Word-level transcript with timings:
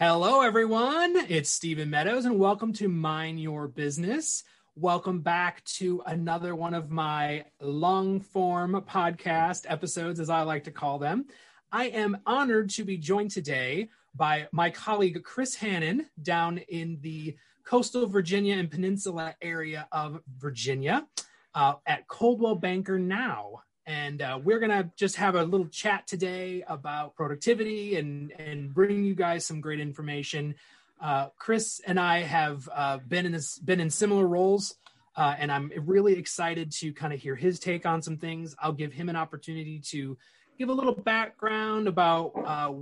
Hello, 0.00 0.42
everyone. 0.42 1.16
It's 1.28 1.50
Stephen 1.50 1.90
Meadows, 1.90 2.24
and 2.24 2.38
welcome 2.38 2.72
to 2.74 2.86
Mind 2.86 3.40
Your 3.40 3.66
Business. 3.66 4.44
Welcome 4.76 5.22
back 5.22 5.64
to 5.64 6.00
another 6.06 6.54
one 6.54 6.72
of 6.72 6.88
my 6.88 7.46
long 7.60 8.20
form 8.20 8.80
podcast 8.88 9.66
episodes, 9.68 10.20
as 10.20 10.30
I 10.30 10.42
like 10.42 10.62
to 10.64 10.70
call 10.70 11.00
them. 11.00 11.26
I 11.72 11.86
am 11.86 12.18
honored 12.26 12.70
to 12.70 12.84
be 12.84 12.96
joined 12.96 13.32
today 13.32 13.88
by 14.14 14.46
my 14.52 14.70
colleague 14.70 15.20
Chris 15.24 15.56
Hannan 15.56 16.06
down 16.22 16.58
in 16.58 16.98
the 17.00 17.36
coastal 17.64 18.06
Virginia 18.06 18.56
and 18.56 18.70
peninsula 18.70 19.34
area 19.42 19.88
of 19.90 20.20
Virginia 20.38 21.08
uh, 21.56 21.74
at 21.88 22.06
Coldwell 22.06 22.54
Banker 22.54 23.00
Now 23.00 23.64
and 23.88 24.20
uh, 24.20 24.38
we're 24.44 24.58
gonna 24.58 24.90
just 24.96 25.16
have 25.16 25.34
a 25.34 25.42
little 25.42 25.66
chat 25.66 26.06
today 26.06 26.62
about 26.68 27.16
productivity 27.16 27.96
and 27.96 28.32
and 28.38 28.72
bring 28.72 29.02
you 29.02 29.14
guys 29.14 29.46
some 29.46 29.62
great 29.62 29.80
information. 29.80 30.54
Uh, 31.00 31.28
Chris 31.38 31.80
and 31.86 31.98
I 31.98 32.20
have 32.20 32.68
uh, 32.72 32.98
been 32.98 33.24
in 33.24 33.32
this 33.32 33.58
been 33.58 33.80
in 33.80 33.88
similar 33.88 34.26
roles, 34.26 34.76
uh, 35.16 35.34
and 35.38 35.50
I'm 35.50 35.72
really 35.74 36.18
excited 36.18 36.70
to 36.72 36.92
kind 36.92 37.14
of 37.14 37.20
hear 37.20 37.34
his 37.34 37.58
take 37.58 37.86
on 37.86 38.02
some 38.02 38.18
things. 38.18 38.54
I'll 38.60 38.74
give 38.74 38.92
him 38.92 39.08
an 39.08 39.16
opportunity 39.16 39.80
to 39.86 40.18
give 40.58 40.68
a 40.68 40.74
little 40.74 40.94
background 40.94 41.88
about 41.88 42.32
uh, 42.44 42.74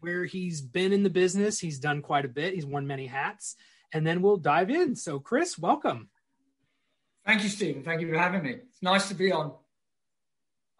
where 0.00 0.24
he's 0.24 0.60
been 0.60 0.92
in 0.92 1.04
the 1.04 1.10
business. 1.10 1.60
He's 1.60 1.78
done 1.78 2.02
quite 2.02 2.24
a 2.24 2.28
bit. 2.28 2.54
He's 2.54 2.66
worn 2.66 2.84
many 2.84 3.06
hats, 3.06 3.54
and 3.92 4.04
then 4.04 4.22
we'll 4.22 4.38
dive 4.38 4.70
in. 4.70 4.96
So, 4.96 5.20
Chris, 5.20 5.56
welcome. 5.56 6.08
Thank 7.24 7.44
you, 7.44 7.48
Stephen. 7.48 7.84
Thank 7.84 8.00
you 8.00 8.08
for 8.08 8.18
having 8.18 8.42
me. 8.42 8.54
It's 8.54 8.82
nice 8.82 9.06
to 9.08 9.14
be 9.14 9.30
on. 9.30 9.52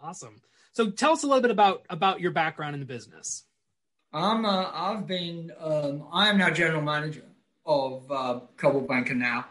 Awesome. 0.00 0.40
So 0.72 0.90
tell 0.90 1.12
us 1.12 1.24
a 1.24 1.26
little 1.26 1.42
bit 1.42 1.50
about 1.50 1.82
about 1.90 2.20
your 2.20 2.30
background 2.30 2.74
in 2.74 2.80
the 2.80 2.86
business. 2.86 3.44
I'm 4.12 4.44
uh, 4.44 4.70
I've 4.72 5.06
been 5.06 5.52
um, 5.60 6.06
I 6.12 6.28
am 6.28 6.38
now 6.38 6.50
general 6.50 6.82
manager 6.82 7.24
of 7.66 8.10
uh, 8.10 8.40
Coldwell 8.56 8.86
Banker 8.86 9.14
now. 9.14 9.46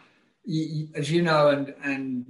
as 0.96 1.12
you 1.12 1.22
know, 1.22 1.50
and 1.50 1.74
and 1.84 2.26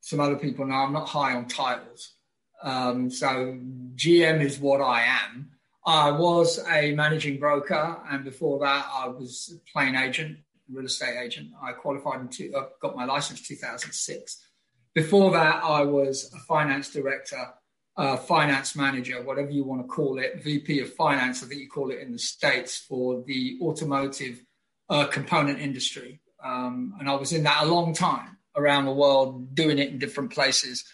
some 0.00 0.20
other 0.20 0.36
people 0.36 0.66
know, 0.66 0.74
I'm 0.74 0.92
not 0.92 1.08
high 1.08 1.34
on 1.34 1.46
titles. 1.46 2.14
Um, 2.62 3.10
so 3.10 3.58
GM 3.94 4.42
is 4.42 4.58
what 4.58 4.80
I 4.80 5.02
am. 5.02 5.50
I 5.86 6.10
was 6.10 6.58
a 6.68 6.92
managing 6.92 7.38
broker, 7.38 7.98
and 8.10 8.24
before 8.24 8.58
that, 8.60 8.86
I 8.92 9.08
was 9.08 9.54
a 9.54 9.72
plain 9.72 9.96
agent, 9.96 10.38
real 10.70 10.86
estate 10.86 11.18
agent. 11.18 11.52
I 11.62 11.72
qualified 11.72 12.20
in 12.20 12.28
two, 12.28 12.52
I 12.56 12.66
got 12.80 12.96
my 12.96 13.04
license 13.04 13.40
2006. 13.46 14.44
Before 14.94 15.30
that, 15.32 15.62
I 15.62 15.82
was 15.82 16.32
a 16.34 16.38
finance 16.40 16.90
director, 16.90 17.54
uh, 17.96 18.16
finance 18.16 18.74
manager, 18.74 19.22
whatever 19.22 19.50
you 19.50 19.64
want 19.64 19.82
to 19.82 19.86
call 19.86 20.18
it, 20.18 20.42
VP 20.42 20.80
of 20.80 20.92
finance, 20.94 21.42
I 21.42 21.46
think 21.46 21.60
you 21.60 21.68
call 21.68 21.90
it 21.90 22.00
in 22.00 22.12
the 22.12 22.18
States 22.18 22.78
for 22.78 23.22
the 23.24 23.58
automotive 23.62 24.42
uh, 24.88 25.06
component 25.06 25.60
industry. 25.60 26.20
Um, 26.44 26.94
and 26.98 27.08
I 27.08 27.14
was 27.14 27.32
in 27.32 27.44
that 27.44 27.62
a 27.62 27.66
long 27.66 27.94
time 27.94 28.38
around 28.56 28.86
the 28.86 28.92
world, 28.92 29.54
doing 29.54 29.78
it 29.78 29.90
in 29.90 29.98
different 29.98 30.32
places, 30.32 30.84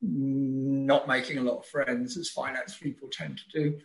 not 0.00 1.06
making 1.06 1.36
a 1.36 1.42
lot 1.42 1.58
of 1.58 1.66
friends, 1.66 2.16
as 2.16 2.30
finance 2.30 2.76
people 2.76 3.08
tend 3.12 3.38
to 3.38 3.60
do. 3.60 3.78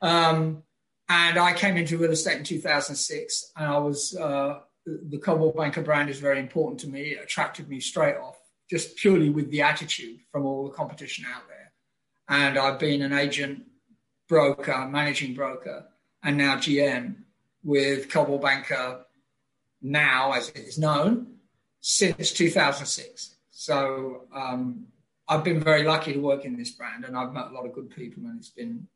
Um, 0.00 0.62
and 1.10 1.36
I 1.36 1.52
came 1.52 1.76
into 1.76 1.98
real 1.98 2.12
estate 2.12 2.38
in 2.38 2.44
2006, 2.44 3.52
and 3.56 3.66
I 3.66 3.76
was 3.76 4.16
uh, 4.16 4.60
the 4.86 5.18
Coldwell 5.18 5.52
Banker 5.52 5.82
brand 5.82 6.08
is 6.08 6.18
very 6.18 6.38
important 6.38 6.80
to 6.80 6.88
me. 6.88 7.10
It 7.10 7.22
attracted 7.22 7.68
me 7.68 7.80
straight 7.80 8.16
off 8.16 8.38
just 8.70 8.96
purely 8.96 9.30
with 9.30 9.50
the 9.50 9.62
attitude 9.62 10.20
from 10.32 10.46
all 10.46 10.64
the 10.64 10.74
competition 10.74 11.24
out 11.32 11.42
there. 11.48 11.72
And 12.28 12.58
I've 12.58 12.78
been 12.78 13.02
an 13.02 13.12
agent, 13.12 13.64
broker, 14.28 14.86
managing 14.88 15.34
broker, 15.34 15.86
and 16.22 16.36
now 16.38 16.56
GM 16.56 17.16
with 17.62 18.10
Coldwell 18.10 18.38
Banker 18.38 19.04
now, 19.82 20.32
as 20.32 20.48
it 20.48 20.58
is 20.58 20.78
known, 20.78 21.36
since 21.80 22.32
2006. 22.32 23.36
So 23.50 24.22
um, 24.34 24.86
I've 25.28 25.44
been 25.44 25.60
very 25.60 25.84
lucky 25.84 26.12
to 26.14 26.18
work 26.18 26.44
in 26.44 26.56
this 26.56 26.70
brand, 26.70 27.04
and 27.04 27.16
I've 27.16 27.32
met 27.32 27.48
a 27.48 27.54
lot 27.54 27.66
of 27.66 27.72
good 27.72 27.90
people, 27.90 28.24
and 28.24 28.38
it's 28.38 28.48
been. 28.48 28.88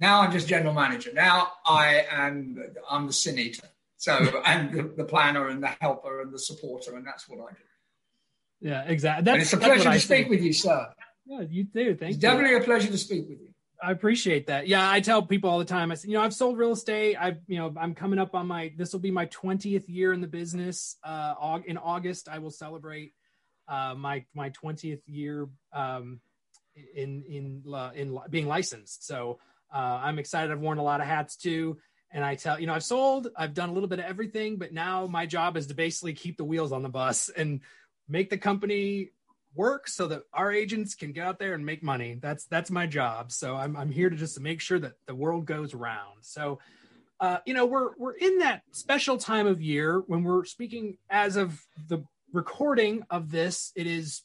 Now 0.00 0.22
I'm 0.22 0.32
just 0.32 0.48
general 0.48 0.74
manager. 0.74 1.10
Now 1.14 1.52
I 1.64 2.06
am 2.10 2.60
I'm 2.90 3.06
the 3.06 3.12
sin 3.12 3.38
eater. 3.38 3.68
So 3.96 4.42
and 4.44 4.72
the, 4.72 4.82
the 4.82 5.04
planner 5.04 5.48
and 5.48 5.62
the 5.62 5.68
helper 5.80 6.20
and 6.22 6.32
the 6.32 6.38
supporter, 6.38 6.96
and 6.96 7.06
that's 7.06 7.28
what 7.28 7.38
I 7.38 7.52
do. 7.52 7.65
Yeah, 8.60 8.82
exactly. 8.86 9.24
That's, 9.24 9.42
it's 9.44 9.52
a 9.52 9.56
pleasure 9.58 9.92
to 9.92 10.00
speak 10.00 10.28
with 10.28 10.42
you, 10.42 10.52
sir. 10.52 10.88
Yeah, 11.26 11.42
you 11.48 11.64
too. 11.64 11.96
Thank 11.96 12.14
it's 12.14 12.16
you. 12.16 12.28
Definitely 12.28 12.56
a 12.56 12.60
pleasure 12.60 12.90
to 12.90 12.98
speak 12.98 13.28
with 13.28 13.40
you. 13.40 13.48
I 13.82 13.92
appreciate 13.92 14.46
that. 14.46 14.68
Yeah, 14.68 14.90
I 14.90 15.00
tell 15.00 15.22
people 15.22 15.50
all 15.50 15.58
the 15.58 15.64
time. 15.64 15.92
I 15.92 15.96
said, 15.96 16.08
you 16.08 16.16
know, 16.16 16.22
I've 16.22 16.32
sold 16.32 16.56
real 16.56 16.72
estate. 16.72 17.16
I, 17.16 17.36
you 17.46 17.58
know, 17.58 17.74
I'm 17.76 17.94
coming 17.94 18.18
up 18.18 18.34
on 18.34 18.46
my. 18.46 18.72
This 18.76 18.92
will 18.92 19.00
be 19.00 19.10
my 19.10 19.26
20th 19.26 19.84
year 19.86 20.12
in 20.12 20.20
the 20.20 20.26
business. 20.26 20.96
Uh, 21.04 21.58
in 21.66 21.76
August, 21.76 22.28
I 22.28 22.38
will 22.38 22.50
celebrate 22.50 23.12
uh, 23.68 23.94
my 23.96 24.24
my 24.34 24.50
20th 24.50 25.02
year 25.06 25.48
um, 25.72 26.20
in 26.94 27.22
in 27.28 27.72
uh, 27.72 27.90
in 27.94 28.18
being 28.30 28.46
licensed. 28.46 29.06
So 29.06 29.40
uh, 29.74 30.00
I'm 30.02 30.18
excited. 30.18 30.50
I've 30.50 30.60
worn 30.60 30.78
a 30.78 30.82
lot 30.82 31.00
of 31.00 31.06
hats 31.06 31.36
too. 31.36 31.78
And 32.12 32.24
I 32.24 32.36
tell 32.36 32.58
you 32.58 32.66
know, 32.66 32.74
I've 32.74 32.84
sold. 32.84 33.28
I've 33.36 33.52
done 33.52 33.68
a 33.68 33.72
little 33.72 33.88
bit 33.88 33.98
of 33.98 34.06
everything, 34.06 34.56
but 34.56 34.72
now 34.72 35.06
my 35.06 35.26
job 35.26 35.56
is 35.56 35.66
to 35.66 35.74
basically 35.74 36.14
keep 36.14 36.36
the 36.36 36.44
wheels 36.44 36.72
on 36.72 36.82
the 36.82 36.88
bus 36.88 37.28
and 37.36 37.60
make 38.08 38.30
the 38.30 38.38
company 38.38 39.10
work 39.54 39.88
so 39.88 40.06
that 40.06 40.22
our 40.32 40.52
agents 40.52 40.94
can 40.94 41.12
get 41.12 41.26
out 41.26 41.38
there 41.38 41.54
and 41.54 41.64
make 41.64 41.82
money. 41.82 42.18
That's 42.20 42.44
that's 42.46 42.70
my 42.70 42.86
job. 42.86 43.32
So 43.32 43.56
I'm 43.56 43.76
I'm 43.76 43.90
here 43.90 44.10
to 44.10 44.16
just 44.16 44.34
to 44.34 44.40
make 44.40 44.60
sure 44.60 44.78
that 44.78 44.92
the 45.06 45.14
world 45.14 45.46
goes 45.46 45.74
round. 45.74 46.18
So 46.22 46.58
uh, 47.18 47.38
you 47.46 47.54
know, 47.54 47.66
we're 47.66 47.96
we're 47.96 48.12
in 48.12 48.38
that 48.38 48.62
special 48.72 49.16
time 49.16 49.46
of 49.46 49.62
year 49.62 50.02
when 50.06 50.22
we're 50.22 50.44
speaking 50.44 50.98
as 51.08 51.36
of 51.36 51.64
the 51.88 52.04
recording 52.32 53.02
of 53.10 53.30
this. 53.30 53.72
It 53.74 53.86
is 53.86 54.22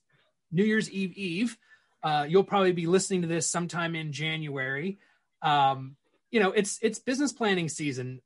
New 0.52 0.64
Year's 0.64 0.92
Eve 0.92 1.14
Eve. 1.14 1.58
Uh, 2.04 2.26
you'll 2.28 2.44
probably 2.44 2.74
be 2.74 2.88
listening 2.88 3.22
to 3.22 3.28
this 3.28 3.48
sometime 3.48 3.96
in 3.96 4.12
January. 4.12 4.98
Um, 5.42 5.96
you 6.32 6.40
know, 6.42 6.52
it's 6.52 6.80
it's 6.82 7.00
business 7.00 7.32
planning 7.32 7.70
season. 7.70 8.22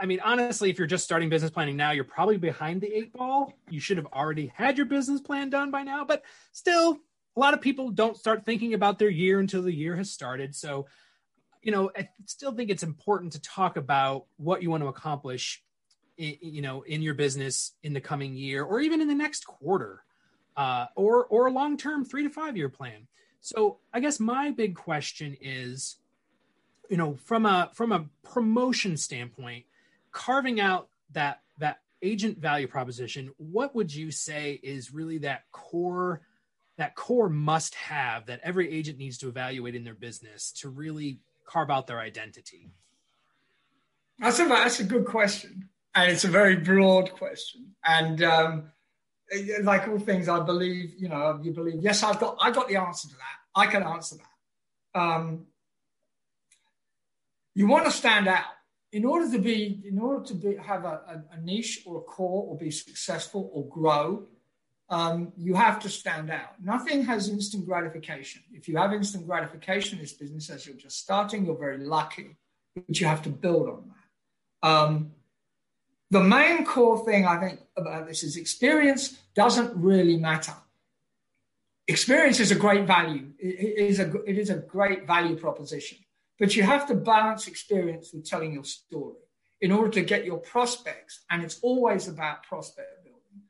I 0.00 0.06
mean, 0.06 0.20
honestly, 0.24 0.70
if 0.70 0.78
you're 0.78 0.86
just 0.86 1.04
starting 1.04 1.28
business 1.28 1.50
planning 1.50 1.76
now, 1.76 1.90
you're 1.90 2.04
probably 2.04 2.38
behind 2.38 2.80
the 2.80 2.92
eight 2.92 3.12
ball. 3.12 3.52
You 3.68 3.80
should 3.80 3.98
have 3.98 4.06
already 4.06 4.50
had 4.54 4.78
your 4.78 4.86
business 4.86 5.20
plan 5.20 5.50
done 5.50 5.70
by 5.70 5.82
now, 5.82 6.04
but 6.06 6.22
still, 6.52 6.98
a 7.36 7.40
lot 7.40 7.54
of 7.54 7.60
people 7.60 7.90
don't 7.90 8.16
start 8.16 8.44
thinking 8.44 8.74
about 8.74 8.98
their 8.98 9.10
year 9.10 9.38
until 9.38 9.62
the 9.62 9.72
year 9.72 9.94
has 9.96 10.10
started. 10.10 10.56
So, 10.56 10.86
you 11.62 11.70
know, 11.70 11.90
I 11.96 12.08
still 12.24 12.52
think 12.52 12.70
it's 12.70 12.82
important 12.82 13.34
to 13.34 13.42
talk 13.42 13.76
about 13.76 14.24
what 14.38 14.62
you 14.62 14.70
want 14.70 14.82
to 14.82 14.88
accomplish, 14.88 15.62
you 16.16 16.62
know, 16.62 16.82
in 16.82 17.02
your 17.02 17.14
business 17.14 17.72
in 17.82 17.92
the 17.92 18.00
coming 18.00 18.34
year 18.34 18.64
or 18.64 18.80
even 18.80 19.00
in 19.00 19.08
the 19.08 19.14
next 19.14 19.46
quarter, 19.46 20.02
uh, 20.56 20.86
or 20.96 21.26
or 21.26 21.46
a 21.46 21.52
long 21.52 21.76
term 21.76 22.04
three 22.04 22.22
to 22.22 22.30
five 22.30 22.56
year 22.56 22.70
plan. 22.70 23.06
So, 23.42 23.78
I 23.92 24.00
guess 24.00 24.18
my 24.18 24.50
big 24.50 24.74
question 24.74 25.36
is, 25.40 25.96
you 26.88 26.96
know, 26.96 27.16
from 27.16 27.44
a 27.44 27.70
from 27.74 27.92
a 27.92 28.06
promotion 28.24 28.96
standpoint 28.96 29.66
carving 30.12 30.60
out 30.60 30.88
that 31.12 31.40
that 31.58 31.80
agent 32.02 32.38
value 32.38 32.66
proposition, 32.66 33.30
what 33.36 33.74
would 33.74 33.94
you 33.94 34.10
say 34.10 34.58
is 34.62 34.92
really 34.92 35.18
that 35.18 35.42
core 35.52 36.22
that 36.78 36.94
core 36.94 37.28
must 37.28 37.74
have 37.74 38.26
that 38.26 38.40
every 38.42 38.70
agent 38.70 38.98
needs 38.98 39.18
to 39.18 39.28
evaluate 39.28 39.74
in 39.74 39.84
their 39.84 39.94
business 39.94 40.50
to 40.50 40.70
really 40.70 41.18
carve 41.46 41.70
out 41.70 41.86
their 41.86 42.00
identity? 42.00 42.70
That's 44.18 44.38
a 44.38 44.46
that's 44.46 44.80
a 44.80 44.84
good 44.84 45.06
question, 45.06 45.68
and 45.94 46.10
it's 46.10 46.24
a 46.24 46.28
very 46.28 46.56
broad 46.56 47.12
question. 47.12 47.74
And 47.84 48.22
um, 48.22 48.72
like 49.62 49.88
all 49.88 49.98
things, 49.98 50.28
I 50.28 50.40
believe 50.40 50.94
you 50.98 51.08
know 51.08 51.38
you 51.42 51.52
believe. 51.52 51.82
Yes, 51.82 52.02
I've 52.02 52.20
got 52.20 52.36
I 52.40 52.50
got 52.50 52.68
the 52.68 52.76
answer 52.76 53.08
to 53.08 53.14
that. 53.14 53.60
I 53.60 53.66
can 53.66 53.82
answer 53.82 54.16
that. 54.16 55.00
Um, 55.00 55.46
you 57.54 57.66
want 57.66 57.84
to 57.86 57.90
stand 57.90 58.28
out 58.28 58.44
in 58.92 59.04
order 59.04 59.30
to 59.30 59.38
be, 59.38 59.80
in 59.84 59.98
order 59.98 60.24
to 60.24 60.34
be, 60.34 60.56
have 60.56 60.84
a, 60.84 61.22
a, 61.32 61.40
niche 61.40 61.82
or 61.86 61.98
a 61.98 62.02
core 62.02 62.46
or 62.48 62.56
be 62.56 62.70
successful 62.70 63.50
or 63.52 63.68
grow, 63.68 64.26
um, 64.88 65.32
you 65.36 65.54
have 65.54 65.78
to 65.80 65.88
stand 65.88 66.30
out. 66.30 66.60
Nothing 66.62 67.04
has 67.04 67.28
instant 67.28 67.66
gratification. 67.66 68.42
If 68.52 68.68
you 68.68 68.76
have 68.78 68.92
instant 68.92 69.26
gratification 69.26 69.98
in 69.98 70.02
this 70.02 70.12
business 70.14 70.50
as 70.50 70.66
you're 70.66 70.76
just 70.76 70.98
starting, 70.98 71.46
you're 71.46 71.58
very 71.58 71.78
lucky, 71.78 72.36
but 72.74 72.98
you 72.98 73.06
have 73.06 73.22
to 73.22 73.28
build 73.28 73.68
on 73.68 73.84
that. 74.62 74.68
Um, 74.68 75.12
the 76.10 76.22
main 76.22 76.64
core 76.64 77.04
thing 77.04 77.24
I 77.24 77.38
think 77.38 77.60
about 77.76 78.08
this 78.08 78.24
is 78.24 78.36
experience 78.36 79.16
doesn't 79.36 79.72
really 79.76 80.16
matter. 80.16 80.54
Experience 81.86 82.40
is 82.40 82.50
a 82.50 82.56
great 82.56 82.86
value. 82.86 83.28
It 83.38 83.78
is 83.78 84.00
a, 84.00 84.10
it 84.24 84.36
is 84.36 84.50
a 84.50 84.56
great 84.56 85.06
value 85.06 85.36
proposition. 85.36 85.98
But 86.40 86.56
you 86.56 86.64
have 86.64 86.88
to 86.88 86.94
balance 86.94 87.46
experience 87.46 88.12
with 88.12 88.24
telling 88.24 88.52
your 88.52 88.64
story 88.64 89.22
in 89.60 89.70
order 89.70 89.90
to 89.90 90.02
get 90.02 90.24
your 90.24 90.38
prospects. 90.38 91.20
And 91.30 91.44
it's 91.44 91.60
always 91.62 92.08
about 92.08 92.42
prospect 92.42 93.04
building. 93.04 93.44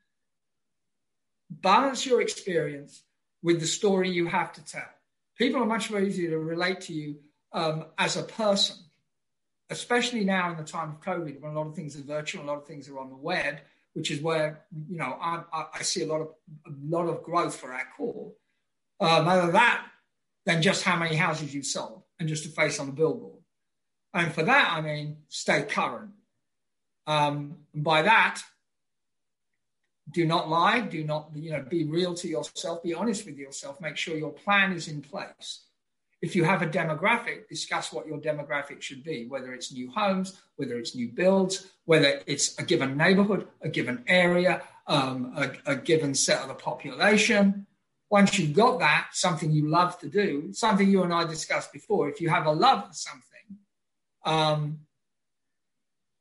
Balance 1.49 2.05
your 2.05 2.21
experience 2.21 3.01
with 3.41 3.59
the 3.59 3.65
story 3.65 4.11
you 4.11 4.27
have 4.27 4.53
to 4.53 4.63
tell. 4.63 4.89
People 5.37 5.63
are 5.63 5.65
much 5.65 5.89
more 5.89 6.01
easier 6.01 6.29
to 6.29 6.37
relate 6.37 6.81
to 6.81 6.93
you 6.93 7.15
um, 7.53 7.85
as 7.97 8.15
a 8.17 8.23
person 8.23 8.75
especially 9.71 10.23
now 10.25 10.51
in 10.51 10.57
the 10.57 10.63
time 10.63 10.89
of 10.89 11.01
COVID, 11.01 11.39
when 11.39 11.53
a 11.53 11.55
lot 11.55 11.67
of 11.67 11.75
things 11.75 11.97
are 11.97 12.03
virtual, 12.03 12.43
a 12.43 12.45
lot 12.45 12.57
of 12.57 12.67
things 12.67 12.87
are 12.89 12.99
on 12.99 13.09
the 13.09 13.15
web, 13.15 13.59
which 13.93 14.11
is 14.11 14.21
where 14.21 14.65
you 14.89 14.97
know 14.97 15.17
I, 15.19 15.43
I 15.73 15.81
see 15.81 16.03
a 16.03 16.07
lot 16.07 16.21
of 16.21 16.27
a 16.67 16.71
lot 16.83 17.07
of 17.07 17.23
growth 17.23 17.55
for 17.55 17.73
our 17.73 17.87
core. 17.97 18.33
Um, 18.99 19.27
other 19.27 19.51
that 19.53 19.87
than 20.45 20.61
just 20.61 20.83
how 20.83 20.97
many 20.97 21.15
houses 21.15 21.53
you 21.53 21.63
sold 21.63 22.03
and 22.21 22.29
just 22.29 22.45
a 22.45 22.49
face 22.49 22.79
on 22.79 22.85
the 22.85 22.91
billboard. 22.93 23.39
And 24.13 24.31
for 24.31 24.43
that, 24.43 24.73
I 24.77 24.81
mean, 24.81 25.17
stay 25.27 25.63
current. 25.63 26.11
Um, 27.07 27.57
and 27.73 27.83
by 27.83 28.03
that, 28.03 28.41
do 30.11 30.23
not 30.27 30.47
lie. 30.47 30.81
Do 30.81 31.03
not, 31.03 31.31
you 31.33 31.51
know, 31.51 31.65
be 31.67 31.85
real 31.85 32.13
to 32.13 32.27
yourself. 32.27 32.83
Be 32.83 32.93
honest 32.93 33.25
with 33.25 33.37
yourself. 33.37 33.81
Make 33.81 33.97
sure 33.97 34.15
your 34.15 34.33
plan 34.33 34.71
is 34.71 34.87
in 34.87 35.01
place. 35.01 35.65
If 36.21 36.35
you 36.35 36.43
have 36.43 36.61
a 36.61 36.67
demographic, 36.67 37.47
discuss 37.49 37.91
what 37.91 38.05
your 38.05 38.19
demographic 38.19 38.83
should 38.83 39.03
be, 39.03 39.25
whether 39.27 39.51
it's 39.51 39.73
new 39.73 39.89
homes, 39.89 40.39
whether 40.57 40.77
it's 40.77 40.95
new 40.95 41.09
builds, 41.09 41.71
whether 41.85 42.21
it's 42.27 42.55
a 42.59 42.63
given 42.63 42.95
neighborhood, 42.95 43.47
a 43.61 43.69
given 43.69 44.03
area, 44.05 44.61
um, 44.85 45.33
a, 45.35 45.71
a 45.71 45.75
given 45.75 46.13
set 46.13 46.43
of 46.43 46.49
the 46.49 46.53
population. 46.53 47.65
Once 48.11 48.37
you've 48.37 48.53
got 48.53 48.79
that, 48.79 49.07
something 49.13 49.51
you 49.51 49.69
love 49.69 49.97
to 49.97 50.09
do, 50.09 50.51
something 50.51 50.89
you 50.89 51.01
and 51.01 51.13
I 51.13 51.23
discussed 51.23 51.71
before, 51.71 52.09
if 52.09 52.19
you 52.19 52.29
have 52.29 52.45
a 52.45 52.51
love 52.51 52.87
for 52.87 52.93
something, 52.93 53.57
um, 54.25 54.79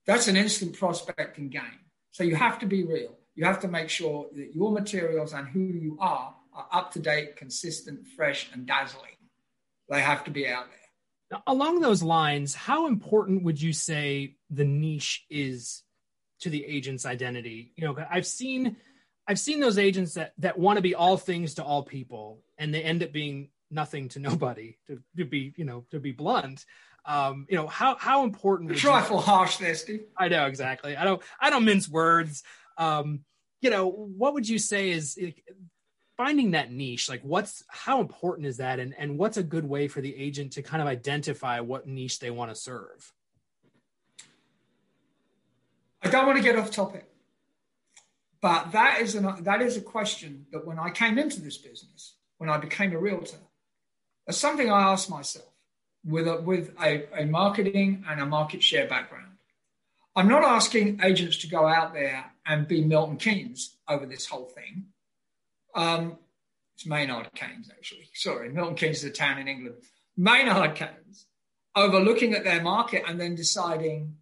that's 0.06 0.28
an 0.28 0.36
instant 0.36 0.78
prospecting 0.78 1.48
game. 1.48 1.80
So 2.12 2.22
you 2.22 2.36
have 2.36 2.60
to 2.60 2.66
be 2.66 2.84
real. 2.84 3.18
You 3.34 3.44
have 3.44 3.60
to 3.60 3.68
make 3.68 3.88
sure 3.88 4.28
that 4.36 4.54
your 4.54 4.70
materials 4.70 5.32
and 5.32 5.48
who 5.48 5.60
you 5.60 5.98
are 6.00 6.32
are 6.52 6.68
up 6.72 6.92
to 6.92 7.00
date, 7.00 7.36
consistent, 7.36 8.06
fresh, 8.16 8.48
and 8.52 8.66
dazzling. 8.66 9.16
They 9.88 10.00
have 10.00 10.22
to 10.24 10.30
be 10.30 10.46
out 10.46 10.66
there. 10.68 10.78
Now, 11.32 11.42
along 11.46 11.80
those 11.80 12.04
lines, 12.04 12.54
how 12.54 12.86
important 12.86 13.42
would 13.42 13.60
you 13.60 13.72
say 13.72 14.36
the 14.48 14.64
niche 14.64 15.24
is 15.28 15.82
to 16.40 16.50
the 16.50 16.64
agent's 16.64 17.04
identity? 17.04 17.72
You 17.76 17.86
know, 17.86 17.96
I've 18.08 18.26
seen 18.26 18.76
I've 19.30 19.38
seen 19.38 19.60
those 19.60 19.78
agents 19.78 20.14
that 20.14 20.32
that 20.38 20.58
want 20.58 20.78
to 20.78 20.82
be 20.82 20.96
all 20.96 21.16
things 21.16 21.54
to 21.54 21.62
all 21.62 21.84
people, 21.84 22.42
and 22.58 22.74
they 22.74 22.82
end 22.82 23.00
up 23.04 23.12
being 23.12 23.50
nothing 23.70 24.08
to 24.08 24.18
nobody. 24.28 24.76
To, 24.88 25.00
to 25.18 25.24
be, 25.24 25.54
you 25.56 25.64
know, 25.64 25.84
to 25.92 26.00
be 26.00 26.10
blunt, 26.10 26.66
um, 27.04 27.46
you 27.48 27.54
know, 27.56 27.68
how 27.68 27.94
how 27.94 28.24
important? 28.24 28.72
A 28.72 28.74
Trifle 28.74 29.18
you, 29.18 29.22
harsh 29.22 29.58
there, 29.58 29.76
Steve. 29.76 30.02
I 30.16 30.26
know 30.26 30.46
exactly. 30.46 30.96
I 30.96 31.04
don't 31.04 31.22
I 31.40 31.48
don't 31.48 31.64
mince 31.64 31.88
words. 31.88 32.42
Um, 32.76 33.20
you 33.60 33.70
know, 33.70 33.88
what 33.88 34.34
would 34.34 34.48
you 34.48 34.58
say 34.58 34.90
is 34.90 35.16
finding 36.16 36.50
that 36.50 36.72
niche? 36.72 37.08
Like, 37.08 37.22
what's 37.22 37.62
how 37.68 38.00
important 38.00 38.48
is 38.48 38.56
that, 38.56 38.80
and 38.80 38.96
and 38.98 39.16
what's 39.16 39.36
a 39.36 39.44
good 39.44 39.64
way 39.64 39.86
for 39.86 40.00
the 40.00 40.16
agent 40.16 40.54
to 40.54 40.62
kind 40.62 40.82
of 40.82 40.88
identify 40.88 41.60
what 41.60 41.86
niche 41.86 42.18
they 42.18 42.32
want 42.32 42.50
to 42.50 42.60
serve? 42.60 43.12
I 46.02 46.10
don't 46.10 46.26
want 46.26 46.36
to 46.36 46.42
get 46.42 46.58
off 46.58 46.72
topic, 46.72 47.06
but 48.42 48.72
that 48.72 49.00
is 49.00 49.14
an 49.14 49.44
that 49.44 49.62
is 49.62 49.76
a 49.76 49.82
question 49.82 50.46
that 50.52 50.66
when 50.66 50.78
I 50.78 50.90
came 50.90 51.18
into 51.18 51.40
this 51.40 51.58
business, 51.58 52.16
when 52.38 52.50
I 52.50 52.56
became 52.56 52.92
a 52.92 52.98
realtor, 52.98 53.36
that's 54.26 54.38
something 54.38 54.70
I 54.70 54.82
asked 54.92 55.10
myself 55.10 55.46
with 56.04 56.26
a, 56.26 56.40
with 56.40 56.72
a, 56.80 57.06
a 57.20 57.26
marketing 57.26 58.04
and 58.08 58.20
a 58.20 58.26
market 58.26 58.62
share 58.62 58.88
background. 58.88 59.26
I'm 60.16 60.28
not 60.28 60.42
asking 60.42 61.00
agents 61.02 61.36
to 61.38 61.48
go 61.48 61.66
out 61.66 61.92
there 61.92 62.24
and 62.46 62.66
be 62.66 62.82
Milton 62.82 63.16
Keynes 63.16 63.76
over 63.88 64.06
this 64.06 64.26
whole 64.26 64.46
thing. 64.46 64.86
Um, 65.74 66.18
it's 66.74 66.86
Maynard 66.86 67.28
Keynes, 67.34 67.70
actually. 67.70 68.08
Sorry, 68.14 68.48
Milton 68.50 68.74
Keynes 68.74 68.98
is 68.98 69.04
a 69.04 69.10
town 69.10 69.38
in 69.38 69.48
England. 69.48 69.76
Maynard 70.16 70.74
Keynes, 70.74 71.26
overlooking 71.76 72.34
at 72.34 72.44
their 72.44 72.62
market 72.62 73.04
and 73.06 73.20
then 73.20 73.34
deciding, 73.34 74.16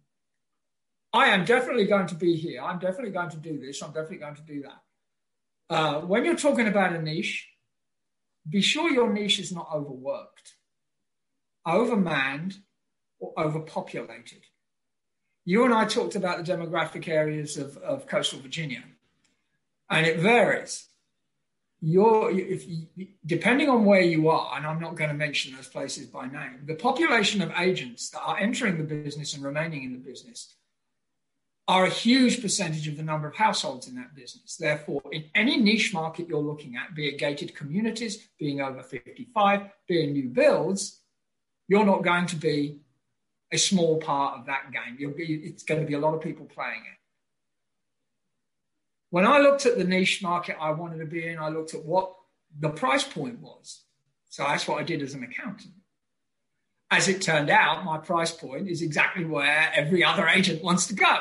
I 1.11 1.27
am 1.27 1.45
definitely 1.45 1.85
going 1.85 2.07
to 2.07 2.15
be 2.15 2.35
here. 2.35 2.61
I'm 2.61 2.79
definitely 2.79 3.11
going 3.11 3.31
to 3.31 3.37
do 3.37 3.59
this. 3.59 3.81
I'm 3.81 3.91
definitely 3.91 4.17
going 4.17 4.35
to 4.35 4.41
do 4.41 4.63
that. 4.63 5.75
Uh, 5.75 6.01
when 6.01 6.25
you're 6.25 6.35
talking 6.35 6.67
about 6.67 6.93
a 6.93 7.01
niche, 7.01 7.47
be 8.47 8.61
sure 8.61 8.91
your 8.91 9.11
niche 9.11 9.39
is 9.39 9.51
not 9.51 9.69
overworked 9.73 10.55
overmanned 11.69 12.55
or 13.19 13.33
overpopulated. 13.37 14.43
You 15.45 15.65
and 15.65 15.73
I 15.73 15.85
talked 15.85 16.15
about 16.15 16.43
the 16.43 16.51
demographic 16.51 17.07
areas 17.07 17.57
of, 17.57 17.77
of 17.77 18.07
coastal 18.07 18.39
Virginia, 18.39 18.83
and 19.89 20.05
it 20.05 20.19
varies. 20.19 20.85
You're, 21.81 22.29
if 22.31 22.67
you, 22.67 22.87
depending 23.25 23.69
on 23.69 23.85
where 23.85 24.01
you 24.01 24.29
are, 24.29 24.57
and 24.57 24.67
I'm 24.67 24.81
not 24.81 24.95
going 24.95 25.09
to 25.09 25.15
mention 25.15 25.55
those 25.55 25.67
places 25.67 26.07
by 26.07 26.27
name, 26.27 26.61
the 26.65 26.75
population 26.75 27.41
of 27.41 27.51
agents 27.57 28.09
that 28.09 28.21
are 28.21 28.37
entering 28.37 28.77
the 28.77 28.83
business 28.83 29.33
and 29.33 29.43
remaining 29.43 29.83
in 29.83 29.93
the 29.93 29.99
business 29.99 30.55
are 31.69 31.85
a 31.85 31.89
huge 31.89 32.41
percentage 32.41 32.87
of 32.87 32.97
the 32.97 33.03
number 33.03 33.27
of 33.27 33.35
households 33.35 33.87
in 33.87 33.93
that 33.93 34.15
business. 34.15 34.57
Therefore, 34.57 35.03
in 35.11 35.25
any 35.35 35.55
niche 35.55 35.93
market 35.93 36.27
you're 36.27 36.41
looking 36.41 36.75
at, 36.75 36.95
be 36.95 37.07
it 37.07 37.19
gated 37.19 37.55
communities, 37.55 38.27
being 38.39 38.59
over 38.59 38.81
55, 38.81 39.69
being 39.87 40.13
new 40.13 40.29
builds, 40.29 40.99
you're 41.67 41.85
not 41.85 42.03
going 42.03 42.25
to 42.25 42.35
be 42.35 42.79
a 43.53 43.57
small 43.59 43.99
part 43.99 44.39
of 44.39 44.47
that 44.47 44.71
game. 44.71 44.95
You'll 44.97 45.13
be, 45.13 45.25
it's 45.25 45.61
going 45.61 45.79
to 45.79 45.85
be 45.85 45.93
a 45.93 45.99
lot 45.99 46.15
of 46.15 46.21
people 46.21 46.47
playing 46.47 46.81
it. 46.91 46.97
When 49.11 49.27
I 49.27 49.37
looked 49.37 49.67
at 49.67 49.77
the 49.77 49.83
niche 49.83 50.23
market 50.23 50.57
I 50.59 50.71
wanted 50.71 50.97
to 50.97 51.05
be 51.05 51.27
in, 51.27 51.37
I 51.37 51.49
looked 51.49 51.75
at 51.75 51.85
what 51.85 52.15
the 52.59 52.69
price 52.69 53.03
point 53.03 53.41
was. 53.41 53.83
So 54.29 54.41
that's 54.41 54.67
what 54.67 54.79
I 54.79 54.83
did 54.83 55.03
as 55.03 55.13
an 55.13 55.21
accountant. 55.21 55.75
As 56.89 57.07
it 57.07 57.21
turned 57.21 57.51
out, 57.51 57.85
my 57.85 57.99
price 57.99 58.31
point 58.31 58.67
is 58.67 58.81
exactly 58.81 59.23
where 59.23 59.71
every 59.75 60.03
other 60.03 60.27
agent 60.27 60.63
wants 60.63 60.87
to 60.87 60.95
go, 60.95 61.17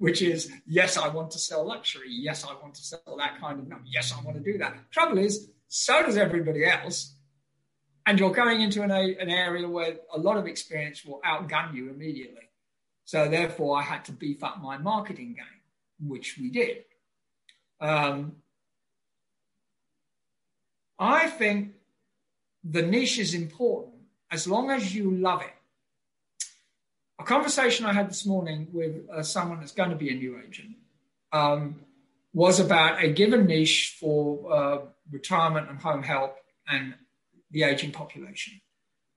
which 0.00 0.22
is 0.22 0.50
yes, 0.66 0.96
I 0.96 1.08
want 1.08 1.30
to 1.32 1.38
sell 1.38 1.64
luxury. 1.66 2.08
Yes, 2.08 2.44
I 2.44 2.54
want 2.60 2.74
to 2.74 2.82
sell 2.82 3.16
that 3.18 3.38
kind 3.38 3.60
of 3.60 3.68
number. 3.68 3.84
Yes, 3.86 4.12
I 4.12 4.24
want 4.24 4.36
to 4.36 4.52
do 4.52 4.58
that. 4.58 4.90
Trouble 4.90 5.18
is, 5.18 5.50
so 5.68 6.02
does 6.02 6.16
everybody 6.16 6.64
else 6.64 7.14
and 8.06 8.18
you're 8.18 8.32
going 8.32 8.60
into 8.60 8.82
an, 8.82 8.90
an 8.90 9.30
area 9.30 9.68
where 9.68 9.96
a 10.12 10.18
lot 10.18 10.36
of 10.36 10.46
experience 10.46 11.04
will 11.04 11.20
outgun 11.24 11.74
you 11.74 11.90
immediately. 11.90 12.48
So 13.04 13.28
therefore, 13.28 13.78
I 13.78 13.82
had 13.82 14.04
to 14.06 14.12
beef 14.12 14.42
up 14.42 14.62
my 14.62 14.78
marketing 14.78 15.36
game, 15.36 16.08
which 16.08 16.36
we 16.40 16.50
did. 16.50 16.78
Um, 17.78 18.36
I 20.98 21.28
think 21.28 21.74
the 22.64 22.82
niche 22.82 23.18
is 23.18 23.34
important 23.34 23.96
as 24.30 24.48
long 24.48 24.70
as 24.70 24.94
you 24.94 25.10
love 25.10 25.42
it. 25.42 25.54
A 27.20 27.22
conversation 27.22 27.84
I 27.84 27.92
had 27.92 28.08
this 28.08 28.24
morning 28.24 28.68
with 28.72 29.06
uh, 29.10 29.22
someone 29.22 29.60
that's 29.60 29.72
going 29.72 29.90
to 29.90 29.96
be 29.96 30.08
a 30.08 30.14
new 30.14 30.40
agent 30.40 30.76
um, 31.32 31.80
was 32.32 32.58
about 32.60 33.04
a 33.04 33.12
given 33.12 33.44
niche 33.44 33.98
for 34.00 34.50
uh, 34.50 34.78
retirement 35.10 35.68
and 35.68 35.78
home 35.78 36.02
help 36.02 36.38
and 36.66 36.94
the 37.50 37.64
aging 37.64 37.92
population. 37.92 38.62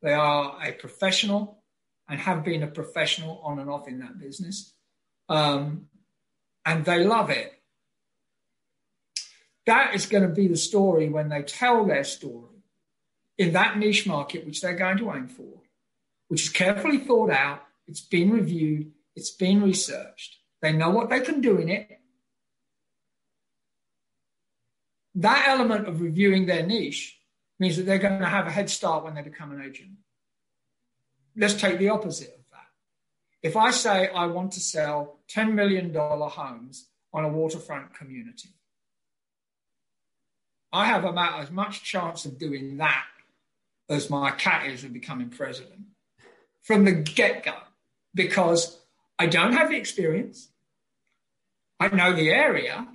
They 0.01 0.12
are 0.12 0.57
a 0.62 0.74
professional 0.74 1.63
and 2.10 2.19
have 2.19 2.43
been 2.43 2.62
a 2.62 2.67
professional 2.67 3.39
on 3.41 3.60
and 3.60 3.69
off 3.69 3.88
in 3.88 4.00
that 4.00 4.19
business. 4.19 4.74
Um, 5.29 5.86
and 6.65 6.83
they 6.83 7.05
love 7.05 7.29
it. 7.29 7.53
That 9.65 9.95
is 9.95 10.07
going 10.07 10.24
to 10.27 10.36
be 10.36 10.50
the 10.50 10.57
story 10.57 11.07
when 11.07 11.29
they 11.29 11.43
tell 11.43 11.86
their 11.86 12.03
story 12.03 12.63
in 13.38 13.53
that 13.53 13.77
niche 13.77 14.05
market, 14.05 14.45
which 14.45 14.60
they're 14.60 14.75
going 14.75 14.98
to 14.98 15.13
aim 15.13 15.29
for, 15.29 15.62
which 16.27 16.43
is 16.43 16.50
carefully 16.50 16.98
thought 16.98 17.31
out, 17.31 17.63
it's 17.88 18.02
been 18.02 18.32
reviewed, 18.32 18.92
it's 19.16 19.32
been 19.32 19.62
researched. 19.62 20.38
They 20.62 20.72
know 20.72 20.90
what 20.90 21.10
they 21.10 21.20
can 21.20 21.42
do 21.42 21.58
in 21.58 21.70
it. 21.70 22.00
That 25.16 25.46
element 25.48 25.88
of 25.88 26.02
reviewing 26.02 26.46
their 26.46 26.66
niche 26.66 27.20
means 27.60 27.78
that 27.78 27.86
they're 27.86 28.00
going 28.00 28.20
to 28.20 28.25
have 28.25 28.48
a 28.48 28.52
head 28.52 28.70
start 28.70 29.04
when 29.04 29.13
they 29.13 29.22
become 29.22 29.52
an 29.52 29.62
agent. 29.62 29.92
Let's 31.36 31.54
take 31.54 31.78
the 31.78 31.90
opposite 31.90 32.30
of 32.30 32.44
that. 32.52 33.48
If 33.48 33.56
I 33.56 33.72
say 33.72 34.08
I 34.08 34.25
want 34.28 34.54
to 34.54 34.60
sell 34.60 35.20
$10 35.32 35.54
million 35.54 35.94
homes 35.94 36.88
on 37.13 37.25
a 37.25 37.30
waterfront 37.30 37.94
community, 37.94 38.50
I 40.72 40.86
have 40.86 41.04
about 41.04 41.42
as 41.42 41.52
much 41.52 41.84
chance 41.84 42.25
of 42.25 42.40
doing 42.40 42.78
that 42.78 43.06
as 43.90 44.10
my 44.10 44.32
cat 44.32 44.68
is 44.68 44.84
of 44.84 44.94
becoming 44.94 45.30
president 45.30 45.82
from 46.63 46.86
the 46.86 46.94
get 46.94 47.44
go 47.44 47.54
because 48.13 48.79
I 49.20 49.27
don't 49.27 49.53
have 49.53 49.70
the 49.70 49.77
experience. 49.77 50.50
I 51.79 51.89
know 51.89 52.13
the 52.13 52.29
area. 52.29 52.88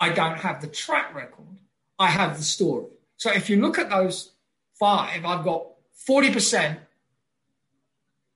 I 0.00 0.10
don't 0.10 0.38
have 0.38 0.60
the 0.60 0.68
track 0.68 1.14
record. 1.14 1.58
I 1.98 2.08
have 2.08 2.36
the 2.36 2.44
story. 2.44 2.86
So 3.16 3.32
if 3.32 3.48
you 3.48 3.60
look 3.60 3.78
at 3.78 3.90
those 3.90 4.32
five, 4.78 5.24
I've 5.24 5.44
got 5.44 5.66
40% 6.08 6.78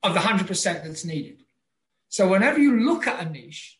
of 0.03 0.13
the 0.13 0.19
100% 0.19 0.63
that's 0.83 1.05
needed. 1.05 1.43
So 2.09 2.27
whenever 2.27 2.59
you 2.59 2.81
look 2.81 3.07
at 3.07 3.25
a 3.25 3.29
niche, 3.29 3.79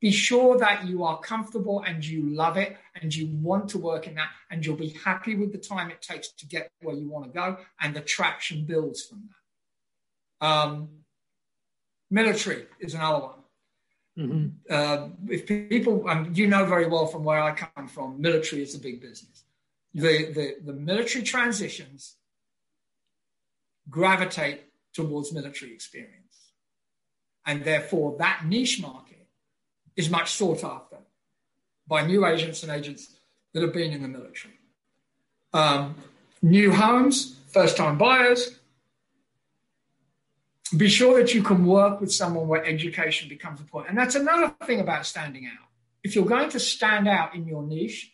be 0.00 0.10
sure 0.10 0.58
that 0.58 0.86
you 0.86 1.04
are 1.04 1.18
comfortable 1.18 1.82
and 1.86 2.04
you 2.04 2.30
love 2.30 2.56
it 2.56 2.76
and 3.00 3.14
you 3.14 3.26
want 3.26 3.68
to 3.70 3.78
work 3.78 4.06
in 4.06 4.14
that 4.14 4.28
and 4.50 4.64
you'll 4.64 4.76
be 4.76 4.90
happy 5.04 5.34
with 5.34 5.52
the 5.52 5.58
time 5.58 5.90
it 5.90 6.00
takes 6.00 6.28
to 6.28 6.46
get 6.46 6.70
where 6.80 6.94
you 6.94 7.08
want 7.08 7.24
to 7.24 7.30
go 7.30 7.58
and 7.80 7.94
the 7.94 8.00
traction 8.00 8.64
builds 8.64 9.04
from 9.04 9.28
that. 10.40 10.46
Um, 10.46 10.88
Military 12.10 12.66
is 12.80 12.94
another 12.94 13.26
one. 13.26 13.38
Mm-hmm. 14.18 14.48
Uh, 14.68 15.08
if 15.28 15.46
people, 15.46 16.08
and 16.08 16.36
you 16.36 16.46
know 16.46 16.64
very 16.64 16.86
well 16.86 17.06
from 17.06 17.24
where 17.24 17.40
I 17.40 17.52
come 17.52 17.86
from, 17.86 18.20
military 18.20 18.62
is 18.62 18.74
a 18.74 18.78
big 18.78 19.00
business. 19.00 19.44
The, 19.94 20.32
the, 20.32 20.56
the 20.64 20.72
military 20.72 21.24
transitions 21.24 22.16
gravitate 23.88 24.64
towards 24.92 25.32
military 25.32 25.72
experience. 25.72 26.52
And 27.46 27.64
therefore, 27.64 28.16
that 28.18 28.44
niche 28.44 28.80
market 28.82 29.26
is 29.96 30.10
much 30.10 30.32
sought 30.32 30.64
after 30.64 30.98
by 31.86 32.04
new 32.04 32.26
agents 32.26 32.62
and 32.62 32.72
agents 32.72 33.14
that 33.52 33.62
have 33.62 33.72
been 33.72 33.92
in 33.92 34.02
the 34.02 34.08
military. 34.08 34.54
Um, 35.54 35.94
new 36.42 36.72
homes, 36.72 37.36
first 37.48 37.76
time 37.76 37.96
buyers. 37.96 38.58
Be 40.76 40.88
sure 40.88 41.18
that 41.20 41.32
you 41.32 41.42
can 41.42 41.64
work 41.64 42.00
with 42.00 42.12
someone 42.12 42.46
where 42.46 42.64
education 42.64 43.28
becomes 43.28 43.60
a 43.60 43.64
point. 43.64 43.88
And 43.88 43.96
that's 43.96 44.14
another 44.14 44.54
thing 44.64 44.80
about 44.80 45.06
standing 45.06 45.46
out. 45.46 45.66
If 46.04 46.14
you're 46.14 46.26
going 46.26 46.50
to 46.50 46.60
stand 46.60 47.08
out 47.08 47.34
in 47.34 47.46
your 47.46 47.62
niche, 47.62 48.12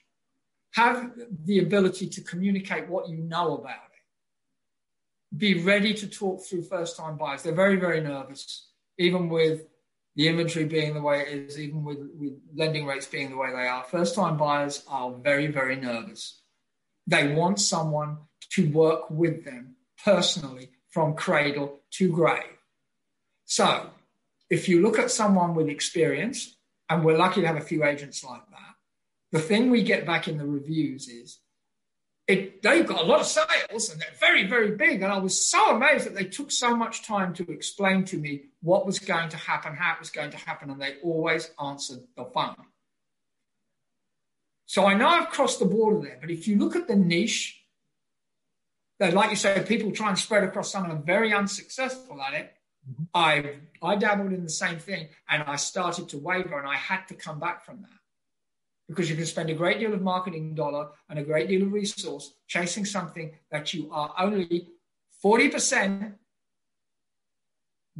have 0.72 1.12
the 1.44 1.58
ability 1.58 2.08
to 2.10 2.20
communicate 2.20 2.88
what 2.88 3.08
you 3.08 3.16
know 3.18 3.56
about 3.56 3.70
it. 3.74 5.36
Be 5.36 5.62
ready 5.62 5.94
to 5.94 6.08
talk 6.08 6.44
through 6.44 6.62
first 6.62 6.96
time 6.96 7.16
buyers. 7.16 7.42
They're 7.42 7.54
very, 7.54 7.76
very 7.76 8.00
nervous, 8.00 8.68
even 8.98 9.28
with 9.28 9.66
the 10.14 10.28
inventory 10.28 10.64
being 10.64 10.94
the 10.94 11.02
way 11.02 11.22
it 11.22 11.28
is, 11.28 11.58
even 11.58 11.82
with, 11.82 11.98
with 12.16 12.34
lending 12.54 12.86
rates 12.86 13.06
being 13.06 13.30
the 13.30 13.36
way 13.36 13.50
they 13.50 13.66
are. 13.66 13.82
First 13.84 14.14
time 14.14 14.36
buyers 14.36 14.84
are 14.88 15.12
very, 15.12 15.48
very 15.48 15.74
nervous. 15.74 16.40
They 17.06 17.34
want 17.34 17.58
someone 17.60 18.18
to 18.50 18.70
work 18.70 19.10
with 19.10 19.44
them 19.44 19.74
personally 20.04 20.70
from 20.94 21.16
cradle 21.16 21.80
to 21.90 22.08
grave. 22.08 22.56
So 23.46 23.90
if 24.48 24.68
you 24.68 24.80
look 24.80 24.96
at 24.96 25.10
someone 25.10 25.56
with 25.56 25.68
experience, 25.68 26.56
and 26.88 27.04
we're 27.04 27.18
lucky 27.18 27.40
to 27.40 27.46
have 27.48 27.56
a 27.56 27.60
few 27.60 27.82
agents 27.84 28.22
like 28.22 28.48
that, 28.50 28.74
the 29.32 29.40
thing 29.40 29.70
we 29.70 29.82
get 29.82 30.06
back 30.06 30.28
in 30.28 30.38
the 30.38 30.46
reviews 30.46 31.08
is 31.08 31.40
it, 32.28 32.62
they've 32.62 32.86
got 32.86 33.00
a 33.00 33.04
lot 33.04 33.18
of 33.18 33.26
sales 33.26 33.90
and 33.90 34.00
they're 34.00 34.20
very, 34.20 34.46
very 34.46 34.76
big. 34.76 35.02
And 35.02 35.12
I 35.12 35.18
was 35.18 35.44
so 35.44 35.74
amazed 35.74 36.06
that 36.06 36.14
they 36.14 36.26
took 36.26 36.52
so 36.52 36.76
much 36.76 37.04
time 37.04 37.34
to 37.34 37.50
explain 37.50 38.04
to 38.04 38.16
me 38.16 38.44
what 38.62 38.86
was 38.86 39.00
going 39.00 39.30
to 39.30 39.36
happen, 39.36 39.74
how 39.74 39.94
it 39.94 39.98
was 39.98 40.10
going 40.10 40.30
to 40.30 40.36
happen, 40.36 40.70
and 40.70 40.80
they 40.80 40.94
always 41.02 41.50
answered 41.60 42.04
the 42.16 42.24
phone. 42.24 42.54
So 44.66 44.86
I 44.86 44.94
know 44.94 45.08
I've 45.08 45.30
crossed 45.30 45.58
the 45.58 45.66
border 45.66 46.00
there, 46.06 46.18
but 46.20 46.30
if 46.30 46.46
you 46.46 46.56
look 46.56 46.76
at 46.76 46.86
the 46.86 46.96
niche, 46.96 47.63
like 49.12 49.30
you 49.30 49.36
say, 49.36 49.64
people 49.66 49.90
try 49.90 50.08
and 50.08 50.18
spread 50.18 50.44
across 50.44 50.72
some 50.72 50.84
and 50.84 50.92
are 50.92 51.02
very 51.02 51.32
unsuccessful 51.32 52.20
at 52.22 52.34
it. 52.34 52.54
Mm-hmm. 52.90 53.04
I 53.14 53.56
I 53.82 53.96
dabbled 53.96 54.32
in 54.32 54.44
the 54.44 54.50
same 54.50 54.78
thing 54.78 55.08
and 55.28 55.42
I 55.42 55.56
started 55.56 56.08
to 56.10 56.18
waver 56.18 56.58
and 56.58 56.68
I 56.68 56.76
had 56.76 57.06
to 57.08 57.14
come 57.14 57.40
back 57.40 57.64
from 57.64 57.82
that 57.82 58.00
because 58.88 59.08
you 59.08 59.16
can 59.16 59.26
spend 59.26 59.50
a 59.50 59.54
great 59.54 59.78
deal 59.78 59.94
of 59.94 60.02
marketing 60.02 60.54
dollar 60.54 60.88
and 61.08 61.18
a 61.18 61.24
great 61.24 61.48
deal 61.48 61.62
of 61.62 61.72
resource 61.72 62.34
chasing 62.46 62.84
something 62.84 63.32
that 63.50 63.72
you 63.72 63.90
are 63.90 64.14
only 64.18 64.68
40% 65.24 66.14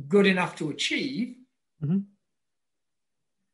good 0.08 0.26
enough 0.26 0.56
to 0.56 0.70
achieve. 0.70 1.36
Mm-hmm. 1.82 1.98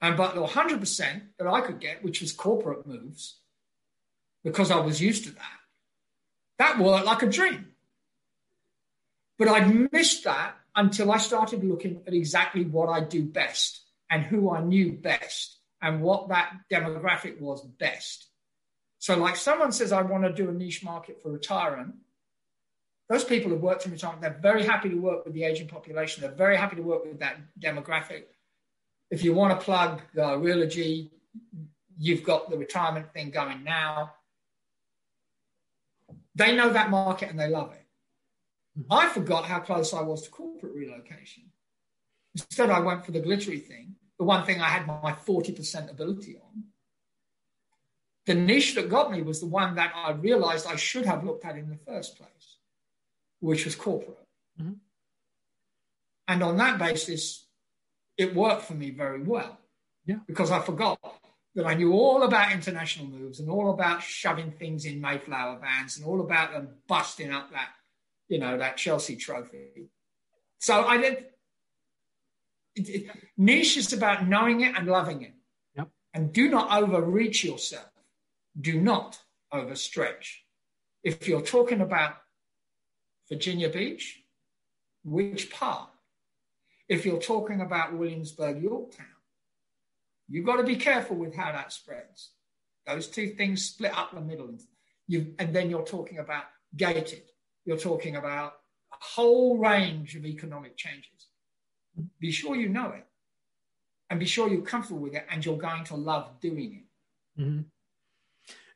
And 0.02 0.16
but 0.16 0.34
the 0.34 0.44
100% 0.44 1.22
that 1.38 1.46
I 1.46 1.60
could 1.60 1.78
get, 1.78 2.02
which 2.02 2.20
was 2.20 2.32
corporate 2.32 2.86
moves, 2.86 3.38
because 4.42 4.70
I 4.70 4.80
was 4.80 5.00
used 5.00 5.24
to 5.24 5.30
that, 5.30 5.59
that 6.60 6.78
worked 6.78 7.06
like 7.06 7.22
a 7.22 7.26
dream. 7.26 7.68
But 9.38 9.48
I'd 9.48 9.92
missed 9.92 10.24
that 10.24 10.56
until 10.76 11.10
I 11.10 11.16
started 11.16 11.64
looking 11.64 12.02
at 12.06 12.12
exactly 12.12 12.64
what 12.64 12.90
I 12.90 13.00
do 13.00 13.24
best 13.24 13.80
and 14.10 14.22
who 14.22 14.50
I 14.50 14.60
knew 14.60 14.92
best 14.92 15.56
and 15.80 16.02
what 16.02 16.28
that 16.28 16.52
demographic 16.70 17.40
was 17.40 17.62
best. 17.62 18.26
So, 18.98 19.16
like 19.16 19.36
someone 19.36 19.72
says, 19.72 19.90
I 19.90 20.02
want 20.02 20.24
to 20.24 20.32
do 20.34 20.50
a 20.50 20.52
niche 20.52 20.84
market 20.84 21.22
for 21.22 21.32
retirement. 21.32 21.94
Those 23.08 23.24
people 23.24 23.50
have 23.52 23.62
worked 23.62 23.86
in 23.86 23.92
retirement. 23.92 24.20
They're 24.20 24.38
very 24.42 24.62
happy 24.62 24.90
to 24.90 24.96
work 24.96 25.24
with 25.24 25.32
the 25.32 25.44
aging 25.44 25.68
population. 25.68 26.20
They're 26.20 26.30
very 26.30 26.58
happy 26.58 26.76
to 26.76 26.82
work 26.82 27.06
with 27.06 27.20
that 27.20 27.38
demographic. 27.58 28.24
If 29.10 29.24
you 29.24 29.32
want 29.32 29.58
to 29.58 29.64
plug 29.64 30.02
uh, 30.14 30.36
Realogy, 30.36 31.08
you've 31.98 32.22
got 32.22 32.50
the 32.50 32.58
retirement 32.58 33.14
thing 33.14 33.30
going 33.30 33.64
now. 33.64 34.12
They 36.34 36.54
know 36.54 36.70
that 36.70 36.90
market 36.90 37.30
and 37.30 37.38
they 37.38 37.48
love 37.48 37.72
it. 37.72 37.86
I 38.90 39.08
forgot 39.08 39.44
how 39.44 39.60
close 39.60 39.92
I 39.92 40.02
was 40.02 40.22
to 40.22 40.30
corporate 40.30 40.74
relocation. 40.74 41.44
Instead, 42.34 42.70
I 42.70 42.80
went 42.80 43.04
for 43.04 43.12
the 43.12 43.20
glittery 43.20 43.58
thing 43.58 43.96
the 44.20 44.24
one 44.24 44.44
thing 44.44 44.60
I 44.60 44.66
had 44.66 44.86
my 44.86 45.12
40% 45.26 45.90
ability 45.90 46.36
on. 46.36 46.64
The 48.26 48.34
niche 48.34 48.74
that 48.74 48.90
got 48.90 49.10
me 49.10 49.22
was 49.22 49.40
the 49.40 49.46
one 49.46 49.76
that 49.76 49.92
I 49.96 50.12
realized 50.12 50.66
I 50.66 50.76
should 50.76 51.06
have 51.06 51.24
looked 51.24 51.46
at 51.46 51.56
in 51.56 51.70
the 51.70 51.78
first 51.78 52.18
place, 52.18 52.58
which 53.40 53.64
was 53.64 53.74
corporate. 53.74 54.18
Mm-hmm. 54.60 54.74
And 56.28 56.42
on 56.42 56.58
that 56.58 56.78
basis, 56.78 57.46
it 58.18 58.34
worked 58.34 58.64
for 58.64 58.74
me 58.74 58.90
very 58.90 59.22
well. 59.22 59.58
Yeah. 60.04 60.18
Because 60.26 60.50
I 60.50 60.60
forgot 60.60 61.00
that 61.60 61.68
I 61.68 61.74
knew 61.74 61.92
all 61.92 62.22
about 62.22 62.52
international 62.52 63.06
moves 63.06 63.38
and 63.38 63.50
all 63.50 63.70
about 63.70 64.02
shoving 64.02 64.50
things 64.50 64.86
in 64.86 65.00
Mayflower 65.00 65.58
vans 65.60 65.98
and 65.98 66.06
all 66.06 66.22
about 66.22 66.52
them 66.52 66.68
busting 66.88 67.30
up 67.30 67.50
that, 67.52 67.68
you 68.28 68.38
know, 68.38 68.56
that 68.56 68.78
Chelsea 68.78 69.16
trophy. 69.16 69.90
So 70.58 70.84
I 70.84 70.96
did 70.96 71.26
it, 72.76 72.88
it, 72.88 73.10
niche 73.36 73.76
is 73.76 73.92
about 73.92 74.26
knowing 74.26 74.62
it 74.62 74.74
and 74.76 74.86
loving 74.86 75.22
it. 75.22 75.34
Yep. 75.76 75.88
And 76.14 76.32
do 76.32 76.48
not 76.48 76.70
overreach 76.82 77.44
yourself. 77.44 77.90
Do 78.58 78.80
not 78.80 79.18
overstretch. 79.52 80.36
If 81.02 81.28
you're 81.28 81.42
talking 81.42 81.82
about 81.82 82.16
Virginia 83.28 83.68
Beach, 83.68 84.22
which 85.04 85.50
part? 85.50 85.90
If 86.88 87.04
you're 87.04 87.20
talking 87.20 87.60
about 87.60 87.96
Williamsburg, 87.96 88.62
Yorktown, 88.62 89.06
you've 90.30 90.46
got 90.46 90.56
to 90.56 90.64
be 90.64 90.76
careful 90.76 91.16
with 91.16 91.34
how 91.34 91.52
that 91.52 91.72
spreads. 91.72 92.30
Those 92.86 93.08
two 93.08 93.30
things 93.30 93.64
split 93.64 93.96
up 93.96 94.14
the 94.14 94.20
middle. 94.20 94.56
You, 95.06 95.34
and 95.38 95.54
then 95.54 95.68
you're 95.68 95.84
talking 95.84 96.18
about 96.18 96.44
gated. 96.76 97.22
You're 97.64 97.76
talking 97.76 98.16
about 98.16 98.54
a 98.92 98.96
whole 99.00 99.58
range 99.58 100.16
of 100.16 100.24
economic 100.24 100.76
changes. 100.76 101.28
Be 102.20 102.30
sure 102.30 102.56
you 102.56 102.68
know 102.68 102.90
it 102.90 103.06
and 104.08 104.18
be 104.18 104.26
sure 104.26 104.48
you're 104.48 104.62
comfortable 104.62 105.00
with 105.00 105.14
it 105.14 105.26
and 105.30 105.44
you're 105.44 105.58
going 105.58 105.84
to 105.84 105.96
love 105.96 106.40
doing 106.40 106.84
it. 107.38 107.40
Mm-hmm. 107.40 107.60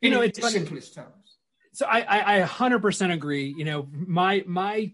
You 0.01 0.11
know, 0.11 0.21
it's 0.21 0.39
the 0.39 0.51
simplest 0.51 0.95
terms. 0.95 1.39
So 1.73 1.87
I, 1.87 2.01
I, 2.01 2.41
I 2.41 2.47
100% 2.47 3.13
agree. 3.13 3.55
You 3.57 3.65
know, 3.65 3.89
my, 3.91 4.45
my, 4.47 4.93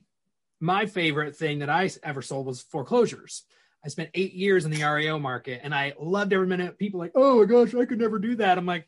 my 0.60 0.86
favorite 0.86 1.36
thing 1.36 1.58
that 1.58 1.68
I 1.68 1.90
ever 2.02 2.22
sold 2.22 2.46
was 2.46 2.62
foreclosures. 2.62 3.42
I 3.84 3.88
spent 3.88 4.10
eight 4.14 4.34
years 4.34 4.64
in 4.64 4.70
the 4.70 4.84
REO 4.84 5.18
market 5.18 5.60
and 5.62 5.74
I 5.74 5.94
loved 5.98 6.32
every 6.32 6.46
minute. 6.46 6.78
People 6.78 7.00
like, 7.00 7.12
oh 7.14 7.40
my 7.40 7.44
gosh, 7.46 7.74
I 7.74 7.86
could 7.86 7.98
never 7.98 8.18
do 8.18 8.36
that. 8.36 8.58
I'm 8.58 8.66
like, 8.66 8.86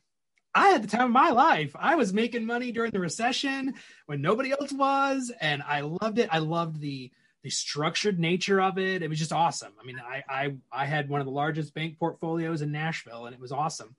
I 0.54 0.68
had 0.68 0.82
the 0.82 0.88
time 0.88 1.06
of 1.06 1.12
my 1.12 1.30
life. 1.30 1.75
I 1.78 1.94
was 1.94 2.12
making 2.12 2.44
money 2.44 2.72
during 2.72 2.90
the 2.90 3.00
recession 3.00 3.75
when 4.06 4.20
nobody 4.20 4.52
else 4.52 4.70
was, 4.72 5.32
and 5.40 5.62
I 5.62 5.80
loved 5.80 6.18
it. 6.18 6.28
I 6.30 6.38
loved 6.38 6.80
the 6.80 7.11
the 7.42 7.50
structured 7.50 8.20
nature 8.20 8.61
of 8.61 8.78
it. 8.78 9.02
It 9.02 9.08
was 9.08 9.18
just 9.18 9.32
awesome. 9.32 9.72
I 9.80 9.84
mean, 9.84 9.99
I 9.99 10.22
I, 10.28 10.54
I 10.70 10.84
had 10.84 11.08
one 11.08 11.20
of 11.20 11.26
the 11.26 11.32
largest 11.32 11.72
bank 11.75 11.99
portfolios 11.99 12.61
in 12.61 12.70
Nashville, 12.70 13.25
and 13.25 13.34
it 13.34 13.40
was 13.40 13.50
awesome. 13.50 13.96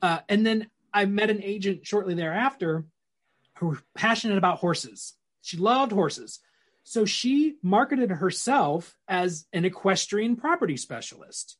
Uh, 0.00 0.20
and 0.28 0.46
then 0.46 0.68
I 0.94 1.04
met 1.04 1.30
an 1.30 1.42
agent 1.42 1.84
shortly 1.84 2.14
thereafter 2.14 2.84
who 3.58 3.68
was 3.70 3.78
passionate 3.94 4.38
about 4.38 4.58
horses. 4.58 5.14
She 5.42 5.56
loved 5.56 5.90
horses. 5.90 6.38
So 6.88 7.04
she 7.04 7.56
marketed 7.62 8.10
herself 8.10 8.96
as 9.06 9.44
an 9.52 9.66
equestrian 9.66 10.36
property 10.36 10.78
specialist. 10.78 11.58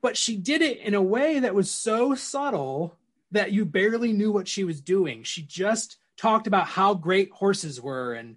But 0.00 0.16
she 0.16 0.36
did 0.36 0.62
it 0.62 0.78
in 0.78 0.94
a 0.94 1.02
way 1.02 1.40
that 1.40 1.56
was 1.56 1.72
so 1.72 2.14
subtle 2.14 2.96
that 3.32 3.50
you 3.50 3.64
barely 3.64 4.12
knew 4.12 4.30
what 4.30 4.46
she 4.46 4.62
was 4.62 4.80
doing. 4.80 5.24
She 5.24 5.42
just 5.42 5.96
talked 6.16 6.46
about 6.46 6.68
how 6.68 6.94
great 6.94 7.32
horses 7.32 7.80
were 7.80 8.14
and 8.14 8.36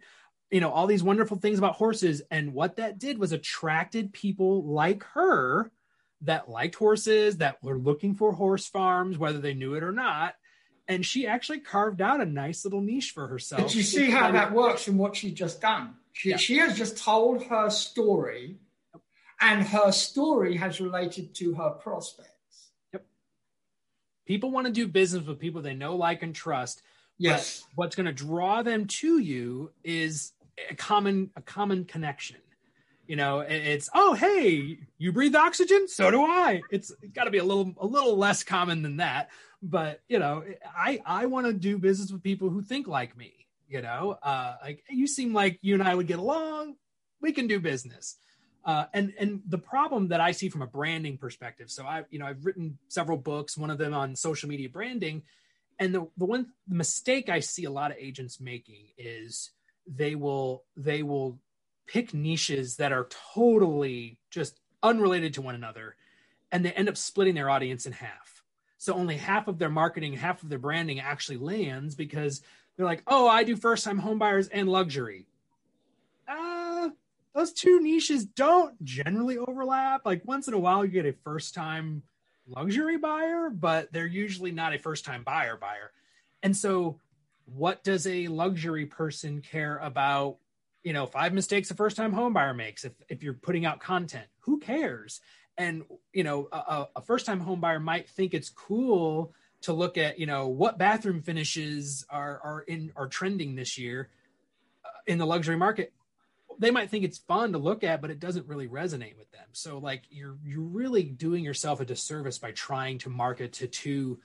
you 0.50 0.60
know 0.60 0.72
all 0.72 0.88
these 0.88 1.04
wonderful 1.04 1.38
things 1.38 1.60
about 1.60 1.75
horses 1.75 2.24
and 2.32 2.56
what 2.56 2.77
that 2.77 2.98
did 2.98 3.20
was 3.20 3.32
attracted 3.32 4.12
people 4.12 4.63
like 4.63 5.04
her 5.13 5.70
that 6.22 6.50
liked 6.50 6.75
horses 6.75 7.38
that 7.38 7.62
were 7.62 7.77
looking 7.77 8.15
for 8.15 8.32
horse 8.32 8.65
farms 8.65 9.18
whether 9.20 9.39
they 9.39 9.54
knew 9.54 9.75
it 9.75 9.84
or 9.84 9.92
not 9.92 10.34
and 10.88 11.06
she 11.06 11.25
actually 11.27 11.60
carved 11.60 12.01
out 12.01 12.22
a 12.22 12.25
nice 12.25 12.63
little 12.63 12.82
niche 12.82 13.12
for 13.12 13.27
herself 13.27 13.62
Did 13.63 13.75
you 13.75 13.84
see 13.84 14.10
how 14.10 14.32
that 14.32 14.51
works 14.51 14.88
in 14.88 14.98
what 14.98 15.15
she 15.15 15.32
just 15.32 15.62
done 15.62 15.96
she, 16.13 16.30
yeah. 16.30 16.38
she 16.38 16.58
has 16.58 16.77
just 16.77 16.98
told 16.98 17.44
her 17.44 17.70
story 17.70 18.58
and 19.42 19.63
her 19.63 19.92
story 19.92 20.56
has 20.58 20.80
related 20.80 21.34
to 21.36 21.54
her 21.56 21.72
prospects 21.72 22.72
yep 22.94 23.06
people 24.25 24.51
want 24.51 24.68
to 24.68 24.74
do 24.74 24.88
business 24.88 25.25
with 25.25 25.39
people 25.39 25.62
they 25.62 25.74
know 25.74 25.96
like 25.96 26.24
and 26.24 26.36
trust 26.36 26.82
Yes. 27.18 27.65
What's 27.75 27.96
going 27.96 28.08
to 28.08 28.13
draw 28.13 28.62
them 28.63 28.88
to 28.88 29.20
you 29.20 29.72
is 29.84 30.34
a 30.70 30.75
common 30.75 31.32
a 31.36 31.42
common 31.42 31.86
connection. 31.86 32.38
You 33.08 33.16
know, 33.16 33.40
it's 33.40 33.90
oh 33.94 34.14
hey, 34.14 34.80
you 34.98 35.12
breathe 35.12 35.36
oxygen, 35.36 35.88
so 35.88 36.10
do 36.10 36.24
I. 36.24 36.62
It's, 36.72 36.92
got 37.14 37.26
to 37.26 37.32
be 37.32 37.38
a 37.38 37.44
little 37.44 37.74
a 37.78 37.86
little 37.86 38.18
less 38.18 38.44
common 38.44 38.82
than 38.82 38.98
that. 38.98 39.30
But 39.62 40.02
you 40.08 40.20
know, 40.20 40.44
I 40.76 41.02
I 41.06 41.28
want 41.28 41.48
to 41.48 41.54
do 41.54 41.78
business 41.78 42.12
with 42.12 42.24
people 42.24 42.50
who 42.50 42.62
think 42.62 42.88
like 42.88 43.16
me. 43.16 43.48
You 43.68 43.82
know, 43.82 44.18
uh, 44.22 44.56
like 44.64 44.84
you 44.90 45.08
seem 45.08 45.34
like 45.34 45.60
you 45.62 45.74
and 45.74 45.84
I 45.84 45.94
would 45.94 46.08
get 46.08 46.20
along. 46.20 46.76
We 47.22 47.32
can 47.32 47.48
do 47.48 47.60
business. 47.60 48.18
Uh, 48.64 48.86
and 48.94 49.14
and 49.20 49.42
the 49.48 49.60
problem 49.60 50.08
that 50.08 50.20
I 50.20 50.32
see 50.32 50.50
from 50.50 50.64
a 50.64 50.68
branding 50.68 51.18
perspective. 51.18 51.70
So 51.70 51.86
I 51.86 52.04
you 52.10 52.18
know 52.18 52.26
I've 52.26 52.44
written 52.44 52.80
several 52.88 53.18
books, 53.18 53.58
one 53.58 53.70
of 53.70 53.78
them 53.78 53.94
on 53.94 54.16
social 54.16 54.50
media 54.50 54.70
branding, 54.70 55.22
and 55.80 55.94
the 55.94 56.08
the 56.18 56.26
one 56.26 56.48
the 56.68 56.76
mistake 56.76 57.30
I 57.30 57.42
see 57.42 57.66
a 57.66 57.70
lot 57.70 57.92
of 57.92 57.98
agents 57.98 58.42
making 58.42 58.88
is 58.98 59.52
they 59.88 60.16
will 60.16 60.64
they 60.76 61.04
will 61.04 61.40
pick 61.88 62.13
niches 62.13 62.77
that 62.77 62.92
are 62.92 63.08
totally 63.34 64.18
just 64.30 64.60
unrelated 64.84 65.34
to 65.34 65.42
one 65.42 65.56
another 65.56 65.96
and 66.51 66.63
they 66.63 66.72
end 66.72 66.89
up 66.89 66.98
splitting 66.98 67.36
their 67.36 67.50
audience 67.50 67.86
in 67.86 67.92
half. 67.92 68.44
So 68.77 68.94
only 68.94 69.18
half 69.18 69.48
of 69.48 69.58
their 69.58 69.70
marketing 69.70 70.13
half 70.13 70.44
of 70.44 70.50
their 70.50 70.60
branding 70.60 71.00
actually 71.00 71.38
lands 71.38 71.96
because 71.96 72.42
they're 72.75 72.86
like 72.86 73.04
oh 73.08 73.27
i 73.27 73.44
do 73.44 73.56
first 73.56 73.84
time 73.84 74.01
homebuyers 74.01 74.50
and 74.51 74.70
luxury. 74.70 75.27
Uh 76.27 76.89
those 77.34 77.51
two 77.51 77.82
niches 77.82 78.25
don't 78.25 78.82
generally 78.86 79.38
overlap. 79.38 80.06
Like 80.06 80.22
once 80.25 80.48
in 80.48 80.54
a 80.54 80.60
while 80.60 80.86
you 80.86 80.92
get 80.92 81.06
a 81.06 81.13
first 81.24 81.54
time 81.54 82.04
luxury 82.48 82.98
buyer 82.98 83.50
but 83.50 83.92
they're 83.92 84.06
usually 84.06 84.51
not 84.51 84.74
a 84.74 84.80
first 84.80 85.04
time 85.04 85.24
buyer 85.24 85.58
buyer. 85.58 85.92
And 86.44 86.56
so 86.56 87.00
what 87.46 87.84
does 87.84 88.08
a 88.08 88.27
luxury 88.27 88.86
person 88.86 89.42
care 89.42 89.77
about 89.77 90.38
you 90.86 90.94
know 90.94 91.08
five 91.08 91.34
mistakes 91.34 91.72
a 91.72 91.74
first 91.74 91.98
time 91.98 92.13
homebuyer 92.13 92.56
makes 92.56 92.86
if, 92.86 92.94
if 93.10 93.24
you're 93.24 93.34
putting 93.34 93.65
out 93.65 93.82
content 93.82 94.27
who 94.42 94.60
cares? 94.60 95.20
And 95.58 95.84
you 96.13 96.24
know 96.24 96.48
a, 96.51 96.88
a 96.96 97.01
first 97.01 97.25
time 97.25 97.44
homebuyer 97.44 97.82
might 97.82 98.08
think 98.08 98.34
it's 98.34 98.50
cool 98.50 99.34
to 99.62 99.74
look 99.74 99.98
at 99.98 100.20
you 100.20 100.27
know 100.27 100.48
what 100.48 100.77
bathroom 100.77 101.22
finishes 101.22 102.06
are 102.10 102.39
are 102.44 102.62
in 102.62 102.94
are 102.96 103.08
trending 103.08 103.56
this 103.56 103.77
year 103.77 104.10
uh, 104.86 104.89
in 105.08 105.18
the 105.18 105.25
luxury 105.25 105.58
market. 105.58 105.92
They 106.60 106.72
might 106.72 106.89
think 106.89 107.04
it's 107.04 107.18
fun 107.18 107.54
to 107.54 107.58
look 107.58 107.84
at 107.84 108.00
but 108.00 108.12
it 108.12 108.20
doesn't 108.20 108.48
really 108.48 108.68
resonate 108.68 109.18
with 109.18 109.32
them. 109.32 109.48
So 109.54 109.80
like 109.80 110.04
you're 110.12 110.38
you're 110.46 110.62
really 110.62 111.04
doing 111.04 111.44
yourself 111.44 111.80
a 111.80 111.86
disservice 111.86 112.38
by 112.38 112.51
trying 112.51 113.00
to 113.00 113.10
market 113.10 113.54
to 113.54 113.68
two 113.68 114.20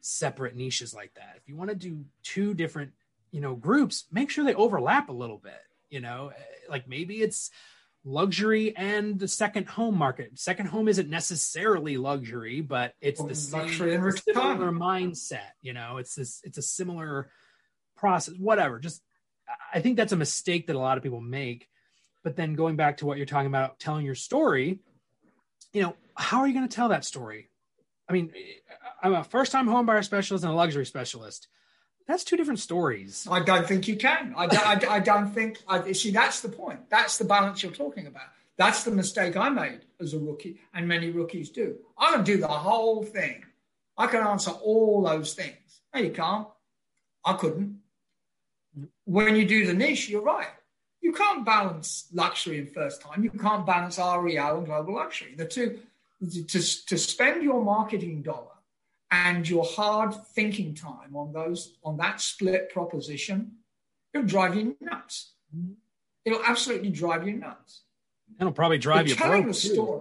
separate 0.00 0.56
niches 0.56 0.94
like 0.94 1.12
that. 1.14 1.34
If 1.36 1.46
you 1.46 1.56
want 1.56 1.70
to 1.70 1.76
do 1.76 2.06
two 2.22 2.54
different 2.54 2.92
you 3.32 3.42
know 3.42 3.54
groups 3.54 4.04
make 4.10 4.30
sure 4.30 4.44
they 4.44 4.54
overlap 4.54 5.10
a 5.10 5.12
little 5.12 5.38
bit 5.38 5.60
you 5.90 6.00
know 6.00 6.32
eh, 6.36 6.40
like 6.68 6.88
maybe 6.88 7.22
it's 7.22 7.50
luxury 8.04 8.76
and 8.76 9.18
the 9.18 9.26
second 9.26 9.68
home 9.68 9.98
market. 9.98 10.38
Second 10.38 10.66
home 10.66 10.88
isn't 10.88 11.10
necessarily 11.10 11.96
luxury 11.96 12.60
but 12.60 12.94
it's 13.00 13.20
well, 13.20 13.28
the 13.28 13.34
same 13.34 13.68
similar 13.68 14.72
mindset 14.72 15.50
you 15.60 15.72
know 15.72 15.96
it's 15.96 16.14
this 16.14 16.40
it's 16.44 16.58
a 16.58 16.62
similar 16.62 17.30
process 17.96 18.34
whatever. 18.38 18.78
Just 18.78 19.02
i 19.72 19.80
think 19.80 19.96
that's 19.96 20.12
a 20.12 20.16
mistake 20.16 20.66
that 20.66 20.76
a 20.76 20.78
lot 20.78 20.96
of 20.96 21.02
people 21.02 21.20
make. 21.20 21.68
But 22.24 22.34
then 22.34 22.54
going 22.54 22.76
back 22.76 22.98
to 22.98 23.06
what 23.06 23.18
you're 23.18 23.26
talking 23.26 23.46
about 23.46 23.78
telling 23.78 24.04
your 24.04 24.14
story 24.14 24.80
you 25.72 25.82
know 25.82 25.96
how 26.14 26.40
are 26.40 26.46
you 26.46 26.54
going 26.54 26.68
to 26.68 26.74
tell 26.74 26.88
that 26.88 27.04
story? 27.04 27.50
I 28.08 28.12
mean 28.12 28.32
eh, 28.34 28.74
i'm 29.02 29.14
a 29.14 29.24
first 29.24 29.52
time 29.52 29.66
home 29.66 29.86
buyer 29.86 30.02
specialist 30.02 30.44
and 30.44 30.52
a 30.52 30.56
luxury 30.56 30.86
specialist 30.86 31.48
that's 32.06 32.22
two 32.22 32.36
different 32.36 32.60
stories. 32.60 33.26
I 33.30 33.40
don't 33.40 33.66
think 33.66 33.88
you 33.88 33.96
can. 33.96 34.32
I 34.36 34.46
don't, 34.46 34.88
I, 34.88 34.94
I 34.94 35.00
don't 35.00 35.30
think. 35.32 35.58
I, 35.66 35.92
see, 35.92 36.12
that's 36.12 36.40
the 36.40 36.48
point. 36.48 36.88
That's 36.88 37.18
the 37.18 37.24
balance 37.24 37.62
you're 37.62 37.72
talking 37.72 38.06
about. 38.06 38.28
That's 38.56 38.84
the 38.84 38.90
mistake 38.90 39.36
I 39.36 39.48
made 39.48 39.80
as 40.00 40.14
a 40.14 40.18
rookie, 40.18 40.60
and 40.72 40.86
many 40.86 41.10
rookies 41.10 41.50
do. 41.50 41.76
I 41.98 42.12
can 42.12 42.24
do 42.24 42.38
the 42.38 42.48
whole 42.48 43.02
thing. 43.02 43.44
I 43.98 44.06
can 44.06 44.26
answer 44.26 44.50
all 44.50 45.02
those 45.02 45.34
things. 45.34 45.80
No, 45.94 46.00
you 46.00 46.10
can't. 46.10 46.46
I 47.24 47.34
couldn't. 47.34 47.80
When 49.04 49.36
you 49.36 49.46
do 49.46 49.66
the 49.66 49.74
niche, 49.74 50.08
you're 50.08 50.22
right. 50.22 50.48
You 51.00 51.12
can't 51.12 51.44
balance 51.44 52.06
luxury 52.12 52.58
and 52.58 52.70
first 52.70 53.00
time. 53.02 53.24
You 53.24 53.30
can't 53.30 53.66
balance 53.66 53.98
REO 53.98 54.58
and 54.58 54.66
global 54.66 54.94
luxury. 54.94 55.34
The 55.36 55.44
two, 55.44 55.80
to, 56.20 56.86
to 56.86 56.98
spend 56.98 57.42
your 57.42 57.62
marketing 57.62 58.22
dollar 58.22 58.55
and 59.10 59.48
your 59.48 59.64
hard 59.64 60.14
thinking 60.34 60.74
time 60.74 61.14
on 61.14 61.32
those 61.32 61.76
on 61.84 61.96
that 61.98 62.20
split 62.20 62.70
proposition, 62.70 63.52
it'll 64.12 64.26
drive 64.26 64.56
you 64.56 64.76
nuts. 64.80 65.32
It'll 66.24 66.42
absolutely 66.44 66.90
drive 66.90 67.26
you 67.26 67.34
nuts. 67.34 67.82
It'll 68.40 68.52
probably 68.52 68.78
drive 68.78 69.08
you 69.08 69.14
telling 69.14 69.42
broke 69.42 69.54
the 69.54 69.60
story. 69.60 70.00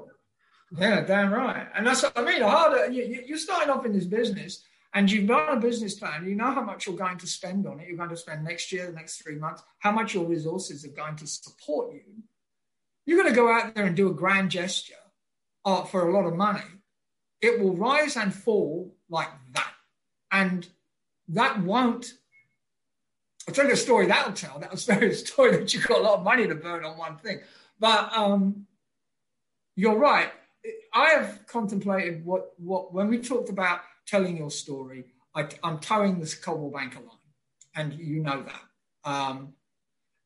Yeah, 0.77 1.01
damn 1.01 1.31
right. 1.31 1.67
And 1.75 1.85
that's 1.85 2.03
what 2.03 2.17
I 2.17 2.23
mean. 2.23 2.41
Harder 2.41 2.91
you, 2.91 3.23
you're 3.25 3.37
starting 3.37 3.69
off 3.69 3.85
in 3.85 3.93
this 3.93 4.05
business, 4.05 4.63
and 4.93 5.09
you've 5.09 5.27
got 5.27 5.57
a 5.57 5.59
business 5.59 5.93
plan. 5.93 6.25
You 6.27 6.35
know 6.35 6.51
how 6.51 6.63
much 6.63 6.87
you're 6.87 6.97
going 6.97 7.19
to 7.19 7.27
spend 7.27 7.67
on 7.67 7.79
it. 7.79 7.87
You're 7.87 7.97
going 7.97 8.09
to 8.09 8.17
spend 8.17 8.43
next 8.43 8.71
year, 8.71 8.87
the 8.87 8.93
next 8.93 9.21
three 9.21 9.35
months. 9.35 9.61
How 9.79 9.91
much 9.91 10.15
your 10.15 10.25
resources 10.25 10.83
are 10.83 10.89
going 10.89 11.15
to 11.17 11.27
support 11.27 11.93
you. 11.93 12.01
You're 13.05 13.21
going 13.21 13.33
to 13.33 13.35
go 13.35 13.51
out 13.51 13.75
there 13.75 13.85
and 13.85 13.95
do 13.95 14.09
a 14.09 14.13
grand 14.13 14.49
gesture 14.49 14.95
uh, 15.63 15.83
for 15.83 16.09
a 16.09 16.11
lot 16.11 16.25
of 16.25 16.35
money 16.35 16.63
it 17.45 17.59
will 17.59 17.75
rise 17.75 18.17
and 18.17 18.33
fall 18.33 18.94
like 19.09 19.29
that. 19.53 19.71
And 20.31 20.67
that 21.29 21.61
won't. 21.61 22.13
I'll 23.47 23.53
tell 23.53 23.67
you 23.67 23.73
a 23.73 23.77
story 23.77 24.07
that'll 24.07 24.33
tell. 24.33 24.59
That'll 24.59 24.77
tell 24.77 25.01
you 25.01 25.09
a 25.09 25.13
story 25.13 25.51
that 25.57 25.73
you've 25.73 25.87
got 25.87 25.99
a 25.99 26.03
lot 26.03 26.19
of 26.19 26.23
money 26.23 26.47
to 26.47 26.55
burn 26.55 26.83
on 26.83 26.97
one 26.97 27.17
thing. 27.17 27.39
But 27.79 28.15
um, 28.15 28.65
you're 29.75 29.97
right. 29.97 30.31
I 30.93 31.09
have 31.09 31.45
contemplated 31.47 32.25
what, 32.25 32.53
what 32.57 32.93
when 32.93 33.07
we 33.07 33.19
talked 33.19 33.49
about 33.49 33.81
telling 34.07 34.37
your 34.37 34.49
story, 34.49 35.05
I, 35.35 35.47
am 35.63 35.79
towing 35.79 36.19
this 36.19 36.33
Coldwell 36.33 36.71
Banker 36.71 36.99
line, 36.99 37.17
and 37.75 37.93
you 37.93 38.21
know 38.21 38.43
that. 38.43 39.09
Um, 39.09 39.53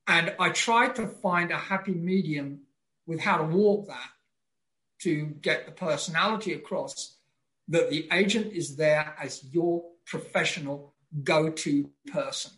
and 0.07 0.33
I 0.39 0.49
tried 0.49 0.95
to 0.95 1.07
find 1.07 1.51
a 1.51 1.57
happy 1.57 1.93
medium 1.93 2.61
with 3.05 3.19
how 3.19 3.37
to 3.37 3.43
walk 3.43 3.87
that 3.87 4.09
to 4.99 5.25
get 5.41 5.65
the 5.65 5.71
personality 5.71 6.53
across 6.53 7.17
that 7.69 7.89
the 7.89 8.07
agent 8.11 8.51
is 8.53 8.75
there 8.75 9.15
as 9.21 9.43
your 9.51 9.83
professional 10.05 10.93
go 11.23 11.49
to 11.49 11.89
person. 12.11 12.51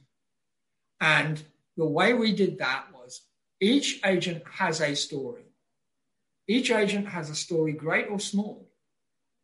And 0.99 1.43
the 1.77 1.85
way 1.85 2.13
we 2.13 2.33
did 2.33 2.59
that 2.59 2.85
was 2.93 3.21
each 3.59 3.99
agent 4.05 4.43
has 4.49 4.81
a 4.81 4.95
story. 4.95 5.43
Each 6.47 6.71
agent 6.71 7.07
has 7.07 7.29
a 7.29 7.35
story, 7.35 7.73
great 7.73 8.07
or 8.09 8.19
small. 8.19 8.69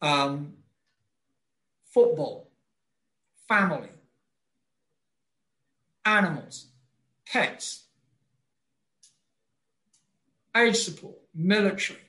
Um, 0.01 0.53
football, 1.93 2.49
family, 3.47 3.89
animals, 6.06 6.67
pets, 7.25 7.86
age 10.56 10.75
support, 10.75 11.17
military, 11.34 12.06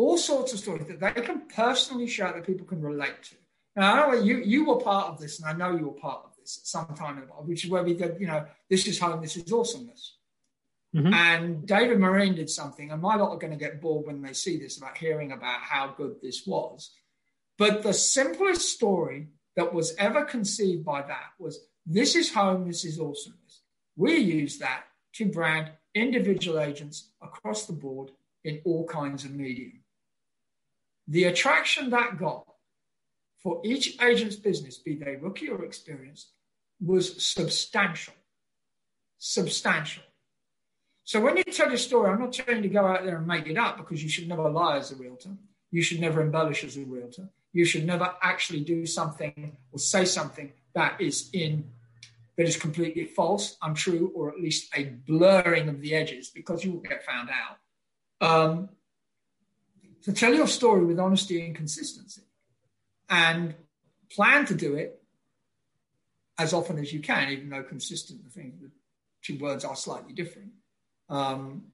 all 0.00 0.16
sorts 0.16 0.52
of 0.52 0.58
stories 0.58 0.86
that 0.86 1.00
they 1.00 1.20
can 1.20 1.42
personally 1.54 2.06
share 2.06 2.32
that 2.32 2.46
people 2.46 2.66
can 2.66 2.80
relate 2.80 3.22
to. 3.22 3.34
Now, 3.76 3.92
I 3.92 3.96
know 4.00 4.22
you 4.22 4.38
you 4.38 4.64
were 4.64 4.80
part 4.80 5.08
of 5.08 5.20
this, 5.20 5.38
and 5.38 5.48
I 5.48 5.52
know 5.52 5.76
you 5.76 5.86
were 5.86 6.00
part 6.08 6.22
of 6.24 6.30
this 6.36 6.58
at 6.58 6.66
some 6.66 6.94
time, 6.96 7.16
in 7.18 7.20
the 7.22 7.26
past, 7.26 7.46
which 7.46 7.64
is 7.64 7.70
where 7.70 7.84
we 7.84 7.94
did, 7.94 8.16
you 8.18 8.26
know, 8.26 8.46
this 8.68 8.86
is 8.86 8.98
home, 8.98 9.20
this 9.20 9.36
is 9.36 9.52
awesomeness. 9.52 10.16
Mm-hmm. 10.96 11.14
And 11.14 11.66
David 11.66 12.00
Marine 12.00 12.34
did 12.34 12.50
something, 12.50 12.90
and 12.90 13.00
my 13.00 13.14
lot 13.14 13.30
are 13.30 13.38
going 13.38 13.52
to 13.52 13.64
get 13.64 13.80
bored 13.80 14.06
when 14.06 14.22
they 14.22 14.32
see 14.32 14.58
this 14.58 14.78
about 14.78 14.96
hearing 14.96 15.32
about 15.32 15.60
how 15.60 15.94
good 15.96 16.16
this 16.20 16.46
was. 16.46 16.90
But 17.58 17.82
the 17.82 17.92
simplest 17.92 18.70
story 18.70 19.28
that 19.56 19.72
was 19.72 19.94
ever 19.98 20.24
conceived 20.24 20.84
by 20.84 21.02
that 21.02 21.30
was 21.38 21.60
this 21.86 22.16
is 22.16 22.32
home, 22.32 22.66
this 22.66 22.84
is 22.84 22.98
awesomeness. 22.98 23.62
We 23.96 24.16
use 24.16 24.58
that 24.58 24.84
to 25.16 25.26
brand 25.26 25.70
individual 25.94 26.58
agents 26.58 27.10
across 27.20 27.66
the 27.66 27.74
board 27.74 28.10
in 28.44 28.60
all 28.64 28.86
kinds 28.86 29.24
of 29.24 29.32
media. 29.32 29.79
The 31.10 31.24
attraction 31.24 31.90
that 31.90 32.18
got 32.18 32.46
for 33.42 33.60
each 33.64 34.00
agent's 34.00 34.36
business, 34.36 34.78
be 34.78 34.94
they 34.94 35.16
rookie 35.16 35.48
or 35.48 35.64
experienced, 35.64 36.30
was 36.80 37.24
substantial. 37.24 38.14
Substantial. 39.18 40.04
So 41.02 41.20
when 41.20 41.36
you 41.36 41.42
tell 41.42 41.68
your 41.68 41.78
story, 41.78 42.10
I'm 42.10 42.20
not 42.20 42.32
telling 42.32 42.62
you 42.62 42.68
to 42.68 42.74
go 42.74 42.86
out 42.86 43.04
there 43.04 43.16
and 43.16 43.26
make 43.26 43.48
it 43.48 43.58
up 43.58 43.76
because 43.76 44.04
you 44.04 44.08
should 44.08 44.28
never 44.28 44.48
lie 44.48 44.76
as 44.76 44.92
a 44.92 44.96
realtor. 44.96 45.30
You 45.72 45.82
should 45.82 46.00
never 46.00 46.22
embellish 46.22 46.62
as 46.62 46.76
a 46.76 46.84
realtor. 46.84 47.28
You 47.52 47.64
should 47.64 47.84
never 47.84 48.14
actually 48.22 48.60
do 48.60 48.86
something 48.86 49.56
or 49.72 49.80
say 49.80 50.04
something 50.04 50.52
that 50.74 51.00
is 51.00 51.28
in 51.32 51.64
that 52.36 52.46
is 52.46 52.56
completely 52.56 53.04
false, 53.04 53.56
untrue, 53.60 54.12
or 54.14 54.30
at 54.30 54.40
least 54.40 54.70
a 54.76 54.84
blurring 54.84 55.68
of 55.68 55.80
the 55.80 55.94
edges 55.94 56.30
because 56.30 56.64
you 56.64 56.70
will 56.70 56.80
get 56.80 57.04
found 57.04 57.28
out. 57.28 57.58
Um, 58.20 58.68
so 60.00 60.12
tell 60.12 60.34
your 60.34 60.46
story 60.46 60.84
with 60.84 60.98
honesty 60.98 61.44
and 61.44 61.54
consistency 61.54 62.22
and 63.08 63.54
plan 64.10 64.46
to 64.46 64.54
do 64.54 64.74
it 64.74 65.02
as 66.38 66.54
often 66.54 66.78
as 66.78 66.92
you 66.92 67.00
can, 67.00 67.30
even 67.30 67.50
though 67.50 67.62
consistent, 67.62 68.24
the 68.24 68.30
thing, 68.30 68.58
the 68.62 68.70
two 69.22 69.38
words 69.38 69.64
are 69.64 69.76
slightly 69.76 70.14
different. 70.14 70.52
Um, 71.10 71.64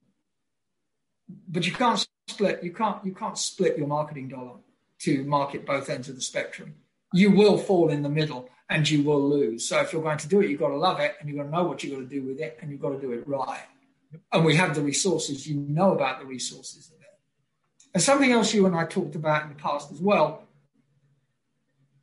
but 1.47 1.65
you 1.65 1.71
can't 1.71 2.05
split. 2.27 2.63
You 2.63 2.73
can't 2.73 3.03
you 3.05 3.13
can't 3.13 3.37
split 3.37 3.77
your 3.77 3.87
marketing 3.87 4.29
dollar 4.29 4.57
to 4.99 5.23
market 5.23 5.65
both 5.65 5.89
ends 5.89 6.09
of 6.09 6.15
the 6.15 6.21
spectrum. 6.21 6.75
You 7.13 7.31
will 7.31 7.57
fall 7.57 7.89
in 7.89 8.01
the 8.01 8.09
middle 8.09 8.49
and 8.69 8.89
you 8.89 9.03
will 9.03 9.29
lose. 9.29 9.67
So 9.67 9.79
if 9.79 9.93
you're 9.93 10.01
going 10.01 10.17
to 10.17 10.27
do 10.27 10.41
it, 10.41 10.49
you've 10.49 10.59
got 10.59 10.69
to 10.69 10.77
love 10.77 10.99
it 10.99 11.15
and 11.19 11.29
you've 11.29 11.37
got 11.37 11.43
to 11.43 11.49
know 11.49 11.63
what 11.63 11.83
you've 11.83 11.93
got 11.93 11.99
to 11.99 12.05
do 12.05 12.23
with 12.23 12.39
it 12.39 12.57
and 12.61 12.69
you've 12.69 12.81
got 12.81 12.89
to 12.89 12.99
do 12.99 13.11
it 13.11 13.25
right. 13.27 13.61
And 14.31 14.43
we 14.43 14.55
have 14.55 14.75
the 14.75 14.81
resources. 14.81 15.47
You 15.47 15.55
know 15.55 15.93
about 15.93 16.19
the 16.19 16.25
resources. 16.25 16.91
And 17.93 18.03
something 18.03 18.31
else 18.31 18.53
you 18.53 18.65
and 18.65 18.75
I 18.75 18.85
talked 18.85 19.15
about 19.15 19.43
in 19.43 19.49
the 19.49 19.55
past 19.55 19.91
as 19.91 19.99
well. 19.99 20.43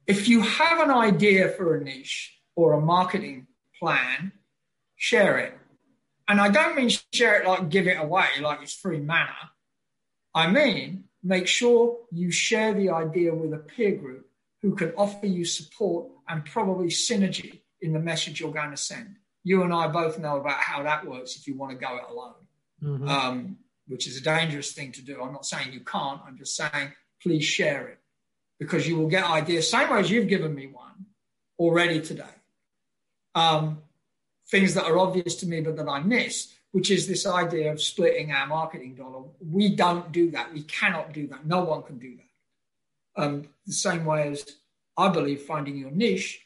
If 0.07 0.29
you 0.29 0.43
have 0.43 0.81
an 0.81 0.91
idea 0.91 1.49
for 1.49 1.75
a 1.75 1.83
niche 1.83 2.37
or 2.57 2.73
a 2.73 2.81
marketing 2.81 3.47
plan, 3.79 4.33
share 4.97 5.39
it. 5.39 5.57
And 6.29 6.41
I 6.41 6.49
don't 6.49 6.77
mean 6.77 6.91
share 7.13 7.41
it 7.41 7.47
like 7.47 7.69
give 7.69 7.87
it 7.87 7.99
away, 7.99 8.27
like 8.41 8.61
it's 8.63 8.75
free 8.75 8.99
manna. 8.99 9.51
I 10.35 10.51
mean, 10.51 11.05
make 11.23 11.47
sure 11.47 11.99
you 12.11 12.31
share 12.31 12.75
the 12.75 12.91
idea 12.91 13.35
with 13.35 13.53
a 13.53 13.59
peer 13.59 13.97
group 13.97 14.27
who 14.63 14.75
can 14.75 14.93
offer 14.97 15.27
you 15.27 15.45
support 15.45 16.09
and 16.29 16.45
probably 16.45 16.89
synergy 16.89 17.61
in 17.81 17.93
the 17.93 17.99
message 17.99 18.41
you're 18.41 18.53
going 18.53 18.71
to 18.71 18.77
send. 18.77 19.17
You 19.43 19.63
and 19.63 19.75
I 19.75 19.89
both 19.89 20.19
know 20.19 20.39
about 20.39 20.59
how 20.59 20.83
that 20.83 21.07
works 21.07 21.37
if 21.37 21.47
you 21.47 21.57
want 21.57 21.73
to 21.73 21.79
go 21.79 21.97
it 21.97 22.05
alone, 22.11 22.35
mm-hmm. 22.83 23.09
um, 23.09 23.57
which 23.87 24.07
is 24.07 24.17
a 24.17 24.23
dangerous 24.23 24.73
thing 24.73 24.93
to 24.93 25.03
do. 25.03 25.23
I'm 25.23 25.33
not 25.33 25.47
saying 25.47 25.73
you 25.73 25.81
can't, 25.81 26.21
I'm 26.27 26.39
just 26.39 26.57
saying 26.57 26.93
please 27.23 27.45
share 27.45 27.89
it 27.89 27.99
because 28.59 28.87
you 28.87 28.97
will 28.97 29.09
get 29.09 29.25
ideas, 29.25 29.71
same 29.71 29.91
way 29.91 30.01
as 30.01 30.11
you've 30.11 30.29
given 30.29 30.55
me 30.55 30.67
one 30.67 31.07
already 31.59 32.01
today. 32.01 32.25
Um, 33.35 33.79
things 34.51 34.75
that 34.75 34.85
are 34.85 34.99
obvious 34.99 35.37
to 35.37 35.47
me 35.47 35.61
but 35.61 35.77
that 35.77 35.89
I 35.89 36.01
miss 36.01 36.55
which 36.75 36.91
is 36.91 37.07
this 37.07 37.25
idea 37.25 37.71
of 37.71 37.81
splitting 37.81 38.33
our 38.33 38.49
marketing 38.49 38.97
dollar. 38.97 39.23
We 39.41 39.77
don't 39.77 40.11
do 40.11 40.33
that. 40.33 40.53
We 40.53 40.63
cannot 40.63 41.13
do 41.13 41.29
that. 41.29 41.47
No 41.47 41.63
one 41.63 41.85
can 41.85 42.01
do 42.01 42.17
that. 42.17 43.23
Um, 43.23 43.49
the 43.65 43.73
same 43.73 44.05
way 44.05 44.27
as 44.33 44.45
I 44.97 45.09
believe 45.09 45.43
finding 45.43 45.77
your 45.77 45.93
niche 45.93 46.41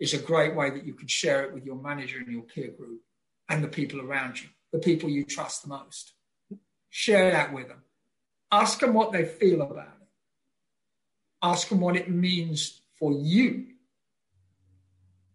is 0.00 0.14
a 0.14 0.18
great 0.18 0.56
way 0.56 0.70
that 0.70 0.84
you 0.84 0.94
can 0.94 1.06
share 1.06 1.44
it 1.44 1.54
with 1.54 1.64
your 1.64 1.76
manager 1.76 2.18
and 2.18 2.26
your 2.26 2.42
peer 2.42 2.72
group 2.72 3.02
and 3.48 3.62
the 3.62 3.68
people 3.68 4.00
around 4.00 4.42
you, 4.42 4.48
the 4.72 4.80
people 4.80 5.08
you 5.08 5.24
trust 5.24 5.62
the 5.62 5.68
most. 5.68 6.12
Share 6.90 7.30
that 7.32 7.54
with 7.54 7.68
them. 7.68 7.82
Ask 8.52 8.80
them 8.80 8.94
what 8.94 9.12
they 9.12 9.24
feel 9.24 9.62
about 9.62 9.86
it. 10.00 10.08
Ask 11.42 11.68
them 11.68 11.80
what 11.80 11.96
it 11.96 12.10
means 12.10 12.80
for 12.98 13.12
you. 13.12 13.66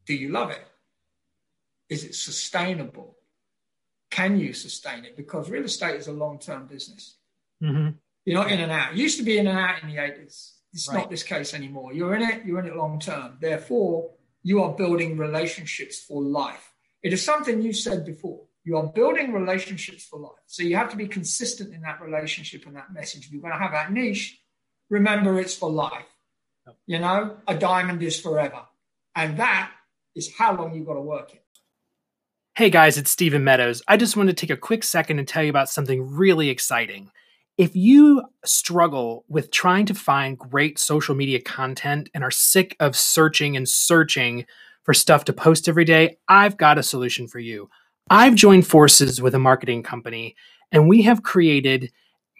Do 0.05 0.13
you 0.13 0.29
love 0.29 0.51
it? 0.51 0.63
Is 1.89 2.03
it 2.03 2.13
sustainable? 2.13 3.15
can 4.15 4.39
you 4.39 4.53
sustain 4.53 5.03
it? 5.03 5.17
Because 5.17 5.49
real 5.49 5.65
estate 5.65 5.95
is 5.95 6.07
a 6.07 6.13
long 6.13 6.39
term 6.39 6.67
business. 6.67 7.17
Mm-hmm. 7.61 7.89
You're 8.23 8.41
not 8.41 8.49
in 8.49 8.61
and 8.61 8.71
out. 8.71 8.93
It 8.93 8.97
used 8.97 9.17
to 9.17 9.23
be 9.23 9.37
in 9.37 9.47
and 9.47 9.59
out 9.59 9.83
in 9.83 9.89
the 9.89 9.97
80s. 9.97 10.53
It's 10.71 10.87
right. 10.87 10.99
not 10.99 11.09
this 11.09 11.23
case 11.23 11.53
anymore. 11.53 11.93
You're 11.93 12.15
in 12.15 12.21
it, 12.21 12.45
you're 12.45 12.59
in 12.59 12.65
it 12.65 12.77
long 12.77 12.99
term. 12.99 13.37
Therefore, 13.41 14.11
you 14.41 14.63
are 14.63 14.71
building 14.73 15.17
relationships 15.17 15.99
for 15.99 16.21
life. 16.21 16.73
It 17.03 17.11
is 17.11 17.23
something 17.23 17.61
you 17.61 17.73
said 17.73 18.05
before. 18.05 18.44
You 18.65 18.77
are 18.77 18.87
building 18.87 19.31
relationships 19.31 20.03
for 20.03 20.19
life. 20.19 20.41
So 20.47 20.63
you 20.63 20.75
have 20.75 20.89
to 20.89 20.97
be 20.97 21.07
consistent 21.07 21.71
in 21.71 21.81
that 21.81 22.01
relationship 22.01 22.65
and 22.65 22.75
that 22.75 22.91
message. 22.91 23.27
If 23.27 23.31
you're 23.31 23.41
going 23.41 23.53
to 23.53 23.59
have 23.59 23.73
that 23.73 23.93
niche, 23.93 24.39
remember 24.89 25.39
it's 25.39 25.55
for 25.55 25.69
life. 25.69 26.07
You 26.87 26.97
know, 26.97 27.37
a 27.47 27.55
diamond 27.55 28.01
is 28.01 28.19
forever. 28.19 28.63
And 29.15 29.37
that 29.37 29.71
is 30.15 30.33
how 30.35 30.57
long 30.57 30.73
you've 30.73 30.87
got 30.87 30.95
to 30.95 31.01
work 31.01 31.31
it. 31.35 31.43
Hey 32.55 32.71
guys, 32.71 32.97
it's 32.97 33.11
Stephen 33.11 33.43
Meadows. 33.43 33.83
I 33.87 33.97
just 33.97 34.17
want 34.17 34.29
to 34.29 34.33
take 34.33 34.49
a 34.49 34.57
quick 34.57 34.83
second 34.83 35.19
and 35.19 35.27
tell 35.27 35.43
you 35.43 35.49
about 35.51 35.69
something 35.69 36.15
really 36.15 36.49
exciting. 36.49 37.11
If 37.59 37.75
you 37.75 38.23
struggle 38.45 39.25
with 39.27 39.51
trying 39.51 39.85
to 39.87 39.93
find 39.93 40.39
great 40.39 40.79
social 40.79 41.13
media 41.13 41.39
content 41.39 42.09
and 42.15 42.23
are 42.23 42.31
sick 42.31 42.75
of 42.79 42.95
searching 42.95 43.55
and 43.55 43.69
searching 43.69 44.45
for 44.81 44.93
stuff 44.93 45.25
to 45.25 45.33
post 45.33 45.69
every 45.69 45.85
day, 45.85 46.17
I've 46.27 46.57
got 46.57 46.79
a 46.79 46.83
solution 46.83 47.27
for 47.27 47.39
you. 47.39 47.69
I've 48.09 48.35
joined 48.35 48.67
forces 48.67 49.21
with 49.21 49.33
a 49.33 49.39
marketing 49.39 49.83
company 49.83 50.35
and 50.71 50.87
we 50.87 51.01
have 51.03 51.23
created 51.23 51.91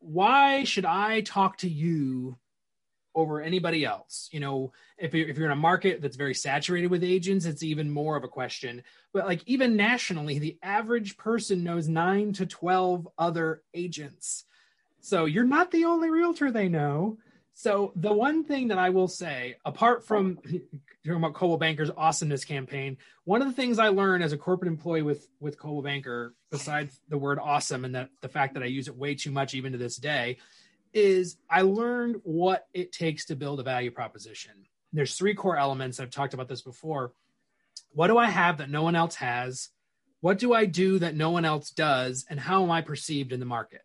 why 0.00 0.64
should 0.64 0.84
I 0.84 1.20
talk 1.22 1.58
to 1.58 1.68
you 1.68 2.36
over 3.14 3.40
anybody 3.40 3.84
else? 3.84 4.28
You 4.32 4.40
know, 4.40 4.72
if 4.98 5.14
you're, 5.14 5.28
if 5.28 5.36
you're 5.36 5.46
in 5.46 5.52
a 5.52 5.56
market 5.56 6.00
that's 6.00 6.16
very 6.16 6.34
saturated 6.34 6.88
with 6.88 7.04
agents, 7.04 7.44
it's 7.44 7.62
even 7.62 7.90
more 7.90 8.16
of 8.16 8.24
a 8.24 8.28
question. 8.28 8.82
But 9.12 9.26
like 9.26 9.42
even 9.46 9.76
nationally, 9.76 10.38
the 10.38 10.58
average 10.62 11.16
person 11.16 11.64
knows 11.64 11.88
nine 11.88 12.32
to 12.34 12.46
twelve 12.46 13.08
other 13.18 13.62
agents. 13.74 14.44
So 15.00 15.24
you're 15.24 15.44
not 15.44 15.70
the 15.70 15.84
only 15.84 16.10
realtor 16.10 16.50
they 16.50 16.68
know. 16.68 17.18
So 17.54 17.92
the 17.96 18.12
one 18.12 18.44
thing 18.44 18.68
that 18.68 18.78
I 18.78 18.90
will 18.90 19.08
say, 19.08 19.56
apart 19.64 20.06
from 20.06 20.36
talking 21.04 21.16
about 21.16 21.34
Coldwell 21.34 21.58
Banker's 21.58 21.90
awesomeness 21.96 22.44
campaign, 22.44 22.96
one 23.24 23.42
of 23.42 23.48
the 23.48 23.54
things 23.54 23.78
I 23.78 23.88
learned 23.88 24.24
as 24.24 24.32
a 24.32 24.38
corporate 24.38 24.70
employee 24.70 25.02
with 25.02 25.28
with 25.38 25.58
Coldwell 25.58 25.82
Banker, 25.82 26.34
besides 26.50 26.98
the 27.08 27.18
word 27.18 27.38
awesome 27.38 27.84
and 27.84 27.94
that 27.94 28.08
the 28.20 28.28
fact 28.28 28.54
that 28.54 28.62
I 28.62 28.66
use 28.66 28.88
it 28.88 28.96
way 28.96 29.14
too 29.14 29.30
much 29.30 29.54
even 29.54 29.72
to 29.72 29.78
this 29.78 29.96
day, 29.96 30.38
is 30.92 31.36
I 31.50 31.62
learned 31.62 32.16
what 32.24 32.66
it 32.72 32.92
takes 32.92 33.26
to 33.26 33.36
build 33.36 33.60
a 33.60 33.62
value 33.62 33.90
proposition. 33.90 34.52
There's 34.92 35.16
three 35.16 35.34
core 35.34 35.56
elements. 35.56 36.00
I've 36.00 36.10
talked 36.10 36.34
about 36.34 36.48
this 36.48 36.62
before. 36.62 37.12
What 37.92 38.08
do 38.08 38.18
I 38.18 38.28
have 38.28 38.58
that 38.58 38.70
no 38.70 38.82
one 38.82 38.96
else 38.96 39.14
has? 39.16 39.70
What 40.20 40.38
do 40.38 40.52
I 40.52 40.66
do 40.66 40.98
that 40.98 41.16
no 41.16 41.30
one 41.30 41.44
else 41.44 41.70
does? 41.70 42.24
And 42.28 42.38
how 42.38 42.62
am 42.62 42.70
I 42.70 42.82
perceived 42.82 43.32
in 43.32 43.40
the 43.40 43.46
market? 43.46 43.82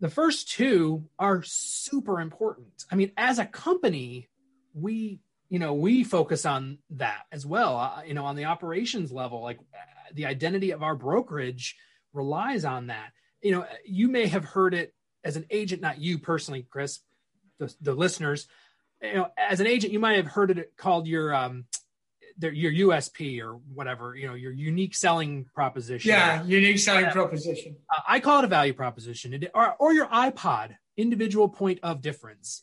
The 0.00 0.08
first 0.08 0.50
two 0.50 1.08
are 1.18 1.42
super 1.42 2.20
important. 2.20 2.84
I 2.90 2.94
mean, 2.94 3.12
as 3.16 3.38
a 3.38 3.44
company, 3.44 4.28
we 4.74 5.20
you 5.48 5.58
know 5.58 5.74
we 5.74 6.04
focus 6.04 6.46
on 6.46 6.78
that 6.90 7.22
as 7.32 7.44
well 7.44 7.76
uh, 7.76 8.02
you 8.06 8.14
know 8.14 8.24
on 8.24 8.36
the 8.36 8.46
operations 8.46 9.12
level 9.12 9.42
like 9.42 9.58
the 10.14 10.26
identity 10.26 10.70
of 10.70 10.82
our 10.82 10.94
brokerage 10.94 11.76
relies 12.12 12.64
on 12.64 12.86
that 12.86 13.10
you 13.42 13.52
know 13.52 13.66
you 13.84 14.08
may 14.08 14.26
have 14.26 14.44
heard 14.44 14.74
it 14.74 14.94
as 15.24 15.36
an 15.36 15.46
agent 15.50 15.82
not 15.82 16.00
you 16.00 16.18
personally 16.18 16.66
chris 16.70 17.00
the, 17.58 17.74
the 17.80 17.94
listeners 17.94 18.46
you 19.02 19.14
know 19.14 19.28
as 19.36 19.60
an 19.60 19.66
agent 19.66 19.92
you 19.92 19.98
might 19.98 20.16
have 20.16 20.26
heard 20.26 20.50
it 20.50 20.72
called 20.76 21.06
your 21.06 21.34
um 21.34 21.64
your 22.40 22.72
USP 22.72 23.42
or 23.42 23.54
whatever, 23.74 24.16
you 24.16 24.26
know, 24.26 24.34
your 24.34 24.52
unique 24.52 24.94
selling 24.94 25.44
proposition. 25.54 26.08
Yeah, 26.08 26.42
unique 26.44 26.78
selling 26.78 27.06
uh, 27.06 27.12
proposition. 27.12 27.76
I 28.08 28.20
call 28.20 28.38
it 28.38 28.44
a 28.44 28.48
value 28.48 28.72
proposition, 28.72 29.46
or, 29.54 29.74
or 29.78 29.92
your 29.92 30.06
iPod, 30.06 30.76
individual 30.96 31.48
point 31.48 31.80
of 31.82 32.00
difference. 32.00 32.62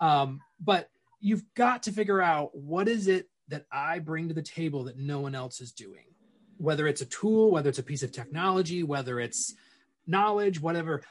Um, 0.00 0.40
but 0.60 0.90
you've 1.20 1.44
got 1.54 1.84
to 1.84 1.92
figure 1.92 2.20
out 2.20 2.56
what 2.56 2.88
is 2.88 3.06
it 3.06 3.28
that 3.48 3.66
I 3.70 3.98
bring 4.00 4.28
to 4.28 4.34
the 4.34 4.42
table 4.42 4.84
that 4.84 4.98
no 4.98 5.20
one 5.20 5.34
else 5.34 5.60
is 5.60 5.72
doing. 5.72 6.06
Whether 6.58 6.86
it's 6.86 7.00
a 7.00 7.06
tool, 7.06 7.50
whether 7.50 7.68
it's 7.68 7.78
a 7.78 7.84
piece 7.84 8.02
of 8.02 8.12
technology, 8.12 8.82
whether 8.82 9.20
it's 9.20 9.54
knowledge, 10.06 10.60
whatever. 10.60 11.02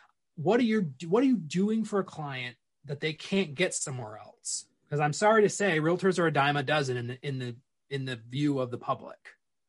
What 0.41 0.59
are 0.59 0.63
you 0.63 0.93
what 1.07 1.23
are 1.23 1.27
you 1.27 1.37
doing 1.37 1.83
for 1.83 1.99
a 1.99 2.03
client 2.03 2.55
that 2.85 2.99
they 2.99 3.13
can't 3.13 3.55
get 3.55 3.73
somewhere 3.73 4.17
else? 4.17 4.65
Because 4.87 4.99
I'm 4.99 5.13
sorry 5.13 5.43
to 5.43 5.49
say, 5.49 5.79
realtors 5.79 6.19
are 6.19 6.27
a 6.27 6.33
dime 6.33 6.57
a 6.57 6.63
dozen 6.63 6.97
in 6.97 7.07
the 7.07 7.17
in 7.21 7.39
the 7.39 7.55
in 7.89 8.05
the 8.05 8.19
view 8.29 8.59
of 8.59 8.71
the 8.71 8.77
public. 8.77 9.17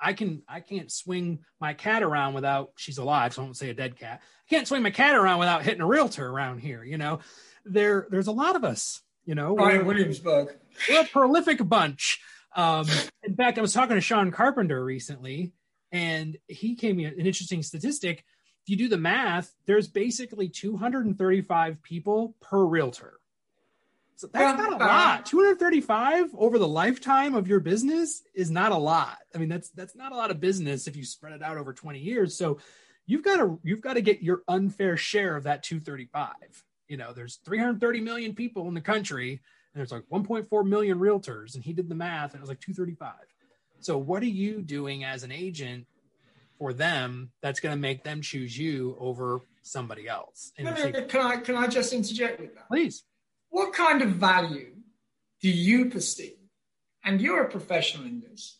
I 0.00 0.12
can 0.14 0.42
I 0.48 0.60
can't 0.60 0.90
swing 0.90 1.40
my 1.60 1.74
cat 1.74 2.02
around 2.02 2.34
without 2.34 2.72
she's 2.76 2.98
alive, 2.98 3.34
so 3.34 3.42
I 3.42 3.44
won't 3.44 3.56
say 3.56 3.70
a 3.70 3.74
dead 3.74 3.96
cat. 3.98 4.20
I 4.22 4.48
can't 4.50 4.66
swing 4.66 4.82
my 4.82 4.90
cat 4.90 5.14
around 5.14 5.38
without 5.38 5.62
hitting 5.62 5.80
a 5.80 5.86
realtor 5.86 6.26
around 6.26 6.58
here. 6.58 6.82
You 6.82 6.98
know, 6.98 7.20
there 7.64 8.06
there's 8.10 8.26
a 8.26 8.32
lot 8.32 8.56
of 8.56 8.64
us 8.64 9.02
you 9.24 9.34
know, 9.34 9.54
Brian 9.54 9.86
Williamsburg. 9.86 10.56
We're 10.88 11.02
a 11.02 11.04
prolific 11.04 11.66
bunch. 11.66 12.20
Um, 12.54 12.86
in 13.22 13.34
fact, 13.34 13.58
I 13.58 13.60
was 13.60 13.72
talking 13.72 13.96
to 13.96 14.00
Sean 14.00 14.30
Carpenter 14.30 14.84
recently, 14.84 15.52
And 15.90 16.36
he 16.48 16.74
gave 16.74 16.96
me 16.96 17.04
an 17.04 17.14
interesting 17.18 17.62
statistic. 17.62 18.24
If 18.64 18.70
you 18.70 18.76
do 18.76 18.88
the 18.88 18.98
math, 18.98 19.54
there's 19.66 19.88
basically 19.88 20.48
235 20.48 21.82
people 21.82 22.36
per 22.40 22.64
realtor. 22.64 23.18
So 24.16 24.28
that's 24.28 24.56
not 24.56 24.72
a 24.72 24.76
lot. 24.76 25.26
235 25.26 26.30
over 26.36 26.56
the 26.56 26.68
lifetime 26.68 27.34
of 27.34 27.48
your 27.48 27.58
business 27.58 28.22
is 28.34 28.52
not 28.52 28.70
a 28.70 28.76
lot. 28.76 29.18
I 29.34 29.38
mean, 29.38 29.48
that's 29.48 29.70
that's 29.70 29.96
not 29.96 30.12
a 30.12 30.14
lot 30.14 30.30
of 30.30 30.38
business 30.38 30.86
if 30.86 30.94
you 30.94 31.04
spread 31.04 31.32
it 31.32 31.42
out 31.42 31.56
over 31.56 31.72
20 31.72 31.98
years. 31.98 32.36
So 32.36 32.58
you've 33.06 33.24
got 33.24 33.38
to 33.38 33.58
you've 33.64 33.80
got 33.80 33.94
to 33.94 34.00
get 34.00 34.22
your 34.22 34.42
unfair 34.46 34.96
share 34.96 35.36
of 35.36 35.42
that 35.44 35.64
235. 35.64 36.30
You 36.86 36.98
know, 36.98 37.12
there's 37.12 37.36
330 37.44 38.00
million 38.00 38.32
people 38.32 38.68
in 38.68 38.74
the 38.74 38.80
country, 38.80 39.32
and 39.32 39.80
there's 39.80 39.90
like 39.90 40.04
1.4 40.12 40.66
million 40.66 41.00
realtors, 41.00 41.56
and 41.56 41.64
he 41.64 41.72
did 41.72 41.88
the 41.88 41.94
math, 41.96 42.32
and 42.32 42.38
it 42.38 42.42
was 42.42 42.48
like 42.48 42.60
235. 42.60 43.14
So 43.80 43.98
what 43.98 44.22
are 44.22 44.26
you 44.26 44.62
doing 44.62 45.02
as 45.02 45.24
an 45.24 45.32
agent 45.32 45.86
for 46.62 46.72
them 46.72 47.32
that's 47.42 47.58
going 47.58 47.74
to 47.74 47.80
make 47.80 48.04
them 48.04 48.22
choose 48.22 48.56
you 48.56 48.96
over 49.00 49.40
somebody 49.62 50.06
else? 50.06 50.52
No, 50.58 50.72
no, 50.72 50.92
can 51.06 51.20
I 51.20 51.36
can 51.38 51.56
I 51.56 51.66
just 51.66 51.92
interject 51.92 52.40
with 52.40 52.54
that? 52.54 52.68
Please. 52.68 53.02
What 53.50 53.72
kind 53.72 54.00
of 54.00 54.10
value 54.10 54.76
do 55.40 55.50
you 55.50 55.90
perceive? 55.90 56.38
And 57.04 57.20
you're 57.20 57.42
a 57.42 57.50
professional 57.50 58.06
in 58.06 58.20
this 58.20 58.58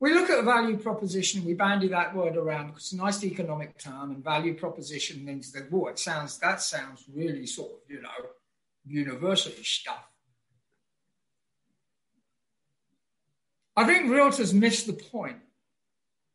we 0.00 0.14
look 0.14 0.30
at 0.30 0.38
a 0.38 0.42
value 0.42 0.76
proposition, 0.76 1.44
we 1.44 1.54
bandy 1.54 1.88
that 1.88 2.14
word 2.14 2.36
around 2.36 2.68
because 2.68 2.84
it's 2.84 2.92
a 2.92 2.96
nice 2.96 3.24
economic 3.24 3.78
term, 3.78 4.12
and 4.12 4.22
value 4.22 4.54
proposition 4.54 5.24
means 5.24 5.50
that, 5.52 5.68
oh, 5.72 5.88
it 5.88 5.98
sounds, 5.98 6.38
that 6.38 6.60
sounds 6.60 7.04
really 7.12 7.46
sort 7.46 7.72
of, 7.72 7.78
you 7.88 8.00
know, 8.00 8.08
university 8.86 9.64
stuff. 9.64 10.08
I 13.76 13.84
think 13.84 14.06
realtors 14.06 14.54
miss 14.54 14.84
the 14.84 14.92
point 14.92 15.38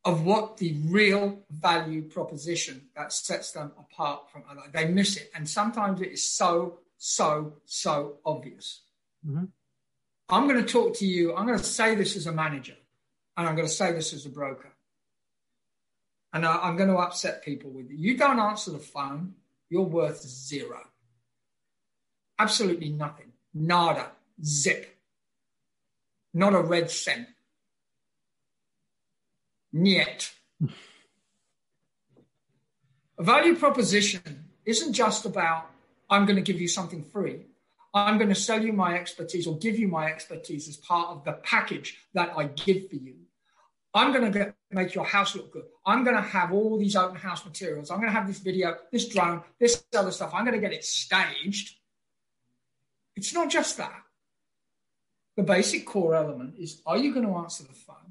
of 0.05 0.25
what 0.25 0.57
the 0.57 0.77
real 0.87 1.39
value 1.49 2.01
proposition 2.01 2.81
that 2.95 3.13
sets 3.13 3.51
them 3.51 3.71
apart 3.77 4.29
from 4.31 4.43
other. 4.49 4.61
They 4.73 4.85
miss 4.85 5.17
it. 5.17 5.31
And 5.33 5.47
sometimes 5.47 6.01
it 6.01 6.11
is 6.11 6.29
so, 6.29 6.79
so, 6.97 7.53
so 7.65 8.17
obvious. 8.25 8.81
Mm-hmm. 9.25 9.45
I'm 10.29 10.47
going 10.47 10.63
to 10.63 10.71
talk 10.71 10.97
to 10.97 11.05
you, 11.05 11.35
I'm 11.35 11.45
going 11.45 11.57
to 11.57 11.63
say 11.63 11.95
this 11.95 12.15
as 12.15 12.27
a 12.27 12.31
manager 12.31 12.75
and 13.37 13.47
I'm 13.47 13.55
going 13.55 13.67
to 13.67 13.73
say 13.73 13.91
this 13.91 14.13
as 14.13 14.25
a 14.25 14.29
broker, 14.29 14.71
and 16.33 16.45
I, 16.45 16.67
am 16.67 16.77
going 16.77 16.89
to 16.89 16.97
upset 16.97 17.43
people 17.43 17.71
with 17.71 17.89
it. 17.89 17.97
You 17.97 18.17
don't 18.17 18.39
answer 18.39 18.71
the 18.71 18.79
phone, 18.79 19.33
you're 19.69 19.81
worth 19.81 20.21
zero. 20.21 20.81
Absolutely 22.39 22.89
nothing. 22.89 23.31
Nada. 23.53 24.11
Zip. 24.43 24.97
Not 26.33 26.55
a 26.55 26.61
red 26.61 26.89
cent. 26.89 27.27
Niet. 29.73 30.33
a 33.17 33.23
value 33.23 33.55
proposition 33.55 34.49
isn't 34.65 34.93
just 34.93 35.25
about, 35.25 35.65
I'm 36.09 36.25
going 36.25 36.35
to 36.35 36.41
give 36.41 36.61
you 36.61 36.67
something 36.67 37.03
free. 37.03 37.47
I'm 37.93 38.17
going 38.17 38.29
to 38.29 38.35
sell 38.35 38.63
you 38.63 38.73
my 38.73 38.95
expertise 38.95 39.45
or 39.47 39.57
give 39.57 39.77
you 39.77 39.87
my 39.87 40.07
expertise 40.07 40.67
as 40.67 40.77
part 40.77 41.09
of 41.09 41.23
the 41.23 41.33
package 41.33 41.97
that 42.13 42.33
I 42.35 42.45
give 42.45 42.89
for 42.89 42.95
you. 42.95 43.15
I'm 43.93 44.11
going 44.11 44.31
to 44.31 44.39
get, 44.39 44.55
make 44.71 44.95
your 44.95 45.05
house 45.05 45.35
look 45.35 45.53
good. 45.53 45.65
I'm 45.85 46.03
going 46.03 46.15
to 46.15 46.21
have 46.21 46.51
all 46.51 46.79
these 46.79 46.95
open 46.95 47.17
house 47.17 47.45
materials. 47.45 47.91
I'm 47.91 47.99
going 47.99 48.11
to 48.11 48.17
have 48.17 48.27
this 48.27 48.39
video, 48.39 48.75
this 48.91 49.07
drone, 49.07 49.43
this 49.59 49.83
other 49.95 50.11
stuff. 50.11 50.33
I'm 50.33 50.45
going 50.45 50.59
to 50.59 50.61
get 50.61 50.73
it 50.73 50.83
staged. 50.83 51.75
It's 53.15 53.33
not 53.33 53.51
just 53.51 53.77
that. 53.77 54.01
The 55.35 55.43
basic 55.43 55.85
core 55.85 56.15
element 56.15 56.55
is 56.57 56.81
are 56.85 56.97
you 56.97 57.13
going 57.13 57.27
to 57.27 57.35
answer 57.37 57.63
the 57.63 57.73
phone? 57.73 58.02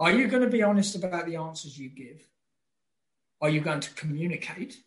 Are 0.00 0.10
you 0.10 0.26
going 0.26 0.42
to 0.42 0.48
be 0.48 0.62
honest 0.62 0.96
about 0.96 1.26
the 1.26 1.36
answers 1.36 1.78
you 1.78 1.90
give? 1.90 2.26
Are 3.40 3.50
you 3.50 3.60
going 3.60 3.80
to 3.80 3.94
communicate? 3.94 4.78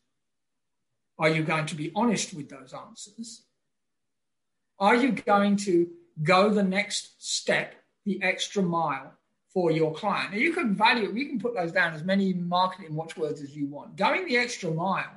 Are 1.18 1.30
you 1.30 1.44
going 1.44 1.68
to 1.68 1.76
be 1.76 1.92
honest 1.96 2.34
with 2.34 2.50
those 2.50 2.74
answers? 2.74 3.44
Are 4.80 4.96
you 4.96 5.12
going 5.12 5.56
to 5.58 5.88
go 6.22 6.50
the 6.50 6.64
next 6.64 7.14
step, 7.20 7.76
the 8.06 8.22
extra 8.22 8.62
mile 8.62 9.14
for 9.54 9.72
your 9.72 9.94
client. 9.94 10.32
Now 10.32 10.38
you 10.38 10.52
can 10.52 10.76
value, 10.76 11.14
you 11.14 11.28
can 11.28 11.40
put 11.40 11.54
those 11.54 11.72
down 11.72 11.94
as 11.94 12.04
many 12.04 12.34
marketing 12.34 12.96
watchwords 12.96 13.42
as 13.42 13.56
you 13.56 13.68
want. 13.68 13.96
Going 13.96 14.26
the 14.26 14.38
extra 14.38 14.72
mile, 14.72 15.12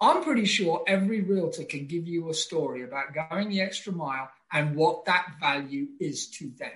I'm 0.00 0.22
pretty 0.22 0.44
sure 0.44 0.84
every 0.86 1.22
realtor 1.22 1.64
can 1.64 1.86
give 1.86 2.06
you 2.06 2.28
a 2.28 2.34
story 2.34 2.82
about 2.82 3.14
going 3.30 3.48
the 3.48 3.62
extra 3.62 3.92
mile 3.92 4.30
and 4.52 4.76
what 4.76 5.06
that 5.06 5.36
value 5.40 5.86
is 5.98 6.28
to 6.32 6.50
them 6.58 6.70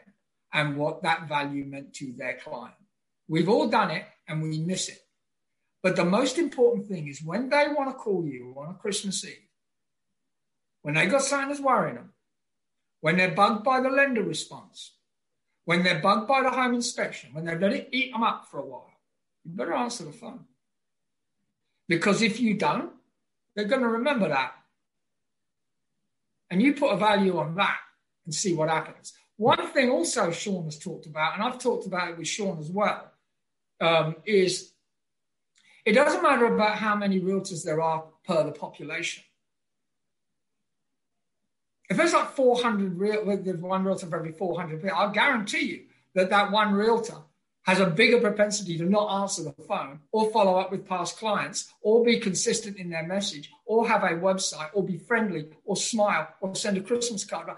and 0.52 0.76
what 0.76 1.02
that 1.02 1.28
value 1.28 1.64
meant 1.64 1.94
to 1.94 2.12
their 2.16 2.38
client. 2.42 2.74
We've 3.28 3.48
all 3.48 3.68
done 3.68 3.90
it 3.90 4.04
and 4.26 4.42
we 4.42 4.58
miss 4.58 4.88
it. 4.88 5.00
But 5.82 5.96
the 5.96 6.04
most 6.04 6.38
important 6.38 6.88
thing 6.88 7.08
is 7.08 7.22
when 7.22 7.48
they 7.48 7.66
want 7.68 7.90
to 7.90 7.94
call 7.94 8.26
you 8.26 8.54
on 8.58 8.70
a 8.70 8.78
Christmas 8.78 9.24
Eve, 9.24 9.48
when 10.82 10.94
they 10.94 11.06
got 11.06 11.22
something 11.22 11.48
that's 11.48 11.60
worrying 11.60 11.94
them, 11.94 12.12
when 13.00 13.16
they're 13.16 13.30
bugged 13.30 13.64
by 13.64 13.80
the 13.80 13.88
lender 13.88 14.22
response, 14.22 14.96
when 15.64 15.82
they're 15.82 16.00
bugged 16.00 16.28
by 16.28 16.42
the 16.42 16.50
home 16.50 16.74
inspection, 16.74 17.30
when 17.32 17.44
they've 17.44 17.60
let 17.60 17.72
it 17.72 17.88
eat 17.92 18.12
them 18.12 18.22
up 18.22 18.46
for 18.50 18.60
a 18.60 18.66
while, 18.66 18.92
you 19.44 19.52
better 19.52 19.72
answer 19.72 20.04
the 20.04 20.12
phone. 20.12 20.44
Because 21.88 22.22
if 22.22 22.40
you 22.40 22.54
don't, 22.54 22.92
they're 23.54 23.64
going 23.64 23.82
to 23.82 23.88
remember 23.88 24.28
that. 24.28 24.52
And 26.50 26.60
you 26.60 26.74
put 26.74 26.92
a 26.92 26.96
value 26.96 27.38
on 27.38 27.54
that 27.54 27.78
and 28.24 28.34
see 28.34 28.54
what 28.54 28.68
happens. 28.68 29.12
One 29.40 29.68
thing 29.68 29.88
also 29.88 30.30
Sean 30.32 30.64
has 30.66 30.78
talked 30.78 31.06
about, 31.06 31.32
and 31.32 31.42
I've 31.42 31.58
talked 31.58 31.86
about 31.86 32.10
it 32.10 32.18
with 32.18 32.28
Sean 32.28 32.58
as 32.58 32.70
well, 32.70 33.10
um, 33.80 34.16
is 34.26 34.72
it 35.86 35.92
doesn't 35.92 36.22
matter 36.22 36.44
about 36.44 36.76
how 36.76 36.94
many 36.94 37.22
realtors 37.22 37.64
there 37.64 37.80
are 37.80 38.04
per 38.26 38.44
the 38.44 38.52
population. 38.52 39.24
If 41.88 41.96
there's 41.96 42.12
like 42.12 42.32
400 42.32 42.98
real, 42.98 43.24
there's 43.42 43.56
one 43.56 43.82
realtor 43.82 44.08
for 44.08 44.16
every 44.18 44.32
400 44.32 44.82
people, 44.82 44.94
I'll 44.94 45.08
guarantee 45.08 45.64
you 45.64 45.84
that 46.14 46.28
that 46.28 46.52
one 46.52 46.74
realtor 46.74 47.16
has 47.62 47.80
a 47.80 47.86
bigger 47.86 48.20
propensity 48.20 48.76
to 48.76 48.84
not 48.84 49.22
answer 49.22 49.42
the 49.42 49.52
phone 49.62 50.00
or 50.12 50.30
follow 50.32 50.58
up 50.58 50.70
with 50.70 50.86
past 50.86 51.16
clients 51.16 51.72
or 51.80 52.04
be 52.04 52.20
consistent 52.20 52.76
in 52.76 52.90
their 52.90 53.06
message 53.06 53.50
or 53.64 53.88
have 53.88 54.02
a 54.02 54.08
website 54.08 54.68
or 54.74 54.84
be 54.84 54.98
friendly 54.98 55.48
or 55.64 55.76
smile 55.76 56.28
or 56.42 56.54
send 56.54 56.76
a 56.76 56.82
Christmas 56.82 57.24
card. 57.24 57.48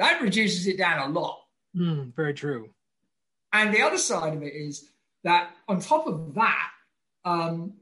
That 0.00 0.22
reduces 0.22 0.66
it 0.66 0.78
down 0.78 1.10
a 1.10 1.12
lot. 1.12 1.42
Mm, 1.76 2.14
very 2.14 2.32
true. 2.32 2.70
And 3.52 3.74
the 3.74 3.82
other 3.82 3.98
side 3.98 4.34
of 4.34 4.42
it 4.42 4.54
is 4.54 4.88
that 5.24 5.50
on 5.68 5.80
top 5.80 6.06
of 6.06 6.34
that, 6.34 6.70
um, 7.26 7.74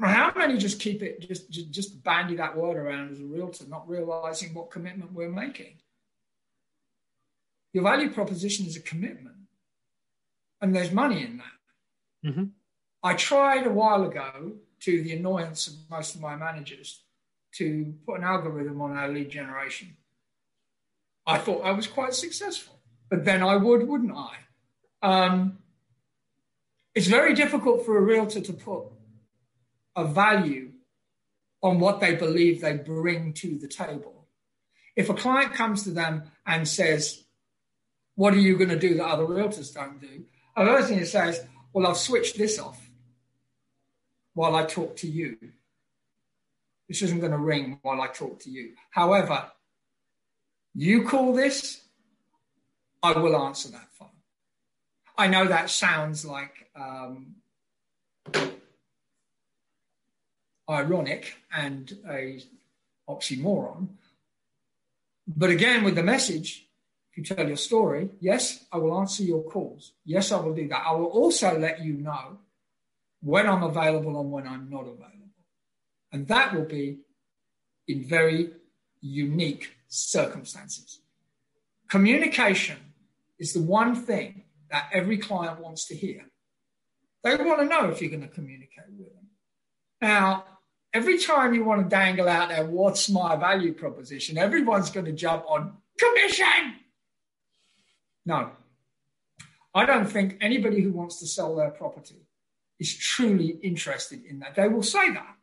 How 0.00 0.32
many 0.36 0.58
just 0.58 0.78
keep 0.78 1.02
it, 1.02 1.26
just, 1.26 1.50
just, 1.50 1.70
just 1.72 2.04
bandy 2.04 2.36
that 2.36 2.56
word 2.56 2.76
around 2.76 3.10
as 3.10 3.18
a 3.18 3.24
realtor, 3.24 3.64
not 3.68 3.88
realizing 3.88 4.54
what 4.54 4.70
commitment 4.70 5.12
we're 5.12 5.28
making? 5.28 5.74
Your 7.72 7.82
value 7.82 8.08
proposition 8.08 8.64
is 8.64 8.76
a 8.76 8.80
commitment, 8.80 9.34
and 10.60 10.72
there's 10.72 10.92
money 10.92 11.24
in 11.24 11.38
that. 11.38 12.30
Mm-hmm. 12.30 12.44
I 13.02 13.14
tried 13.14 13.66
a 13.66 13.70
while 13.70 14.04
ago, 14.04 14.52
to 14.82 15.02
the 15.02 15.16
annoyance 15.16 15.66
of 15.66 15.74
most 15.90 16.14
of 16.14 16.20
my 16.20 16.36
managers, 16.36 17.02
to 17.56 17.94
put 18.06 18.18
an 18.18 18.24
algorithm 18.24 18.80
on 18.80 18.96
our 18.96 19.08
lead 19.08 19.30
generation. 19.30 19.96
I 21.26 21.38
thought 21.38 21.64
I 21.64 21.72
was 21.72 21.86
quite 21.86 22.14
successful, 22.14 22.78
but 23.10 23.24
then 23.24 23.42
I 23.42 23.56
would, 23.56 23.86
wouldn't 23.86 24.14
I? 24.14 24.34
Um, 25.02 25.58
it's 26.94 27.06
very 27.06 27.34
difficult 27.34 27.84
for 27.84 27.96
a 27.96 28.02
realtor 28.02 28.40
to 28.40 28.52
put 28.52 28.84
a 29.94 30.04
value 30.04 30.72
on 31.62 31.80
what 31.80 32.00
they 32.00 32.14
believe 32.14 32.60
they 32.60 32.74
bring 32.76 33.32
to 33.34 33.58
the 33.58 33.68
table. 33.68 34.26
If 34.96 35.08
a 35.08 35.14
client 35.14 35.54
comes 35.54 35.84
to 35.84 35.90
them 35.90 36.24
and 36.46 36.66
says, 36.66 37.24
What 38.14 38.34
are 38.34 38.38
you 38.38 38.56
going 38.56 38.70
to 38.70 38.78
do 38.78 38.94
that 38.94 39.06
other 39.06 39.26
realtors 39.26 39.72
don't 39.72 40.00
do? 40.00 40.24
The 40.56 40.62
other 40.62 40.82
thing 40.82 40.98
it 40.98 41.06
says, 41.06 41.44
Well, 41.72 41.86
I've 41.86 41.96
switched 41.96 42.36
this 42.38 42.58
off 42.58 42.88
while 44.34 44.56
I 44.56 44.64
talk 44.64 44.96
to 44.96 45.08
you. 45.08 45.36
This 46.88 47.02
isn't 47.02 47.20
going 47.20 47.32
to 47.32 47.38
ring 47.38 47.78
while 47.82 48.00
I 48.00 48.08
talk 48.08 48.40
to 48.40 48.50
you. 48.50 48.72
However, 48.90 49.50
you 50.74 51.04
call 51.04 51.34
this, 51.34 51.82
I 53.02 53.12
will 53.12 53.36
answer 53.36 53.70
that 53.72 53.88
phone. 53.92 54.08
I 55.16 55.26
know 55.26 55.46
that 55.46 55.70
sounds 55.70 56.24
like 56.24 56.70
um, 56.74 57.34
ironic 60.68 61.34
and 61.52 61.96
a 62.08 62.40
oxymoron. 63.08 63.88
But 65.26 65.50
again, 65.50 65.84
with 65.84 65.94
the 65.94 66.02
message, 66.02 66.66
if 67.10 67.18
you 67.18 67.24
tell 67.24 67.46
your 67.46 67.56
story, 67.56 68.10
yes, 68.20 68.64
I 68.72 68.78
will 68.78 68.98
answer 68.98 69.22
your 69.22 69.42
calls. 69.42 69.92
Yes, 70.04 70.32
I 70.32 70.40
will 70.40 70.54
do 70.54 70.68
that. 70.68 70.84
I 70.86 70.92
will 70.92 71.06
also 71.06 71.58
let 71.58 71.82
you 71.84 71.94
know 71.94 72.38
when 73.20 73.46
I'm 73.46 73.62
available 73.62 74.20
and 74.20 74.30
when 74.30 74.46
I'm 74.46 74.70
not 74.70 74.82
available. 74.82 75.17
And 76.12 76.26
that 76.28 76.54
will 76.54 76.64
be 76.64 76.98
in 77.86 78.04
very 78.04 78.50
unique 79.00 79.76
circumstances. 79.88 81.00
Communication 81.88 82.78
is 83.38 83.52
the 83.52 83.62
one 83.62 83.94
thing 83.94 84.44
that 84.70 84.88
every 84.92 85.18
client 85.18 85.60
wants 85.60 85.86
to 85.88 85.94
hear. 85.94 86.26
They 87.24 87.36
want 87.36 87.60
to 87.60 87.66
know 87.66 87.88
if 87.90 88.00
you're 88.00 88.10
going 88.10 88.22
to 88.22 88.28
communicate 88.28 88.90
with 88.98 89.12
them. 89.14 89.26
Now, 90.00 90.44
every 90.92 91.18
time 91.18 91.54
you 91.54 91.64
want 91.64 91.82
to 91.82 91.88
dangle 91.88 92.28
out 92.28 92.50
there, 92.50 92.64
what's 92.64 93.08
my 93.08 93.36
value 93.36 93.72
proposition? 93.72 94.38
Everyone's 94.38 94.90
going 94.90 95.06
to 95.06 95.12
jump 95.12 95.44
on 95.48 95.72
commission. 95.98 96.76
No. 98.24 98.50
I 99.74 99.86
don't 99.86 100.06
think 100.06 100.38
anybody 100.40 100.80
who 100.80 100.92
wants 100.92 101.18
to 101.20 101.26
sell 101.26 101.56
their 101.56 101.70
property 101.70 102.26
is 102.78 102.96
truly 102.96 103.58
interested 103.62 104.24
in 104.24 104.40
that. 104.40 104.54
They 104.54 104.68
will 104.68 104.82
say 104.82 105.10
that. 105.12 105.37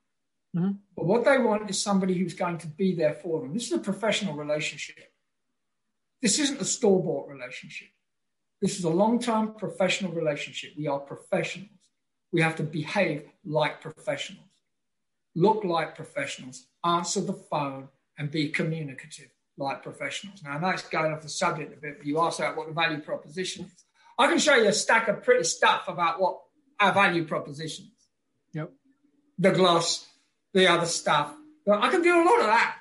Mm-hmm. 0.56 0.72
But 0.96 1.06
what 1.06 1.26
they 1.26 1.38
want 1.38 1.70
is 1.70 1.82
somebody 1.82 2.14
who's 2.14 2.34
going 2.34 2.60
to 2.60 2.68
be 2.68 2.96
there 2.96 3.14
for 3.14 3.42
them. 3.42 3.54
This 3.54 3.68
is 3.68 3.74
a 3.74 3.80
professional 3.80 4.36
relationship. 4.36 5.12
This 6.22 6.40
isn't 6.40 6.62
a 6.62 6.66
store 6.66 7.04
bought 7.04 7.28
relationship. 7.28 7.90
This 8.62 8.80
is 8.80 8.86
a 8.86 8.90
long 8.90 9.20
term 9.20 9.56
professional 9.56 10.12
relationship. 10.12 10.72
We 10.78 10.88
are 10.88 11.00
professionals. 11.00 11.70
We 12.32 12.42
have 12.42 12.56
to 12.58 12.64
behave 12.64 13.30
like 13.46 13.82
professionals, 13.82 14.50
look 15.36 15.64
like 15.64 15.96
professionals, 15.96 16.66
answer 16.84 17.22
the 17.22 17.34
phone, 17.34 17.90
and 18.18 18.32
be 18.32 18.50
communicative 18.50 19.30
like 19.58 19.84
professionals. 19.84 20.42
Now, 20.44 20.52
I 20.52 20.60
know 20.60 20.70
it's 20.70 20.84
going 20.84 21.14
off 21.14 21.22
the 21.22 21.30
subject 21.30 21.74
a 21.74 21.80
bit, 21.80 21.98
but 21.98 22.06
you 22.06 22.20
asked 22.20 22.40
about 22.40 22.58
what 22.58 22.68
the 22.68 22.74
value 22.74 23.00
proposition 23.00 23.66
is. 23.66 23.86
I 24.18 24.28
can 24.28 24.38
show 24.38 24.56
you 24.56 24.68
a 24.68 24.74
stack 24.74 25.08
of 25.08 25.24
pretty 25.24 25.44
stuff 25.44 25.88
about 25.88 26.20
what 26.20 26.42
our 26.80 26.94
value 26.94 27.26
proposition 27.26 27.86
is. 27.86 28.08
Yep. 28.54 28.72
The 29.40 29.52
gloss, 29.52 30.08
the 30.56 30.72
other 30.72 30.86
stuff. 30.86 31.36
I 31.70 31.90
can 31.90 32.02
do 32.02 32.16
a 32.16 32.24
lot 32.24 32.40
of 32.40 32.46
that. 32.46 32.78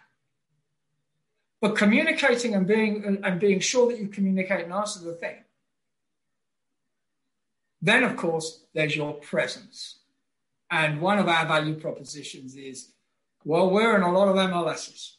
But 1.60 1.76
communicating 1.76 2.54
and 2.54 2.66
being 2.66 3.20
and 3.24 3.40
being 3.40 3.58
sure 3.58 3.90
that 3.90 3.98
you 3.98 4.06
communicate 4.06 4.64
and 4.64 4.72
answer 4.72 5.00
the 5.00 5.14
thing. 5.14 5.36
Then, 7.82 8.04
of 8.04 8.16
course, 8.16 8.64
there's 8.74 8.94
your 8.94 9.14
presence. 9.14 9.98
And 10.70 11.00
one 11.00 11.18
of 11.18 11.28
our 11.28 11.46
value 11.46 11.74
propositions 11.74 12.54
is, 12.54 12.92
well, 13.44 13.68
we're 13.68 13.96
in 13.96 14.02
a 14.02 14.12
lot 14.12 14.28
of 14.28 14.36
MLSs. 14.36 15.16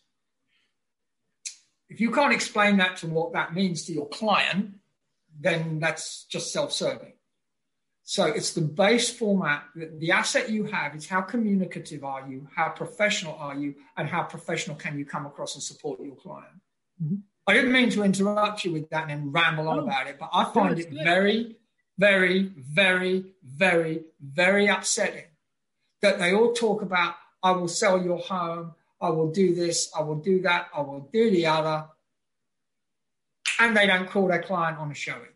If 1.89 1.99
you 1.99 2.09
can't 2.11 2.33
explain 2.33 2.77
that 2.77 2.97
to 2.97 3.07
what 3.07 3.33
that 3.33 3.53
means 3.53 3.83
to 3.85 3.93
your 3.93 4.07
client, 4.07 4.75
then 5.39 5.79
that's 5.79 6.23
just 6.23 6.53
self-serving. 6.53 7.14
So 8.07 8.25
it's 8.25 8.53
the 8.53 8.61
base 8.61 9.09
format. 9.09 9.65
That 9.75 9.99
the 9.99 10.11
asset 10.11 10.49
you 10.49 10.65
have 10.65 10.95
is 10.95 11.07
how 11.07 11.21
communicative 11.21 12.03
are 12.03 12.25
you, 12.29 12.47
how 12.55 12.69
professional 12.69 13.33
are 13.33 13.55
you, 13.55 13.73
and 13.97 14.07
how 14.07 14.23
professional 14.23 14.75
can 14.75 14.97
you 14.97 15.05
come 15.05 15.25
across 15.25 15.55
and 15.55 15.63
support 15.63 15.99
your 15.99 16.15
client. 16.15 16.53
Mm-hmm. 17.03 17.15
I 17.47 17.53
didn't 17.53 17.71
mean 17.71 17.89
to 17.91 18.03
interrupt 18.03 18.63
you 18.63 18.73
with 18.73 18.89
that 18.91 19.09
and 19.09 19.11
then 19.11 19.31
ramble 19.31 19.67
on 19.67 19.79
oh, 19.79 19.83
about 19.83 20.07
it, 20.07 20.17
but 20.19 20.29
I 20.31 20.45
find 20.45 20.79
it 20.79 20.89
very, 20.91 21.57
very, 21.97 22.51
very, 22.57 23.25
very, 23.43 24.03
very 24.21 24.67
upsetting 24.67 25.25
that 26.01 26.19
they 26.19 26.33
all 26.33 26.53
talk 26.53 26.81
about, 26.81 27.15
I 27.41 27.51
will 27.51 27.67
sell 27.67 28.01
your 28.01 28.19
home, 28.19 28.73
I 29.01 29.09
will 29.09 29.31
do 29.31 29.53
this, 29.53 29.91
I 29.97 30.01
will 30.01 30.15
do 30.15 30.41
that, 30.41 30.69
I 30.75 30.81
will 30.81 31.09
do 31.11 31.31
the 31.31 31.47
other, 31.47 31.85
and 33.59 33.75
they 33.75 33.87
don't 33.87 34.09
call 34.09 34.27
their 34.27 34.41
client 34.41 34.77
on 34.77 34.91
a 34.91 34.95
showing. 34.95 35.34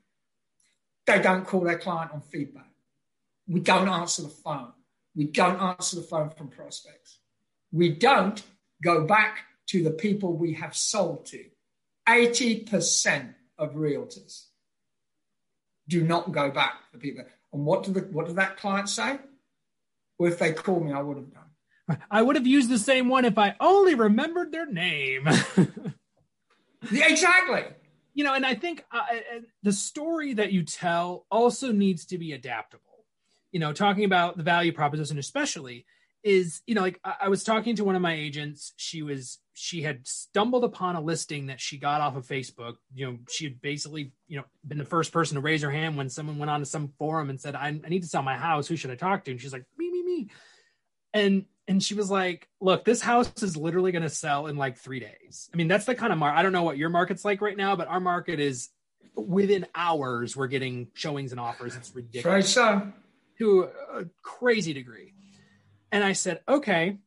They 1.10 1.20
don't 1.20 1.44
call 1.44 1.62
their 1.62 1.80
client 1.80 2.12
on 2.14 2.22
feedback. 2.22 2.70
We 3.48 3.62
don't 3.62 3.90
answer 3.90 4.22
the 4.22 4.30
phone. 4.30 4.74
We 5.16 5.24
don't 5.26 5.60
answer 5.60 5.96
the 5.96 6.04
phone 6.04 6.30
from 6.30 6.50
prospects. 6.50 7.18
We 7.72 7.90
don't 7.90 8.40
go 8.84 9.06
back 9.08 9.40
to 9.70 9.84
the 9.84 9.90
people 9.90 10.34
we 10.34 10.54
have 10.54 10.76
sold 10.76 11.26
to. 11.28 11.46
80% 12.08 13.34
of 13.58 13.74
realtors 13.74 14.46
do 15.88 16.04
not 16.04 16.32
go 16.32 16.52
back 16.52 16.74
to 16.74 16.92
the 16.94 17.00
people. 17.00 17.26
And 17.54 17.66
what, 17.66 17.86
do 17.86 17.92
the, 17.92 18.02
what 18.02 18.28
did 18.28 18.36
that 18.36 18.58
client 18.58 18.88
say? 18.88 19.18
Well, 20.20 20.32
if 20.32 20.38
they 20.38 20.54
called 20.54 20.86
me, 20.86 20.94
I 20.94 21.02
would 21.02 21.18
have 21.18 21.34
done. 21.34 21.98
I 22.12 22.22
would 22.22 22.36
have 22.36 22.46
used 22.46 22.70
the 22.70 22.78
same 22.78 23.10
one 23.10 23.26
if 23.26 23.40
I 23.40 23.56
only 23.60 23.96
remembered 23.96 24.52
their 24.52 24.68
name. 24.68 25.28
yeah, 26.92 27.08
exactly 27.08 27.64
you 28.20 28.26
know, 28.26 28.34
and 28.34 28.46
I 28.46 28.54
think 28.54 28.84
uh, 28.92 29.06
the 29.64 29.72
story 29.72 30.34
that 30.34 30.52
you 30.52 30.64
tell 30.64 31.26
also 31.32 31.72
needs 31.72 32.08
to 32.08 32.18
be 32.18 32.34
adaptable. 32.34 33.06
You 33.54 33.62
know, 33.62 33.72
talking 33.72 34.04
about 34.04 34.36
the 34.36 34.44
value 34.44 34.74
proposition, 34.74 35.18
especially, 35.18 35.86
is 36.22 36.62
you 36.68 36.76
know, 36.76 36.82
like 36.82 37.00
I, 37.02 37.14
I 37.22 37.30
was 37.30 37.46
talking 37.46 37.78
to 37.78 37.86
one 37.86 37.96
of 37.96 38.02
my 38.02 38.14
agents. 38.14 38.74
She 38.76 39.04
was 39.04 39.40
she 39.54 39.84
had 39.84 40.06
stumbled 40.06 40.66
upon 40.66 40.98
a 40.98 41.02
listing 41.02 41.46
that 41.46 41.62
she 41.62 41.78
got 41.78 42.02
off 42.02 42.18
of 42.18 42.28
Facebook. 42.28 42.74
You 42.94 43.06
know, 43.06 43.18
she 43.30 43.46
had 43.46 43.62
basically 43.62 44.12
you 44.28 44.36
know 44.36 44.44
been 44.68 44.80
the 44.80 44.84
first 44.84 45.14
person 45.14 45.36
to 45.36 45.42
raise 45.42 45.62
her 45.62 45.72
hand 45.72 45.96
when 45.96 46.10
someone 46.10 46.40
went 46.40 46.52
on 46.52 46.60
to 46.60 46.66
some 46.66 46.92
forum 47.00 47.30
and 47.30 47.40
said, 47.40 47.56
"I, 47.56 47.68
I 47.68 47.88
need 47.88 48.04
to 48.04 48.10
sell 48.10 48.22
my 48.22 48.36
house. 48.36 48.68
Who 48.68 48.76
should 48.76 48.92
I 48.92 48.96
talk 48.96 49.24
to?" 49.24 49.32
And 49.32 49.40
she's 49.40 49.54
like, 49.54 49.64
"Me, 49.78 49.90
me, 49.90 50.04
me." 50.04 50.30
And 51.14 51.46
and 51.70 51.82
she 51.82 51.94
was 51.94 52.10
like, 52.12 52.50
"Look, 52.60 52.84
this 52.84 53.00
house 53.00 53.32
is 53.42 53.56
literally 53.56 53.94
going 53.94 54.02
to 54.02 54.10
sell 54.10 54.48
in 54.48 54.58
like 54.58 54.76
three 54.78 55.00
days. 55.00 55.50
I 55.54 55.58
mean, 55.58 55.68
that's 55.68 55.86
the 55.86 55.96
kind 55.96 56.12
of 56.12 56.20
market. 56.20 56.40
I 56.40 56.44
don't 56.44 56.52
know 56.52 56.64
what 56.64 56.78
your 56.78 56.90
market's 56.90 57.24
like 57.24 57.42
right 57.42 57.56
now, 57.56 57.76
but 57.76 57.88
our 57.88 58.00
market 58.00 58.40
is 58.40 58.70
within 59.16 59.68
hours. 59.76 60.36
We're 60.36 60.48
getting 60.48 60.88
showings 60.96 61.32
and 61.32 61.40
offers. 61.40 61.76
It's 61.76 61.96
ridiculous, 61.96 62.26
right? 62.26 62.44
So, 62.44 62.92
to 63.38 63.70
a 63.94 64.06
crazy 64.22 64.74
degree. 64.74 65.14
And 65.92 66.04
I 66.04 66.14
said, 66.14 66.42
okay. 66.48 66.98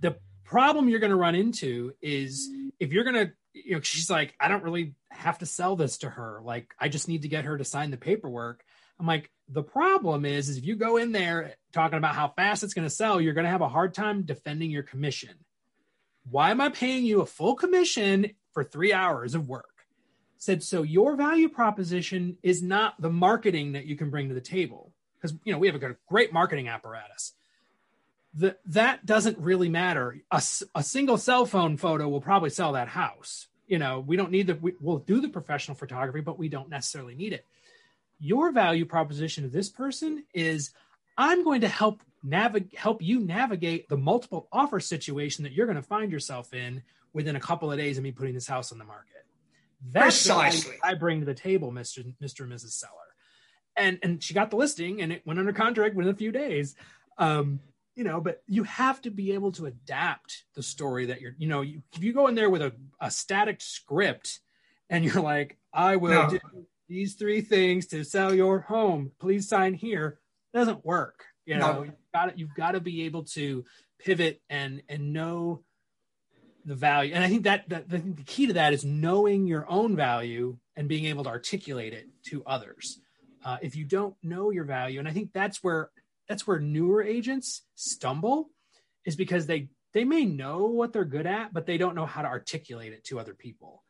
The 0.00 0.16
problem 0.44 0.88
you're 0.88 1.00
going 1.00 1.10
to 1.10 1.16
run 1.16 1.34
into 1.34 1.92
is 2.00 2.48
if 2.80 2.92
you're 2.92 3.04
going 3.04 3.26
to, 3.26 3.32
you 3.54 3.74
know, 3.74 3.80
she's 3.80 4.10
like, 4.10 4.34
I 4.40 4.48
don't 4.48 4.64
really 4.64 4.94
have 5.10 5.38
to 5.38 5.46
sell 5.46 5.76
this 5.76 5.98
to 5.98 6.10
her. 6.10 6.40
Like, 6.42 6.74
I 6.78 6.88
just 6.88 7.08
need 7.08 7.22
to 7.22 7.28
get 7.28 7.44
her 7.44 7.58
to 7.58 7.64
sign 7.64 7.90
the 7.90 7.96
paperwork. 7.96 8.64
I'm 8.98 9.06
like, 9.06 9.30
the 9.48 9.62
problem 9.62 10.24
is, 10.24 10.48
is 10.48 10.58
if 10.58 10.64
you 10.64 10.76
go 10.76 10.96
in 10.96 11.12
there 11.12 11.54
talking 11.72 11.98
about 11.98 12.14
how 12.14 12.28
fast 12.28 12.62
it's 12.62 12.74
going 12.74 12.86
to 12.86 12.94
sell, 12.94 13.20
you're 13.20 13.34
going 13.34 13.44
to 13.44 13.50
have 13.50 13.60
a 13.60 13.68
hard 13.68 13.94
time 13.94 14.22
defending 14.22 14.70
your 14.70 14.82
commission. 14.82 15.34
Why 16.30 16.50
am 16.50 16.60
I 16.60 16.68
paying 16.68 17.04
you 17.04 17.20
a 17.20 17.26
full 17.26 17.54
commission 17.54 18.30
for 18.52 18.62
three 18.62 18.92
hours 18.92 19.34
of 19.34 19.48
work? 19.48 19.66
Said, 20.38 20.62
so 20.62 20.82
your 20.82 21.16
value 21.16 21.48
proposition 21.48 22.36
is 22.42 22.62
not 22.62 23.00
the 23.00 23.10
marketing 23.10 23.72
that 23.72 23.86
you 23.86 23.96
can 23.96 24.10
bring 24.10 24.28
to 24.28 24.34
the 24.34 24.40
table. 24.40 24.92
Because, 25.16 25.36
you 25.44 25.52
know, 25.52 25.58
we 25.58 25.68
have 25.68 25.80
a 25.80 25.96
great 26.08 26.32
marketing 26.32 26.68
apparatus. 26.68 27.32
The, 28.34 28.56
that 28.66 29.04
doesn't 29.04 29.38
really 29.38 29.68
matter. 29.68 30.16
A, 30.30 30.42
a 30.74 30.82
single 30.82 31.18
cell 31.18 31.44
phone 31.44 31.76
photo 31.76 32.08
will 32.08 32.20
probably 32.20 32.50
sell 32.50 32.72
that 32.72 32.88
house. 32.88 33.46
You 33.66 33.78
know, 33.78 34.00
we 34.00 34.16
don't 34.16 34.30
need 34.30 34.46
the, 34.46 34.54
we, 34.54 34.72
we'll 34.80 34.98
do 34.98 35.20
the 35.20 35.28
professional 35.28 35.76
photography, 35.76 36.20
but 36.20 36.38
we 36.38 36.48
don't 36.48 36.68
necessarily 36.68 37.14
need 37.14 37.32
it 37.32 37.46
your 38.22 38.52
value 38.52 38.86
proposition 38.86 39.42
to 39.42 39.50
this 39.50 39.68
person 39.68 40.24
is 40.32 40.70
I'm 41.18 41.42
going 41.42 41.62
to 41.62 41.68
help 41.68 42.02
navigate 42.22 42.78
help 42.78 43.02
you 43.02 43.18
navigate 43.18 43.88
the 43.88 43.96
multiple 43.96 44.48
offer 44.52 44.78
situation 44.78 45.42
that 45.42 45.52
you're 45.52 45.66
going 45.66 45.76
to 45.76 45.82
find 45.82 46.12
yourself 46.12 46.54
in 46.54 46.82
within 47.12 47.34
a 47.34 47.40
couple 47.40 47.70
of 47.70 47.78
days 47.78 47.98
of 47.98 48.04
me 48.04 48.12
putting 48.12 48.32
this 48.32 48.46
house 48.46 48.70
on 48.70 48.78
the 48.78 48.84
market. 48.84 49.26
That's 49.90 50.24
Precisely. 50.24 50.76
I 50.84 50.94
bring 50.94 51.18
to 51.18 51.26
the 51.26 51.34
table, 51.34 51.72
Mr. 51.72 52.14
Mr. 52.22 52.42
and 52.42 52.52
Mrs. 52.52 52.70
Seller. 52.70 52.92
And 53.76 53.98
and 54.04 54.22
she 54.22 54.34
got 54.34 54.50
the 54.50 54.56
listing 54.56 55.02
and 55.02 55.12
it 55.12 55.26
went 55.26 55.40
under 55.40 55.52
contract 55.52 55.96
within 55.96 56.14
a 56.14 56.16
few 56.16 56.30
days. 56.30 56.76
Um, 57.18 57.58
you 57.94 58.04
know, 58.04 58.20
but 58.20 58.42
you 58.46 58.62
have 58.64 59.02
to 59.02 59.10
be 59.10 59.32
able 59.32 59.52
to 59.52 59.66
adapt 59.66 60.44
the 60.54 60.62
story 60.62 61.06
that 61.06 61.20
you're, 61.20 61.34
you 61.38 61.48
know, 61.48 61.60
you, 61.60 61.82
if 61.92 62.02
you 62.02 62.12
go 62.12 62.26
in 62.26 62.34
there 62.34 62.50
with 62.50 62.62
a, 62.62 62.72
a 63.00 63.10
static 63.10 63.60
script 63.60 64.40
and 64.88 65.04
you're 65.04 65.22
like, 65.22 65.58
I 65.72 65.96
will 65.96 66.24
no. 66.24 66.30
do 66.30 66.38
these 66.88 67.14
three 67.14 67.40
things 67.40 67.86
to 67.88 68.04
sell 68.04 68.34
your 68.34 68.60
home. 68.60 69.12
Please 69.20 69.48
sign 69.48 69.74
here. 69.74 70.18
It 70.52 70.58
doesn't 70.58 70.84
work. 70.84 71.24
You 71.44 71.58
know, 71.58 71.72
no. 71.72 71.82
you've 71.84 71.94
got 72.14 72.24
to, 72.26 72.38
you've 72.38 72.54
got 72.54 72.72
to 72.72 72.80
be 72.80 73.04
able 73.04 73.24
to 73.24 73.64
pivot 73.98 74.40
and 74.48 74.82
and 74.88 75.12
know 75.12 75.64
the 76.64 76.74
value. 76.74 77.14
And 77.14 77.24
I 77.24 77.28
think 77.28 77.44
that, 77.44 77.68
that 77.70 77.88
the, 77.88 77.98
the 77.98 78.22
key 78.22 78.46
to 78.46 78.52
that 78.52 78.72
is 78.72 78.84
knowing 78.84 79.46
your 79.46 79.68
own 79.68 79.96
value 79.96 80.56
and 80.76 80.88
being 80.88 81.06
able 81.06 81.24
to 81.24 81.30
articulate 81.30 81.92
it 81.92 82.08
to 82.26 82.42
others. 82.46 83.00
Uh, 83.44 83.56
if 83.60 83.74
you 83.74 83.84
don't 83.84 84.14
know 84.22 84.50
your 84.50 84.64
value, 84.64 85.00
and 85.00 85.08
I 85.08 85.12
think 85.12 85.32
that's 85.32 85.64
where 85.64 85.90
that's 86.32 86.46
where 86.46 86.58
newer 86.58 87.02
agents 87.02 87.60
stumble, 87.74 88.48
is 89.04 89.16
because 89.16 89.44
they 89.44 89.68
they 89.92 90.04
may 90.04 90.24
know 90.24 90.64
what 90.64 90.94
they're 90.94 91.04
good 91.04 91.26
at, 91.26 91.52
but 91.52 91.66
they 91.66 91.76
don't 91.76 91.94
know 91.94 92.06
how 92.06 92.22
to 92.22 92.28
articulate 92.28 92.94
it 92.94 93.04
to 93.04 93.20
other 93.20 93.34
people. 93.34 93.84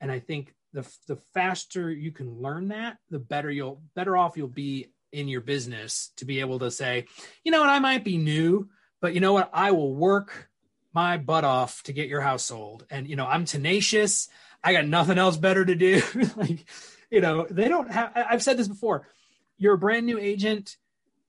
And 0.00 0.12
I 0.12 0.20
think 0.20 0.54
the 0.72 0.88
the 1.08 1.16
faster 1.34 1.90
you 1.90 2.12
can 2.12 2.40
learn 2.40 2.68
that, 2.68 2.98
the 3.10 3.18
better 3.18 3.50
you'll 3.50 3.82
better 3.96 4.16
off 4.16 4.36
you'll 4.36 4.46
be 4.46 4.92
in 5.10 5.26
your 5.26 5.40
business 5.40 6.12
to 6.18 6.24
be 6.24 6.38
able 6.38 6.60
to 6.60 6.70
say, 6.70 7.06
you 7.42 7.50
know 7.50 7.62
what, 7.62 7.68
I 7.68 7.80
might 7.80 8.04
be 8.04 8.16
new, 8.16 8.68
but 9.00 9.12
you 9.12 9.18
know 9.20 9.32
what, 9.32 9.50
I 9.52 9.72
will 9.72 9.92
work 9.92 10.50
my 10.94 11.16
butt 11.16 11.42
off 11.42 11.82
to 11.84 11.92
get 11.92 12.08
your 12.08 12.20
house 12.20 12.44
sold. 12.44 12.86
And 12.90 13.08
you 13.08 13.16
know, 13.16 13.26
I'm 13.26 13.44
tenacious. 13.44 14.28
I 14.62 14.72
got 14.72 14.86
nothing 14.86 15.18
else 15.18 15.36
better 15.36 15.64
to 15.64 15.74
do. 15.74 16.00
like, 16.36 16.64
you 17.10 17.20
know, 17.20 17.48
they 17.50 17.66
don't 17.66 17.90
have 17.90 18.12
I've 18.14 18.42
said 18.44 18.56
this 18.56 18.68
before. 18.68 19.08
You're 19.56 19.74
a 19.74 19.78
brand 19.78 20.06
new 20.06 20.20
agent. 20.20 20.76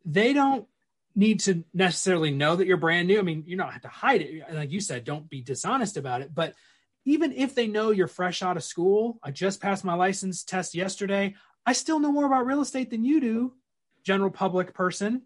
They 0.05 0.33
don't 0.33 0.67
need 1.15 1.41
to 1.41 1.63
necessarily 1.73 2.31
know 2.31 2.55
that 2.55 2.67
you're 2.67 2.77
brand 2.77 3.07
new. 3.07 3.19
I 3.19 3.23
mean, 3.23 3.43
you 3.45 3.57
don't 3.57 3.71
have 3.71 3.81
to 3.81 3.87
hide 3.89 4.21
it. 4.21 4.53
Like 4.53 4.71
you 4.71 4.79
said, 4.79 5.03
don't 5.03 5.29
be 5.29 5.41
dishonest 5.41 5.97
about 5.97 6.21
it, 6.21 6.33
but 6.33 6.53
even 7.05 7.31
if 7.33 7.55
they 7.55 7.67
know 7.67 7.91
you're 7.91 8.07
fresh 8.07 8.41
out 8.41 8.57
of 8.57 8.63
school, 8.63 9.19
I 9.23 9.31
just 9.31 9.61
passed 9.61 9.83
my 9.83 9.95
license 9.95 10.43
test 10.43 10.75
yesterday. 10.75 11.35
I 11.65 11.73
still 11.73 11.99
know 11.99 12.11
more 12.11 12.25
about 12.25 12.45
real 12.45 12.61
estate 12.61 12.89
than 12.89 13.03
you 13.03 13.19
do, 13.19 13.53
general 14.03 14.31
public 14.31 14.73
person. 14.73 15.23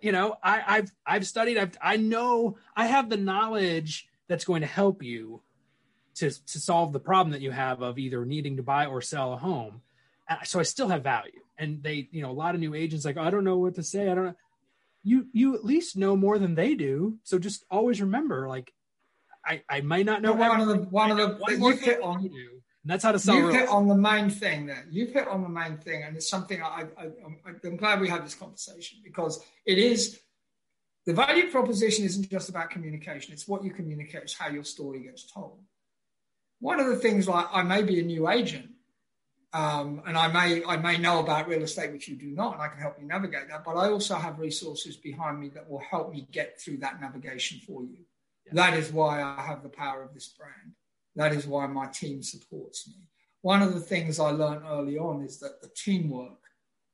You 0.00 0.12
know, 0.12 0.36
I, 0.42 0.62
I've 0.66 0.92
I've 1.04 1.26
studied. 1.26 1.58
I've 1.58 1.76
I 1.80 1.96
know 1.96 2.56
I 2.74 2.86
have 2.86 3.10
the 3.10 3.16
knowledge 3.16 4.08
that's 4.28 4.44
going 4.44 4.62
to 4.62 4.66
help 4.66 5.02
you 5.02 5.42
to 6.16 6.30
to 6.30 6.60
solve 6.60 6.92
the 6.92 7.00
problem 7.00 7.32
that 7.32 7.42
you 7.42 7.50
have 7.50 7.82
of 7.82 7.98
either 7.98 8.24
needing 8.24 8.56
to 8.56 8.62
buy 8.62 8.86
or 8.86 9.00
sell 9.02 9.34
a 9.34 9.36
home. 9.36 9.82
Uh, 10.28 10.42
so 10.44 10.58
I 10.58 10.62
still 10.62 10.88
have 10.88 11.02
value. 11.02 11.43
And 11.58 11.82
they, 11.82 12.08
you 12.10 12.22
know, 12.22 12.30
a 12.30 12.32
lot 12.32 12.54
of 12.54 12.60
new 12.60 12.74
agents 12.74 13.04
like, 13.04 13.16
oh, 13.16 13.22
I 13.22 13.30
don't 13.30 13.44
know 13.44 13.58
what 13.58 13.76
to 13.76 13.82
say. 13.82 14.10
I 14.10 14.14
don't 14.14 14.24
know. 14.26 14.34
You 15.02 15.26
you 15.32 15.54
at 15.54 15.64
least 15.64 15.96
know 15.96 16.16
more 16.16 16.38
than 16.38 16.54
they 16.54 16.74
do. 16.74 17.18
So 17.24 17.38
just 17.38 17.64
always 17.70 18.00
remember, 18.00 18.48
like, 18.48 18.72
I 19.44 19.62
I 19.68 19.82
might 19.82 20.06
not 20.06 20.22
know 20.22 20.32
one 20.32 20.60
of 20.60 20.68
the 20.68 20.76
one 20.76 21.10
of 21.10 21.16
the 21.18 21.36
one 21.36 21.60
you 21.60 21.76
hit 21.76 22.02
on. 22.02 22.22
You. 22.22 22.62
And 22.82 22.90
that's 22.90 23.04
how 23.04 23.12
to 23.12 23.18
sell. 23.18 23.36
You 23.36 23.48
hit 23.48 23.68
on 23.68 23.86
the 23.88 23.94
main 23.94 24.30
thing 24.30 24.66
there. 24.66 24.86
you've 24.90 25.12
hit 25.12 25.28
on 25.28 25.42
the 25.42 25.48
main 25.48 25.76
thing, 25.78 26.02
and 26.02 26.16
it's 26.16 26.28
something 26.28 26.62
I, 26.62 26.84
I 26.98 27.08
I'm 27.64 27.76
glad 27.76 28.00
we 28.00 28.08
had 28.08 28.24
this 28.24 28.34
conversation 28.34 29.00
because 29.04 29.42
it 29.66 29.78
is 29.78 30.20
the 31.06 31.12
value 31.12 31.50
proposition 31.50 32.04
isn't 32.06 32.30
just 32.30 32.48
about 32.48 32.70
communication. 32.70 33.34
It's 33.34 33.46
what 33.46 33.62
you 33.62 33.70
communicate. 33.70 34.22
It's 34.22 34.34
how 34.34 34.48
your 34.48 34.64
story 34.64 35.00
gets 35.00 35.30
told 35.30 35.58
one 36.64 36.80
of 36.80 36.86
the 36.86 36.96
things 36.96 37.28
like 37.28 37.46
I 37.52 37.62
may 37.62 37.82
be 37.82 38.00
a 38.00 38.02
new 38.02 38.26
agent, 38.26 38.70
um, 39.54 40.02
and 40.06 40.18
I 40.18 40.28
may 40.28 40.64
I 40.64 40.76
may 40.76 40.98
know 40.98 41.20
about 41.20 41.48
real 41.48 41.62
estate 41.62 41.92
which 41.92 42.08
you 42.08 42.16
do 42.16 42.26
not, 42.26 42.54
and 42.54 42.62
I 42.62 42.68
can 42.68 42.78
help 42.78 42.96
you 43.00 43.06
navigate 43.06 43.48
that. 43.48 43.64
But 43.64 43.76
I 43.76 43.88
also 43.88 44.16
have 44.16 44.38
resources 44.38 44.96
behind 44.96 45.40
me 45.40 45.48
that 45.50 45.70
will 45.70 45.82
help 45.90 46.12
me 46.12 46.26
get 46.30 46.60
through 46.60 46.78
that 46.78 47.00
navigation 47.00 47.60
for 47.66 47.82
you. 47.82 47.98
Yeah. 48.46 48.52
That 48.54 48.74
is 48.74 48.92
why 48.92 49.22
I 49.22 49.42
have 49.42 49.62
the 49.62 49.68
power 49.68 50.02
of 50.02 50.12
this 50.12 50.28
brand. 50.28 50.74
That 51.16 51.32
is 51.32 51.46
why 51.46 51.66
my 51.68 51.86
team 51.86 52.22
supports 52.22 52.88
me. 52.88 52.96
One 53.40 53.62
of 53.62 53.72
the 53.72 53.80
things 53.80 54.18
I 54.18 54.30
learned 54.30 54.62
early 54.66 54.98
on 54.98 55.22
is 55.22 55.38
that 55.38 55.62
the 55.62 55.70
teamwork 55.74 56.40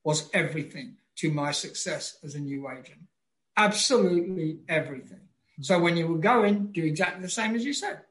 was 0.03 0.29
everything 0.33 0.97
to 1.17 1.31
my 1.31 1.51
success 1.51 2.17
as 2.23 2.35
a 2.35 2.39
new 2.39 2.69
agent. 2.69 3.01
Absolutely 3.57 4.59
everything. 4.69 5.21
So 5.61 5.79
when 5.79 5.97
you 5.97 6.07
were 6.07 6.17
going, 6.17 6.67
do 6.71 6.83
exactly 6.83 7.21
the 7.21 7.29
same 7.29 7.55
as 7.55 7.65
you 7.65 7.73
said 7.73 8.01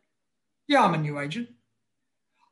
yeah, 0.71 0.85
I'm 0.85 0.95
a 0.95 0.99
new 0.99 1.19
agent. 1.19 1.49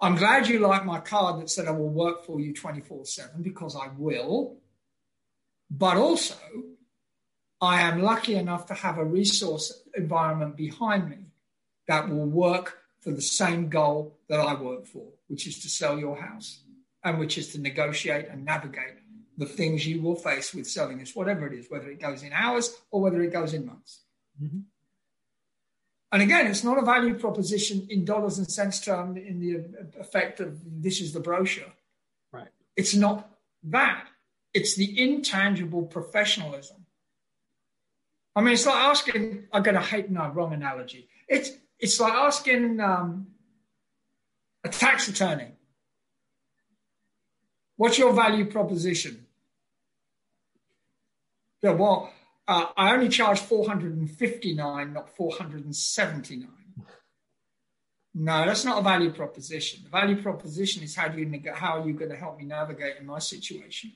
I'm 0.00 0.14
glad 0.14 0.46
you 0.46 0.60
like 0.60 0.84
my 0.84 1.00
card 1.00 1.40
that 1.40 1.50
said 1.50 1.66
I 1.66 1.72
will 1.72 1.88
work 1.88 2.24
for 2.24 2.40
you 2.40 2.54
24 2.54 3.04
7 3.04 3.42
because 3.42 3.76
I 3.76 3.88
will. 3.96 4.58
But 5.70 5.96
also, 5.96 6.36
I 7.60 7.82
am 7.82 8.02
lucky 8.02 8.36
enough 8.36 8.66
to 8.66 8.74
have 8.74 8.98
a 8.98 9.04
resource 9.04 9.82
environment 9.94 10.56
behind 10.56 11.10
me 11.10 11.18
that 11.88 12.08
will 12.08 12.26
work 12.26 12.78
for 13.00 13.10
the 13.10 13.22
same 13.22 13.68
goal 13.68 14.18
that 14.28 14.40
I 14.40 14.54
work 14.54 14.86
for, 14.86 15.06
which 15.26 15.46
is 15.46 15.60
to 15.60 15.68
sell 15.68 15.98
your 15.98 16.16
house 16.16 16.62
and 17.02 17.18
which 17.18 17.36
is 17.36 17.52
to 17.52 17.60
negotiate 17.60 18.28
and 18.28 18.44
navigate 18.44 18.98
the 19.36 19.46
things 19.46 19.86
you 19.86 20.00
will 20.02 20.16
face 20.16 20.52
with 20.54 20.68
selling 20.68 20.98
this, 20.98 21.14
whatever 21.14 21.46
it 21.46 21.58
is, 21.58 21.66
whether 21.68 21.88
it 21.88 22.00
goes 22.00 22.22
in 22.22 22.32
hours 22.32 22.76
or 22.90 23.00
whether 23.00 23.22
it 23.22 23.32
goes 23.32 23.54
in 23.54 23.66
months. 23.66 24.02
Mm-hmm. 24.42 24.60
And 26.10 26.22
again, 26.22 26.46
it's 26.46 26.64
not 26.64 26.78
a 26.78 26.82
value 26.82 27.14
proposition 27.14 27.86
in 27.90 28.04
dollars 28.04 28.38
and 28.38 28.50
cents 28.50 28.80
term 28.80 29.16
in 29.16 29.40
the 29.40 30.00
effect 30.00 30.40
of 30.40 30.58
this 30.82 31.00
is 31.00 31.12
the 31.12 31.20
brochure. 31.20 31.72
Right. 32.32 32.48
It's 32.76 32.94
not 32.94 33.28
that. 33.64 34.08
It's 34.54 34.74
the 34.76 35.00
intangible 35.00 35.82
professionalism. 35.82 36.86
I 38.34 38.40
mean, 38.40 38.54
it's 38.54 38.66
like 38.66 38.76
asking. 38.76 39.48
I'm 39.52 39.62
going 39.62 39.74
to 39.74 39.82
hate 39.82 40.10
no 40.10 40.28
wrong 40.28 40.52
analogy. 40.54 41.08
It's 41.28 41.50
it's 41.78 42.00
like 42.00 42.12
asking 42.12 42.80
um, 42.80 43.26
a 44.64 44.68
tax 44.68 45.08
attorney, 45.08 45.52
"What's 47.76 47.98
your 47.98 48.12
value 48.12 48.46
proposition?" 48.46 49.26
Yeah, 51.62 51.72
well, 51.72 52.12
uh, 52.48 52.66
I 52.78 52.94
only 52.94 53.10
charge 53.10 53.40
459, 53.40 54.92
not 54.94 55.14
479. 55.14 56.48
No, 58.14 58.46
that's 58.46 58.64
not 58.64 58.78
a 58.78 58.82
value 58.82 59.12
proposition. 59.12 59.84
The 59.84 59.90
value 59.90 60.20
proposition 60.20 60.82
is 60.82 60.96
how 60.96 61.08
do 61.08 61.20
you 61.20 61.52
how 61.54 61.80
are 61.80 61.86
you 61.86 61.92
going 61.92 62.10
to 62.10 62.16
help 62.16 62.38
me 62.38 62.46
navigate 62.46 62.94
in 62.98 63.06
my 63.06 63.18
situation? 63.18 63.92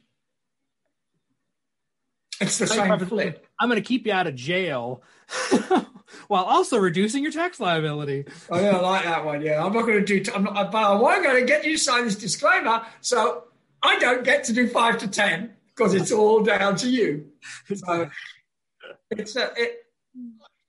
It's 2.40 2.59
the 2.59 2.66
same 2.66 2.98
flip. 3.00 3.46
I'm 3.59 3.68
going 3.68 3.80
to 3.80 3.86
keep 3.86 4.07
you 4.07 4.12
out 4.12 4.26
of 4.26 4.34
jail 4.34 5.03
while 6.28 6.44
also 6.44 6.76
reducing 6.76 7.22
your 7.22 7.32
tax 7.32 7.59
liability. 7.59 8.26
Oh 8.50 8.61
yeah, 8.61 8.76
I 8.76 8.80
like 8.80 9.05
that 9.05 9.24
one. 9.24 9.40
Yeah, 9.42 9.64
I'm 9.64 9.72
not 9.72 9.82
going 9.82 9.98
to 9.98 10.05
do. 10.05 10.20
T- 10.20 10.32
I'm 10.32 10.44
not. 10.44 10.70
But 10.70 10.78
I 10.78 11.16
am 11.16 11.22
going 11.22 11.40
to 11.40 11.46
get 11.46 11.64
you 11.64 11.72
to 11.72 11.78
sign 11.78 12.05
this 12.05 12.16
disclaimer, 12.16 12.84
so 13.00 13.44
I 13.82 13.98
don't 13.98 14.24
get 14.24 14.44
to 14.44 14.53
do 14.53 14.68
five 14.68 14.98
to 14.98 15.09
ten 15.09 15.55
because 15.68 15.94
it's 15.94 16.12
all 16.12 16.42
down 16.42 16.76
to 16.76 16.88
you. 16.88 17.28
So 17.74 18.11
it's 19.19 19.37
a, 19.37 19.53
it, 19.57 19.87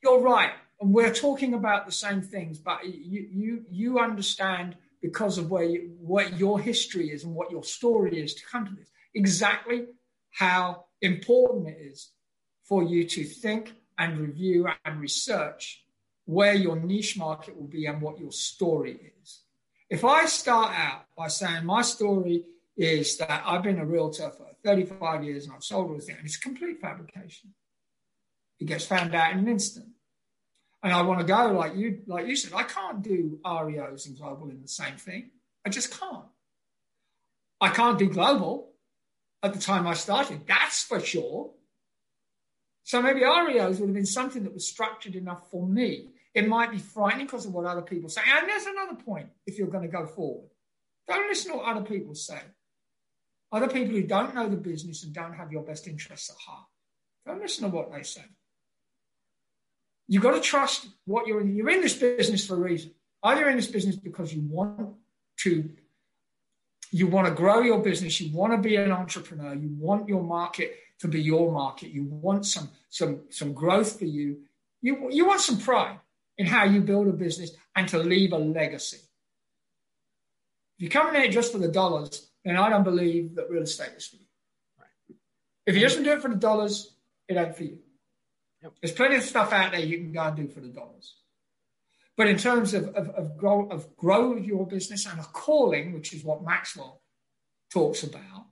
you're 0.04 0.22
right, 0.22 0.52
and 0.80 0.94
we're 0.94 1.14
talking 1.14 1.54
about 1.54 1.86
the 1.86 1.92
same 1.92 2.22
things, 2.22 2.60
but 2.60 2.86
you 2.86 3.28
you 3.32 3.66
you 3.70 4.00
understand 4.00 4.76
because 5.02 5.38
of 5.38 5.52
where 5.52 5.66
you, 5.66 5.92
what 6.00 6.38
your 6.38 6.60
history 6.60 7.10
is 7.10 7.24
and 7.24 7.36
what 7.36 7.52
your 7.52 7.64
story 7.64 8.22
is 8.24 8.34
to 8.36 8.46
come 8.46 8.66
to 8.66 8.74
this 8.74 8.90
exactly 9.14 9.86
how 10.32 10.86
important 11.02 11.68
it 11.68 11.78
is 11.80 12.12
for 12.64 12.84
you 12.84 13.04
to 13.04 13.24
think 13.24 13.74
and 13.98 14.18
review 14.18 14.68
and 14.86 15.00
research 15.00 15.84
where 16.26 16.54
your 16.54 16.76
niche 16.78 17.18
market 17.18 17.56
will 17.56 17.68
be 17.68 17.86
and 17.86 18.02
what 18.02 18.20
your 18.20 18.32
story 18.32 19.14
is. 19.22 19.42
If 19.90 20.06
I 20.06 20.26
start 20.26 20.74
out 20.76 21.06
by 21.16 21.28
saying 21.28 21.66
my 21.66 21.82
story 21.82 22.46
is 22.76 23.18
that 23.18 23.44
I've 23.46 23.62
been 23.62 23.80
a 23.80 23.86
realtor 23.86 24.32
for 24.32 24.48
35 24.64 25.24
years 25.24 25.46
and 25.46 25.54
I've 25.54 25.64
sold 25.64 25.96
estate, 25.98 26.18
and 26.18 26.26
it's 26.26 26.38
complete 26.38 26.82
fabrication. 26.82 27.54
It 28.60 28.66
gets 28.66 28.86
found 28.86 29.14
out 29.14 29.34
in 29.34 29.40
an 29.40 29.48
instant. 29.48 29.88
And 30.82 30.92
I 30.92 31.02
want 31.02 31.22
to 31.22 31.26
go 31.26 31.52
like 31.54 31.76
you, 31.76 32.02
like 32.08 32.28
you 32.28 32.36
said. 32.36 32.54
I 32.54 32.64
can't 32.64 33.02
do 33.02 33.40
REOs 33.46 34.06
and 34.06 34.18
global 34.18 34.50
in 34.50 34.62
the 34.62 34.68
same 34.68 34.98
thing. 34.98 35.32
I 35.66 35.70
just 35.70 35.98
can't. 35.98 36.26
I 37.62 37.70
can't 37.70 37.98
do 37.98 38.10
global 38.10 38.72
at 39.42 39.54
the 39.54 39.60
time 39.60 39.88
I 39.88 39.94
started. 39.94 40.46
That's 40.46 40.84
for 40.84 41.00
sure. 41.00 41.52
So 42.84 43.02
maybe 43.02 43.22
REOs 43.22 43.80
would 43.80 43.88
have 43.88 43.94
been 43.94 44.06
something 44.06 44.44
that 44.44 44.54
was 44.54 44.68
structured 44.68 45.16
enough 45.16 45.50
for 45.50 45.66
me. 45.66 46.10
It 46.34 46.48
might 46.48 46.72
be 46.72 46.80
frightening 46.80 47.28
because 47.28 47.46
of 47.46 47.54
what 47.54 47.66
other 47.66 47.82
people 47.82 48.10
say. 48.10 48.22
And 48.28 48.50
there's 48.50 48.66
another 48.66 48.96
point 48.96 49.30
if 49.46 49.58
you're 49.58 49.68
going 49.68 49.90
to 49.90 49.98
go 49.98 50.06
forward. 50.06 50.50
Don't 51.08 51.30
listen 51.30 51.52
to 51.52 51.58
what 51.58 51.68
other 51.68 51.86
people 51.86 52.16
say. 52.16 52.40
Other 53.52 53.68
people 53.68 53.94
who 53.94 54.04
don't 54.04 54.34
know 54.34 54.50
the 54.50 54.58
business 54.58 55.04
and 55.04 55.14
don't 55.14 55.34
have 55.34 55.52
your 55.52 55.62
best 55.62 55.88
interests 55.88 56.30
at 56.30 56.36
heart. 56.38 56.66
Don't 57.26 57.40
listen 57.40 57.70
to 57.70 57.76
what 57.76 57.92
they 57.92 58.04
say. 58.04 58.24
You've 60.08 60.24
got 60.24 60.32
to 60.32 60.42
trust 60.42 60.88
what 61.06 61.28
you're 61.28 61.42
in. 61.42 61.56
You're 61.56 61.70
in 61.70 61.82
this 61.82 61.98
business 61.98 62.46
for 62.46 62.56
a 62.56 62.60
reason. 62.60 62.92
Either 63.24 63.42
you're 63.42 63.50
in 63.50 63.56
this 63.56 63.68
business 63.68 63.96
because 63.96 64.34
you 64.34 64.42
want 64.42 64.96
to, 65.40 65.70
you 66.92 67.08
want 67.08 67.28
to 67.28 67.34
grow 67.34 67.62
your 67.62 67.82
business, 67.82 68.20
you 68.20 68.36
want 68.36 68.54
to 68.54 68.58
be 68.58 68.76
an 68.76 68.92
entrepreneur, 68.92 69.56
you 69.56 69.70
want 69.78 70.10
your 70.10 70.24
market 70.24 70.78
to 71.00 71.08
be 71.08 71.22
your 71.22 71.52
market, 71.52 71.90
you 71.90 72.04
want 72.04 72.46
some 72.46 72.70
some 72.90 73.22
some 73.30 73.54
growth 73.54 73.98
for 74.00 74.06
you. 74.06 74.42
You 74.82 75.10
you 75.10 75.26
want 75.26 75.42
some 75.42 75.58
pride 75.58 76.00
in 76.38 76.46
how 76.46 76.66
you 76.66 76.82
build 76.82 77.08
a 77.08 77.14
business 77.14 77.52
and 77.76 77.88
to 77.90 77.98
leave 77.98 78.34
a 78.34 78.38
legacy. 78.38 78.98
If 80.78 80.82
you're 80.84 80.92
coming 80.92 81.24
in 81.24 81.32
just 81.32 81.52
for 81.52 81.60
the 81.60 81.68
dollars, 81.68 82.30
then 82.44 82.58
I 82.58 82.70
don't 82.70 82.84
believe 82.84 83.36
that 83.36 83.50
real 83.50 83.64
estate 83.64 83.92
is 83.96 84.08
for 84.08 84.18
you. 84.18 84.26
Right. 84.80 85.18
If 85.66 85.76
you 85.76 85.82
just 85.82 85.98
to 85.98 86.04
do 86.04 86.12
it 86.12 86.22
for 86.22 86.30
the 86.30 86.36
dollars, 86.36 86.96
it 87.28 87.38
ain't 87.38 87.56
for 87.56 87.64
you. 87.64 87.80
Yep. 88.64 88.74
There's 88.82 88.94
plenty 88.94 89.16
of 89.18 89.24
stuff 89.24 89.52
out 89.52 89.72
there 89.72 89.82
you 89.82 89.98
can 89.98 90.12
go 90.14 90.22
and 90.22 90.36
do 90.36 90.48
for 90.48 90.62
the 90.62 90.70
dollars. 90.70 91.16
But 92.16 92.28
in 92.28 92.38
terms 92.38 92.74
of, 92.74 92.90
of, 92.90 93.10
of, 93.10 93.38
grow, 93.38 93.68
of 93.70 93.96
grow 93.98 94.36
your 94.36 94.68
business 94.68 95.06
and 95.06 95.20
a 95.20 95.24
calling, 95.24 95.94
which 95.94 96.14
is 96.14 96.24
what 96.24 96.44
Maxwell 96.44 97.02
talks 97.72 98.04
about, 98.04 98.46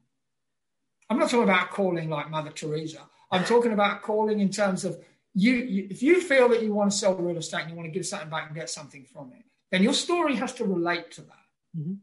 I'm 1.10 1.20
not 1.20 1.30
talking 1.30 1.44
about 1.44 1.72
calling 1.72 2.10
like 2.10 2.30
Mother 2.30 2.52
Teresa. 2.52 3.02
I'm 3.32 3.46
talking 3.46 3.72
about 3.72 4.02
calling 4.02 4.40
in 4.40 4.50
terms 4.50 4.84
of 4.84 4.98
you, 5.34 5.54
you, 5.54 5.88
if 5.90 6.02
you 6.04 6.20
feel 6.20 6.50
that 6.50 6.62
you 6.62 6.74
want 6.74 6.92
to 6.92 6.98
sell 6.98 7.16
real 7.16 7.38
estate 7.38 7.62
and 7.62 7.70
you 7.70 7.76
want 7.76 7.88
to 7.88 7.92
give 7.92 8.06
something 8.06 8.30
back 8.30 8.48
and 8.48 8.56
get 8.56 8.70
something 8.70 9.06
from 9.06 9.32
it, 9.34 9.44
then 9.72 9.84
your 9.84 9.94
story 9.94 10.36
has 10.36 10.54
to 10.56 10.66
relate 10.66 11.12
to 11.12 11.22
that. 11.22 11.78
Mm-hmm. 11.78 11.94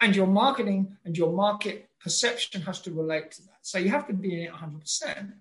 And 0.00 0.16
your 0.16 0.26
marketing 0.26 0.96
and 1.04 1.16
your 1.16 1.32
market 1.32 1.88
perception 2.02 2.60
has 2.62 2.80
to 2.82 2.90
relate 2.90 3.30
to 3.32 3.42
that. 3.42 3.58
So 3.62 3.78
you 3.78 3.88
have 3.90 4.06
to 4.08 4.12
be 4.12 4.34
in 4.34 4.40
it 4.40 4.52
100% 4.52 5.32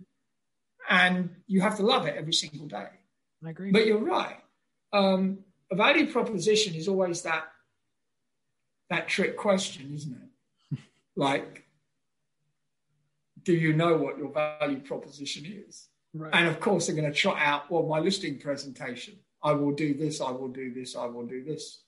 and 0.93 1.29
you 1.47 1.59
have 1.61 1.75
to 1.77 1.83
love 1.83 2.05
it 2.05 2.15
every 2.15 2.33
single 2.33 2.67
day. 2.67 2.87
I 3.43 3.49
agree. 3.49 3.71
But 3.71 3.87
you're 3.87 3.97
right. 3.97 4.37
Um, 4.93 5.39
a 5.71 5.75
value 5.75 6.05
proposition 6.11 6.75
is 6.75 6.87
always 6.87 7.23
that 7.23 7.45
that 8.91 9.07
trick 9.07 9.35
question, 9.35 9.91
isn't 9.91 10.15
it? 10.71 10.79
like, 11.15 11.63
do 13.41 13.53
you 13.53 13.73
know 13.73 13.97
what 13.97 14.19
your 14.19 14.31
value 14.31 14.81
proposition 14.81 15.63
is? 15.67 15.87
Right. 16.13 16.29
And 16.31 16.47
of 16.47 16.59
course, 16.59 16.85
they're 16.85 16.95
going 16.95 17.11
to 17.11 17.17
trot 17.17 17.37
out, 17.39 17.71
well, 17.71 17.83
my 17.83 17.99
listing 17.99 18.37
presentation. 18.37 19.15
I 19.41 19.53
will 19.53 19.71
do 19.71 19.95
this, 19.95 20.21
I 20.21 20.29
will 20.29 20.49
do 20.49 20.71
this, 20.73 20.95
I 20.95 21.05
will 21.07 21.25
do 21.25 21.43
this. 21.43 21.81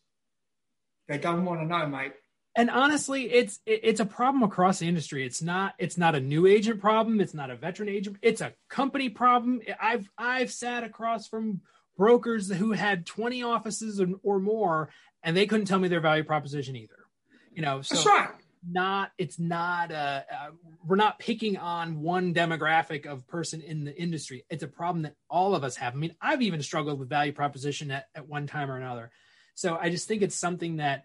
They 1.07 1.19
don't 1.19 1.45
want 1.45 1.61
to 1.61 1.67
know, 1.67 1.85
mate. 1.85 2.13
And 2.57 2.69
honestly, 2.69 3.31
it's 3.31 3.59
it's 3.65 3.99
a 3.99 4.05
problem 4.05 4.41
across 4.43 4.79
the 4.79 4.87
industry. 4.87 5.25
It's 5.25 5.41
not 5.41 5.73
it's 5.77 5.97
not 5.97 6.15
a 6.15 6.21
new 6.21 6.47
agent 6.47 6.79
problem. 6.79 7.19
It's 7.19 7.33
not 7.33 7.49
a 7.49 7.55
veteran 7.55 7.89
agent. 7.89 8.17
It's 8.21 8.39
a 8.39 8.53
company 8.69 9.09
problem. 9.09 9.61
I've 9.79 10.09
I've 10.17 10.51
sat 10.51 10.83
across 10.83 11.27
from 11.27 11.61
brokers 11.97 12.51
who 12.51 12.71
had 12.71 13.05
20 13.05 13.43
offices 13.43 14.01
or 14.23 14.39
more, 14.39 14.89
and 15.23 15.35
they 15.35 15.45
couldn't 15.45 15.65
tell 15.65 15.79
me 15.79 15.89
their 15.89 15.99
value 15.99 16.23
proposition 16.23 16.75
either. 16.75 17.05
You 17.53 17.61
know, 17.61 17.81
so 17.81 17.95
That's 17.95 18.07
right. 18.07 18.29
not 18.69 19.11
it's 19.17 19.37
not 19.37 19.91
uh, 19.91 20.21
uh, 20.31 20.49
we're 20.85 20.95
not 20.95 21.19
picking 21.19 21.57
on 21.57 22.01
one 22.01 22.33
demographic 22.33 23.05
of 23.05 23.27
person 23.27 23.61
in 23.61 23.83
the 23.83 23.95
industry. 24.01 24.45
It's 24.49 24.63
a 24.63 24.67
problem 24.67 25.03
that 25.03 25.15
all 25.29 25.55
of 25.55 25.65
us 25.65 25.75
have. 25.75 25.93
I 25.93 25.97
mean, 25.97 26.15
I've 26.21 26.41
even 26.41 26.61
struggled 26.61 26.99
with 26.99 27.09
value 27.09 27.33
proposition 27.33 27.91
at, 27.91 28.07
at 28.15 28.29
one 28.29 28.47
time 28.47 28.71
or 28.71 28.77
another. 28.77 29.11
So 29.55 29.77
I 29.77 29.89
just 29.89 30.07
think 30.07 30.21
it's 30.21 30.35
something 30.35 30.77
that 30.77 31.03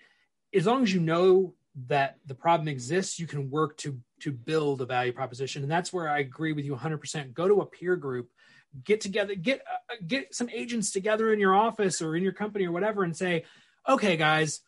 as 0.54 0.66
long 0.66 0.82
as 0.82 0.92
you 0.92 1.00
know 1.00 1.54
that 1.88 2.18
the 2.26 2.34
problem 2.34 2.68
exists, 2.68 3.18
you 3.18 3.26
can 3.26 3.50
work 3.50 3.76
to 3.78 3.98
to 4.20 4.32
build 4.32 4.82
a 4.82 4.86
value 4.86 5.12
proposition, 5.12 5.62
and 5.62 5.70
that's 5.70 5.92
where 5.92 6.08
I 6.08 6.18
agree 6.18 6.52
with 6.52 6.64
you 6.64 6.76
100%. 6.76 7.32
Go 7.32 7.48
to 7.48 7.62
a 7.62 7.66
peer 7.66 7.96
group, 7.96 8.28
get 8.84 9.00
together, 9.00 9.34
get 9.34 9.60
uh, 9.60 9.94
get 10.06 10.34
some 10.34 10.50
agents 10.50 10.90
together 10.90 11.32
in 11.32 11.40
your 11.40 11.54
office 11.54 12.02
or 12.02 12.16
in 12.16 12.22
your 12.22 12.32
company 12.32 12.66
or 12.66 12.72
whatever, 12.72 13.04
and 13.04 13.16
say, 13.16 13.44
okay, 13.88 14.16
guys, 14.16 14.60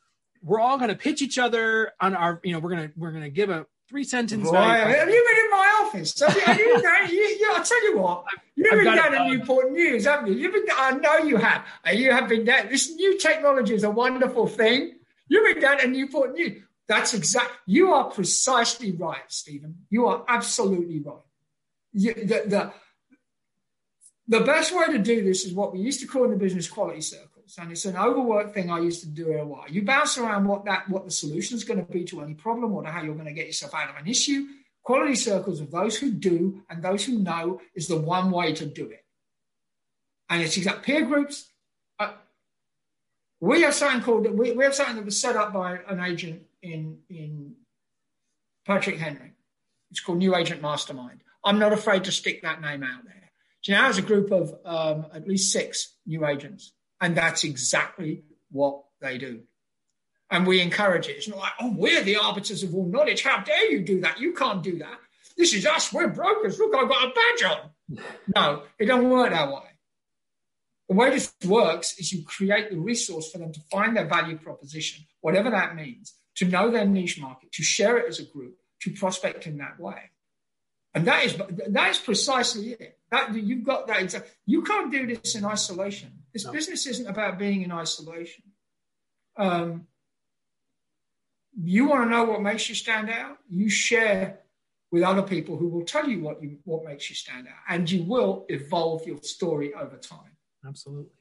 we're 0.42 0.60
all 0.60 0.78
going 0.78 0.90
to 0.90 0.96
pitch 0.96 1.22
each 1.22 1.38
other 1.38 1.92
on 2.00 2.14
our, 2.14 2.40
you 2.42 2.52
know, 2.52 2.60
we're 2.60 2.70
gonna 2.70 2.90
we're 2.96 3.12
gonna 3.12 3.30
give 3.30 3.50
a 3.50 3.66
three 3.88 4.04
sentence. 4.04 4.48
Boy, 4.48 4.56
have 4.56 5.08
you 5.08 5.26
been 5.28 5.44
in 5.44 5.50
my 5.50 5.82
office? 5.82 6.12
So, 6.12 6.28
you, 6.28 6.82
you, 7.10 7.18
you, 7.18 7.52
I'll 7.54 7.64
tell 7.64 7.84
you 7.84 7.98
what, 7.98 8.24
you've 8.54 8.70
been 8.70 8.96
down 8.96 9.14
at 9.14 9.26
Newport 9.26 9.72
News, 9.72 10.06
haven't 10.06 10.28
you? 10.28 10.34
You've 10.34 10.52
been, 10.52 10.66
I 10.76 10.92
know 10.92 11.18
you 11.18 11.36
have. 11.36 11.64
You 11.92 12.12
have 12.12 12.28
been 12.28 12.44
there. 12.44 12.64
This 12.64 12.90
new 12.94 13.18
technology 13.18 13.74
is 13.74 13.84
a 13.84 13.90
wonderful 13.90 14.46
thing. 14.46 14.94
You've 15.32 15.54
been 15.54 15.62
down 15.62 15.80
at 15.80 15.88
Newport 15.88 16.34
News. 16.34 16.62
That's 16.86 17.14
exact. 17.14 17.52
You 17.64 17.94
are 17.94 18.10
precisely 18.10 18.92
right, 18.92 19.22
Stephen. 19.28 19.76
You 19.88 20.04
are 20.04 20.26
absolutely 20.28 21.00
right. 21.00 21.24
You, 21.94 22.12
the, 22.12 22.42
the, 22.46 22.72
the 24.28 24.44
best 24.44 24.76
way 24.76 24.84
to 24.88 24.98
do 24.98 25.24
this 25.24 25.46
is 25.46 25.54
what 25.54 25.72
we 25.72 25.80
used 25.80 26.00
to 26.00 26.06
call 26.06 26.24
in 26.24 26.32
the 26.32 26.36
business 26.36 26.68
quality 26.68 27.00
circles, 27.00 27.56
and 27.58 27.72
it's 27.72 27.86
an 27.86 27.96
overworked 27.96 28.52
thing 28.52 28.70
I 28.70 28.80
used 28.80 29.00
to 29.00 29.08
do 29.08 29.32
a 29.32 29.46
while. 29.46 29.64
You 29.70 29.82
bounce 29.86 30.18
around 30.18 30.44
what 30.44 30.66
that 30.66 30.86
what 30.90 31.06
the 31.06 31.10
solution 31.10 31.56
is 31.56 31.64
going 31.64 31.82
to 31.82 31.90
be 31.90 32.04
to 32.04 32.20
any 32.20 32.34
problem 32.34 32.74
or 32.74 32.82
to 32.82 32.90
how 32.90 33.02
you're 33.02 33.14
going 33.14 33.24
to 33.24 33.32
get 33.32 33.46
yourself 33.46 33.72
out 33.72 33.88
of 33.88 33.96
an 33.96 34.06
issue. 34.06 34.44
Quality 34.82 35.14
circles 35.14 35.62
of 35.62 35.70
those 35.70 35.96
who 35.96 36.10
do 36.10 36.60
and 36.68 36.82
those 36.82 37.06
who 37.06 37.20
know 37.20 37.62
is 37.74 37.88
the 37.88 37.96
one 37.96 38.30
way 38.30 38.52
to 38.52 38.66
do 38.66 38.90
it. 38.90 39.02
And 40.28 40.42
it's 40.42 40.58
exact 40.58 40.84
peer 40.84 41.06
groups. 41.06 41.48
We 43.42 43.62
have 43.62 43.74
something 43.74 44.02
called 44.02 44.30
we, 44.38 44.52
we 44.52 44.62
have 44.62 44.74
something 44.74 44.94
that 44.94 45.04
was 45.04 45.20
set 45.20 45.34
up 45.34 45.52
by 45.52 45.80
an 45.88 45.98
agent 45.98 46.42
in 46.62 46.98
in 47.10 47.56
Patrick 48.64 48.98
Henry. 48.98 49.32
It's 49.90 49.98
called 49.98 50.18
New 50.18 50.36
Agent 50.36 50.62
Mastermind. 50.62 51.22
I'm 51.44 51.58
not 51.58 51.72
afraid 51.72 52.04
to 52.04 52.12
stick 52.12 52.42
that 52.42 52.60
name 52.60 52.84
out 52.84 53.04
there. 53.04 53.32
So 53.62 53.72
now 53.72 53.82
there's 53.82 53.98
a 53.98 54.02
group 54.02 54.30
of 54.30 54.54
um, 54.64 55.06
at 55.12 55.26
least 55.26 55.52
six 55.52 55.92
new 56.06 56.24
agents, 56.24 56.72
and 57.00 57.16
that's 57.16 57.42
exactly 57.42 58.22
what 58.52 58.84
they 59.00 59.18
do. 59.18 59.40
And 60.30 60.46
we 60.46 60.60
encourage 60.60 61.08
it. 61.08 61.16
It's 61.16 61.28
not 61.28 61.38
like, 61.40 61.52
oh, 61.60 61.74
we're 61.76 62.04
the 62.04 62.18
arbiters 62.18 62.62
of 62.62 62.72
all 62.76 62.86
knowledge. 62.86 63.24
How 63.24 63.42
dare 63.42 63.72
you 63.72 63.80
do 63.80 64.02
that? 64.02 64.20
You 64.20 64.34
can't 64.34 64.62
do 64.62 64.78
that. 64.78 64.98
This 65.36 65.52
is 65.52 65.66
us. 65.66 65.92
We're 65.92 66.08
brokers. 66.08 66.60
Look, 66.60 66.76
I've 66.76 66.88
got 66.88 67.10
a 67.10 67.12
badge 67.12 67.50
on. 67.50 68.04
No, 68.36 68.62
it 68.78 68.86
doesn't 68.86 69.10
work 69.10 69.30
that 69.30 69.48
way. 69.48 69.71
The 70.88 70.94
way 70.94 71.10
this 71.10 71.32
works 71.46 71.98
is 71.98 72.12
you 72.12 72.24
create 72.24 72.70
the 72.70 72.78
resource 72.78 73.30
for 73.30 73.38
them 73.38 73.52
to 73.52 73.60
find 73.70 73.96
their 73.96 74.06
value 74.06 74.36
proposition, 74.36 75.04
whatever 75.20 75.50
that 75.50 75.74
means, 75.74 76.14
to 76.36 76.44
know 76.44 76.70
their 76.70 76.86
niche 76.86 77.20
market, 77.20 77.52
to 77.52 77.62
share 77.62 77.96
it 77.98 78.08
as 78.08 78.18
a 78.18 78.24
group, 78.24 78.56
to 78.80 78.90
prospect 78.90 79.46
in 79.46 79.58
that 79.58 79.78
way. 79.78 80.10
And 80.94 81.06
that 81.06 81.24
is 81.24 81.36
that 81.68 81.90
is 81.90 81.98
precisely 81.98 82.72
it. 82.72 82.98
That 83.10 83.34
you've 83.34 83.64
got 83.64 83.86
that. 83.86 84.24
You 84.44 84.62
can't 84.62 84.92
do 84.92 85.06
this 85.06 85.34
in 85.34 85.44
isolation. 85.44 86.10
This 86.32 86.44
no. 86.44 86.52
business 86.52 86.86
isn't 86.86 87.06
about 87.06 87.38
being 87.38 87.62
in 87.62 87.72
isolation. 87.72 88.44
Um, 89.36 89.86
you 91.58 91.86
want 91.86 92.04
to 92.04 92.10
know 92.10 92.24
what 92.24 92.42
makes 92.42 92.68
you 92.68 92.74
stand 92.74 93.10
out? 93.10 93.38
You 93.48 93.68
share 93.70 94.40
with 94.90 95.02
other 95.02 95.22
people 95.22 95.56
who 95.56 95.68
will 95.68 95.84
tell 95.84 96.08
you 96.08 96.20
what 96.20 96.42
you 96.42 96.58
what 96.64 96.84
makes 96.84 97.08
you 97.08 97.16
stand 97.16 97.48
out, 97.48 97.62
and 97.68 97.90
you 97.90 98.02
will 98.04 98.44
evolve 98.48 99.06
your 99.06 99.22
story 99.22 99.72
over 99.72 99.96
time. 99.96 100.31
Absolutely. 100.66 101.12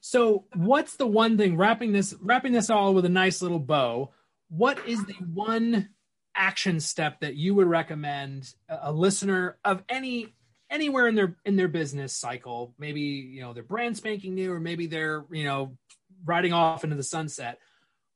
So, 0.00 0.44
what's 0.54 0.96
the 0.96 1.06
one 1.06 1.36
thing 1.36 1.56
wrapping 1.56 1.92
this 1.92 2.14
wrapping 2.20 2.52
this 2.52 2.70
all 2.70 2.94
with 2.94 3.04
a 3.04 3.10
nice 3.10 3.42
little 3.42 3.58
bow? 3.58 4.12
What 4.48 4.86
is 4.86 5.04
the 5.04 5.14
one 5.14 5.88
action 6.36 6.78
step 6.80 7.20
that 7.20 7.34
you 7.34 7.54
would 7.54 7.66
recommend 7.66 8.54
a, 8.68 8.92
listener 8.92 9.58
of 9.64 9.82
any 9.88 10.34
anywhere 10.70 11.08
in 11.08 11.14
their 11.14 11.36
in 11.44 11.56
their 11.56 11.68
business 11.68 12.12
cycle 12.12 12.74
maybe 12.78 13.00
you 13.00 13.40
know 13.40 13.52
they're 13.52 13.62
brand 13.62 13.96
spanking 13.96 14.34
new 14.34 14.52
or 14.52 14.60
maybe 14.60 14.86
they're 14.86 15.24
you 15.30 15.44
know 15.44 15.76
riding 16.24 16.52
off 16.52 16.84
into 16.84 16.96
the 16.96 17.02
sunset 17.02 17.58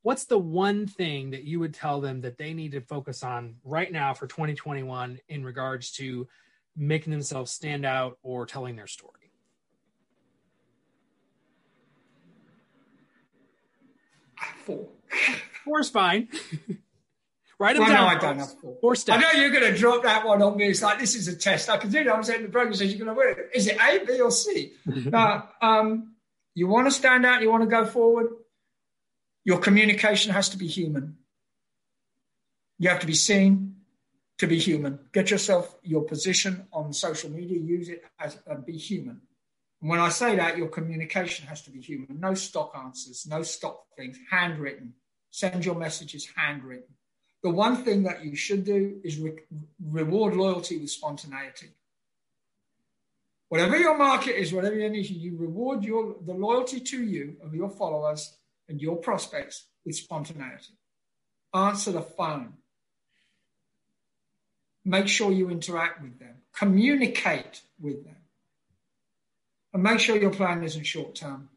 what's 0.03 0.25
the 0.25 0.37
one 0.37 0.85
thing 0.85 1.31
that 1.31 1.43
you 1.43 1.59
would 1.59 1.73
tell 1.73 1.99
them 1.99 2.21
that 2.21 2.37
they 2.37 2.53
need 2.53 2.73
to 2.73 2.81
focus 2.81 3.23
on 3.23 3.55
right 3.63 3.91
now 3.91 4.13
for 4.13 4.27
2021 4.27 5.19
in 5.29 5.43
regards 5.43 5.91
to 5.91 6.27
making 6.75 7.11
themselves 7.11 7.51
stand 7.51 7.85
out 7.85 8.17
or 8.21 8.45
telling 8.45 8.75
their 8.75 8.87
story 8.87 9.20
four 14.65 14.87
four 15.63 15.79
is 15.79 15.89
fine 15.89 16.27
Write 17.61 17.75
them 17.75 17.83
well, 17.83 17.93
down. 17.93 18.01
No, 18.01 18.07
I 18.07 18.15
don't 18.15 18.39
have 18.39 18.55
four. 18.81 18.95
steps. 18.95 19.15
I 19.15 19.21
know 19.21 19.39
you're 19.39 19.51
going 19.51 19.71
to 19.71 19.77
drop 19.77 20.01
that 20.01 20.25
one 20.25 20.41
on 20.41 20.57
me. 20.57 20.69
It's 20.69 20.81
like 20.81 20.97
this 20.97 21.13
is 21.13 21.27
a 21.27 21.35
test. 21.35 21.69
I 21.69 21.77
can 21.77 21.91
do 21.91 22.03
that. 22.03 22.11
I'm 22.11 22.23
saying 22.23 22.41
the 22.41 22.49
program 22.49 22.73
says 22.73 22.91
you're 22.91 23.05
going 23.05 23.15
to 23.15 23.19
win 23.19 23.35
it. 23.37 23.51
Is 23.55 23.67
it 23.67 23.77
A, 23.79 24.03
B, 24.03 24.19
or 24.19 24.31
C? 24.31 24.73
uh, 25.13 25.41
um, 25.61 26.15
you 26.55 26.65
want 26.65 26.87
to 26.87 26.91
stand 26.91 27.23
out. 27.23 27.43
You 27.43 27.51
want 27.51 27.61
to 27.61 27.69
go 27.69 27.85
forward. 27.85 28.29
Your 29.45 29.59
communication 29.59 30.33
has 30.33 30.49
to 30.49 30.57
be 30.57 30.65
human. 30.65 31.17
You 32.79 32.89
have 32.89 33.01
to 33.01 33.05
be 33.05 33.13
seen 33.13 33.75
to 34.39 34.47
be 34.47 34.57
human. 34.57 34.97
Get 35.13 35.29
yourself 35.29 35.77
your 35.83 36.01
position 36.01 36.65
on 36.73 36.93
social 36.93 37.29
media. 37.29 37.59
Use 37.59 37.89
it 37.89 38.03
as 38.19 38.39
and 38.47 38.57
uh, 38.57 38.61
be 38.61 38.73
human. 38.75 39.21
And 39.81 39.89
when 39.89 39.99
I 39.99 40.09
say 40.09 40.35
that, 40.35 40.57
your 40.57 40.67
communication 40.67 41.47
has 41.47 41.61
to 41.63 41.71
be 41.71 41.81
human. 41.81 42.19
No 42.19 42.33
stock 42.35 42.73
answers. 42.77 43.25
No 43.27 43.41
stock 43.41 43.83
things. 43.97 44.17
Handwritten. 44.29 44.93
Send 45.31 45.65
your 45.65 45.75
messages 45.75 46.27
handwritten 46.35 46.93
the 47.43 47.49
one 47.49 47.83
thing 47.83 48.03
that 48.03 48.23
you 48.23 48.35
should 48.35 48.63
do 48.63 48.99
is 49.03 49.17
re- 49.17 49.39
reward 49.83 50.35
loyalty 50.35 50.77
with 50.77 50.89
spontaneity. 50.89 51.69
Whatever 53.49 53.77
your 53.77 53.97
market 53.97 54.39
is, 54.39 54.53
whatever 54.53 54.75
your 54.75 54.89
niche, 54.89 55.09
you 55.09 55.35
reward 55.37 55.83
your 55.83 56.15
the 56.25 56.33
loyalty 56.33 56.79
to 56.79 57.03
you 57.03 57.35
of 57.43 57.53
your 57.53 57.69
followers 57.69 58.33
and 58.69 58.81
your 58.81 58.95
prospects 58.95 59.65
with 59.85 59.95
spontaneity. 59.95 60.73
Answer 61.53 61.91
the 61.91 62.01
phone. 62.01 62.53
Make 64.85 65.07
sure 65.07 65.31
you 65.31 65.49
interact 65.49 66.01
with 66.01 66.17
them. 66.19 66.35
Communicate 66.55 67.61
with 67.79 68.05
them. 68.05 68.15
And 69.73 69.83
make 69.83 69.99
sure 69.99 70.17
your 70.17 70.31
plan 70.31 70.63
isn't 70.63 70.83
short 70.83 71.15
term 71.15 71.49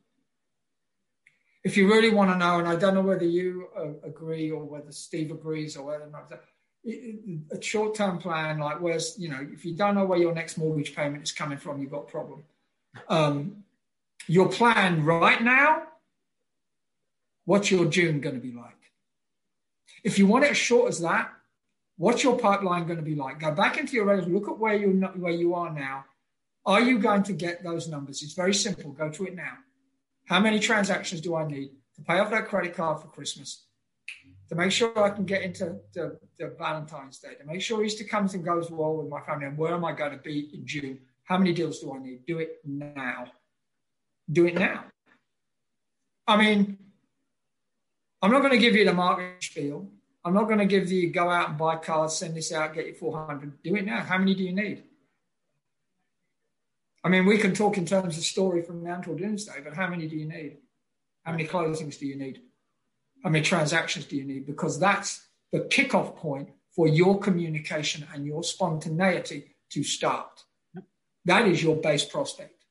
if 1.64 1.78
you 1.78 1.90
really 1.90 2.10
want 2.10 2.30
to 2.30 2.36
know, 2.36 2.58
and 2.58 2.68
I 2.68 2.76
don't 2.76 2.94
know 2.94 3.00
whether 3.00 3.24
you 3.24 3.68
uh, 3.76 4.06
agree 4.06 4.50
or 4.50 4.64
whether 4.64 4.92
Steve 4.92 5.30
agrees 5.30 5.76
or 5.76 5.86
whether 5.86 6.06
not, 6.06 6.30
a 6.86 7.62
short 7.62 7.94
term 7.94 8.18
plan, 8.18 8.58
like 8.58 8.80
where's, 8.80 9.18
you 9.18 9.30
know, 9.30 9.46
if 9.50 9.64
you 9.64 9.74
don't 9.74 9.94
know 9.94 10.04
where 10.04 10.18
your 10.18 10.34
next 10.34 10.58
mortgage 10.58 10.94
payment 10.94 11.22
is 11.22 11.32
coming 11.32 11.56
from, 11.56 11.80
you've 11.80 11.90
got 11.90 12.02
a 12.02 12.10
problem. 12.10 12.44
Um, 13.08 13.64
your 14.26 14.50
plan 14.50 15.02
right 15.04 15.42
now, 15.42 15.84
what's 17.46 17.70
your 17.70 17.86
June 17.86 18.20
going 18.20 18.34
to 18.34 18.40
be 18.40 18.52
like? 18.52 18.72
If 20.04 20.18
you 20.18 20.26
want 20.26 20.44
it 20.44 20.50
as 20.50 20.58
short 20.58 20.90
as 20.90 21.00
that, 21.00 21.32
what's 21.96 22.22
your 22.22 22.38
pipeline 22.38 22.84
going 22.84 22.98
to 22.98 23.02
be 23.02 23.14
like? 23.14 23.40
Go 23.40 23.52
back 23.52 23.78
into 23.78 23.94
your 23.94 24.04
records, 24.04 24.28
look 24.28 24.48
at 24.48 24.58
where 24.58 24.74
you 24.74 24.90
where 25.16 25.32
you 25.32 25.54
are 25.54 25.72
now. 25.72 26.04
Are 26.66 26.80
you 26.80 26.98
going 26.98 27.22
to 27.24 27.32
get 27.32 27.62
those 27.62 27.88
numbers? 27.88 28.22
It's 28.22 28.32
very 28.32 28.54
simple. 28.54 28.92
Go 28.92 29.10
to 29.10 29.26
it 29.26 29.34
now. 29.34 29.58
How 30.26 30.40
many 30.40 30.58
transactions 30.58 31.20
do 31.20 31.34
I 31.36 31.46
need 31.46 31.70
to 31.96 32.02
pay 32.02 32.18
off 32.18 32.30
that 32.30 32.48
credit 32.48 32.74
card 32.74 33.00
for 33.02 33.08
Christmas? 33.08 33.66
To 34.48 34.54
make 34.54 34.72
sure 34.72 34.98
I 35.02 35.10
can 35.10 35.24
get 35.24 35.42
into 35.42 35.76
the, 35.94 36.18
the 36.38 36.54
Valentine's 36.58 37.18
Day, 37.18 37.34
to 37.34 37.44
make 37.44 37.60
sure 37.60 37.84
Easter 37.84 38.04
comes 38.04 38.34
and 38.34 38.44
goes 38.44 38.70
well 38.70 38.96
with 38.96 39.08
my 39.08 39.20
family, 39.22 39.46
and 39.46 39.58
where 39.58 39.74
am 39.74 39.84
I 39.84 39.92
going 39.92 40.12
to 40.12 40.18
be 40.18 40.50
in 40.54 40.66
June? 40.66 40.98
How 41.24 41.38
many 41.38 41.52
deals 41.52 41.80
do 41.80 41.94
I 41.94 41.98
need? 41.98 42.26
Do 42.26 42.38
it 42.38 42.60
now. 42.64 43.26
Do 44.30 44.46
it 44.46 44.54
now. 44.54 44.84
I 46.26 46.36
mean, 46.36 46.78
I'm 48.22 48.30
not 48.30 48.40
going 48.40 48.52
to 48.52 48.58
give 48.58 48.74
you 48.74 48.84
the 48.84 48.92
market 48.92 49.42
spiel. 49.42 49.88
I'm 50.24 50.32
not 50.32 50.44
going 50.44 50.58
to 50.58 50.66
give 50.66 50.90
you 50.90 51.10
go 51.10 51.28
out 51.28 51.50
and 51.50 51.58
buy 51.58 51.76
cars, 51.76 52.16
send 52.16 52.34
this 52.34 52.52
out, 52.52 52.74
get 52.74 52.86
you 52.86 52.94
400. 52.94 53.62
Do 53.62 53.76
it 53.76 53.84
now. 53.84 54.00
How 54.00 54.16
many 54.16 54.34
do 54.34 54.42
you 54.42 54.54
need? 54.54 54.84
I 57.04 57.10
mean, 57.10 57.26
we 57.26 57.36
can 57.36 57.54
talk 57.54 57.76
in 57.76 57.84
terms 57.84 58.16
of 58.16 58.24
story 58.24 58.62
from 58.62 58.82
now 58.82 58.94
until 58.94 59.14
doomsday, 59.14 59.60
but 59.62 59.74
how 59.74 59.88
many 59.88 60.08
do 60.08 60.16
you 60.16 60.26
need? 60.26 60.56
How 61.22 61.32
many 61.32 61.46
closings 61.46 61.98
do 61.98 62.06
you 62.06 62.16
need? 62.16 62.40
How 63.22 63.30
many 63.30 63.44
transactions 63.44 64.06
do 64.06 64.16
you 64.16 64.24
need? 64.24 64.46
Because 64.46 64.78
that's 64.78 65.26
the 65.52 65.60
kickoff 65.60 66.16
point 66.16 66.48
for 66.74 66.88
your 66.88 67.18
communication 67.18 68.06
and 68.12 68.26
your 68.26 68.42
spontaneity 68.42 69.54
to 69.70 69.84
start. 69.84 70.44
That 71.26 71.46
is 71.46 71.62
your 71.62 71.76
base 71.76 72.04
prospect. 72.04 72.64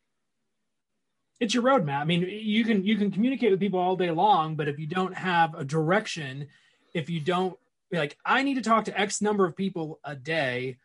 It's 1.40 1.54
your 1.54 1.64
roadmap. 1.64 2.02
I 2.02 2.06
mean, 2.06 2.28
you 2.28 2.64
can 2.64 2.86
you 2.86 2.96
can 2.96 3.12
communicate 3.12 3.52
with 3.52 3.60
people 3.60 3.80
all 3.80 3.96
day 3.96 4.12
long, 4.12 4.56
but 4.56 4.68
if 4.68 4.80
you 4.80 4.88
don't 4.88 5.14
have 5.14 5.56
a 5.56 5.66
direction, 5.66 6.48
if 6.94 7.10
you 7.10 7.20
don't 7.20 7.58
be 7.92 7.98
like, 7.98 8.18
I 8.26 8.44
need 8.44 8.56
to 8.56 8.62
talk 8.62 8.86
to 8.86 9.00
X 9.00 9.22
number 9.22 9.46
of 9.46 9.56
people 9.56 10.00
a 10.04 10.16
day 10.16 10.78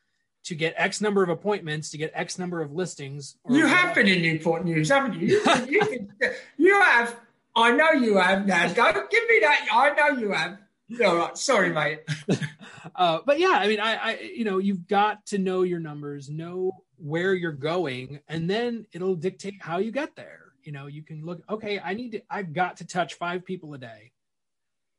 to 0.49 0.55
get 0.55 0.73
X 0.79 1.03
number 1.03 1.23
of 1.23 1.29
appointments, 1.29 1.91
to 1.91 1.99
get 1.99 2.11
X 2.15 2.39
number 2.39 2.63
of 2.63 2.73
listings. 2.73 3.37
you 3.51 3.67
have 3.67 3.95
been 3.95 4.09
in 4.09 4.23
Newport 4.23 4.65
News, 4.65 4.89
haven't 4.89 5.21
you? 5.21 5.27
You, 5.27 5.63
you, 5.69 6.09
you 6.57 6.81
have. 6.81 7.15
I 7.55 7.73
know 7.73 7.93
you 7.93 8.17
have. 8.17 8.47
Now, 8.47 8.67
don't 8.73 9.11
give 9.11 9.29
me 9.29 9.41
that. 9.43 9.69
I 9.71 9.91
know 9.91 10.19
you 10.19 10.33
have. 10.33 10.57
All 11.05 11.17
right. 11.17 11.37
Sorry, 11.37 11.71
mate. 11.71 12.01
uh, 12.95 13.19
but 13.27 13.39
yeah, 13.39 13.59
I 13.61 13.69
mean, 13.69 13.79
I, 13.79 13.95
I, 13.97 14.19
you 14.21 14.45
know, 14.45 14.57
you've 14.57 14.89
got 14.89 15.27
to 15.27 15.39
know 15.39 15.63
your 15.63 15.81
numbers, 15.81 16.31
know 16.31 16.73
where 16.97 17.35
you're 17.35 17.53
going, 17.53 18.21
and 18.27 18.49
then 18.49 18.87
it'll 18.93 19.17
dictate 19.17 19.61
how 19.61 19.79
you 19.79 19.93
get 19.93 20.17
there. 20.17 20.53
You 20.63 20.73
know, 20.73 20.87
you 20.87 21.03
can 21.03 21.27
look, 21.27 21.43
okay, 21.51 21.79
I 21.79 21.93
need 21.93 22.13
to, 22.13 22.23
I've 22.31 22.55
got 22.55 22.79
to 22.79 22.87
touch 22.87 23.15
five 23.15 23.45
people 23.45 23.75
a 23.75 23.79
day. 23.79 24.13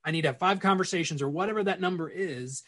I 0.06 0.12
need 0.12 0.22
to 0.22 0.30
have 0.30 0.38
five 0.38 0.60
conversations 0.60 1.24
or 1.24 1.30
whatever 1.30 1.64
that 1.64 1.82
number 1.82 2.08
is. 2.08 2.62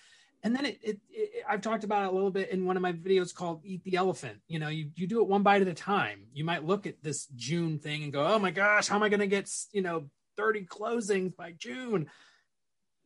And 0.44 0.56
then 0.56 0.66
it, 0.66 0.80
it, 0.82 1.00
it, 1.10 1.44
I've 1.48 1.62
talked 1.62 1.84
about 1.84 2.06
it 2.06 2.10
a 2.10 2.12
little 2.12 2.32
bit 2.32 2.50
in 2.50 2.66
one 2.66 2.76
of 2.76 2.82
my 2.82 2.94
videos 2.94 3.34
called 3.34 3.62
Eat 3.64 3.84
the 3.84 3.96
Elephant. 3.96 4.40
You 4.48 4.60
know, 4.60 4.70
you, 4.70 4.90
you 4.96 5.08
do 5.08 5.22
it 5.22 5.28
one 5.28 5.44
bite 5.44 5.62
at 5.62 5.68
a 5.68 5.74
time. 5.74 6.24
You 6.34 6.44
might 6.44 6.66
look 6.66 6.88
at 6.88 7.04
this 7.04 7.28
June 7.36 7.78
thing 7.78 8.04
and 8.04 8.12
go, 8.12 8.26
oh 8.26 8.40
my 8.40 8.52
gosh, 8.52 8.88
how 8.88 8.96
am 8.96 9.04
I 9.04 9.10
going 9.10 9.20
to 9.20 9.28
get, 9.28 9.50
you 9.72 9.82
know, 9.82 10.10
30 10.38 10.66
closings 10.66 11.36
by 11.36 11.52
June? 11.52 12.10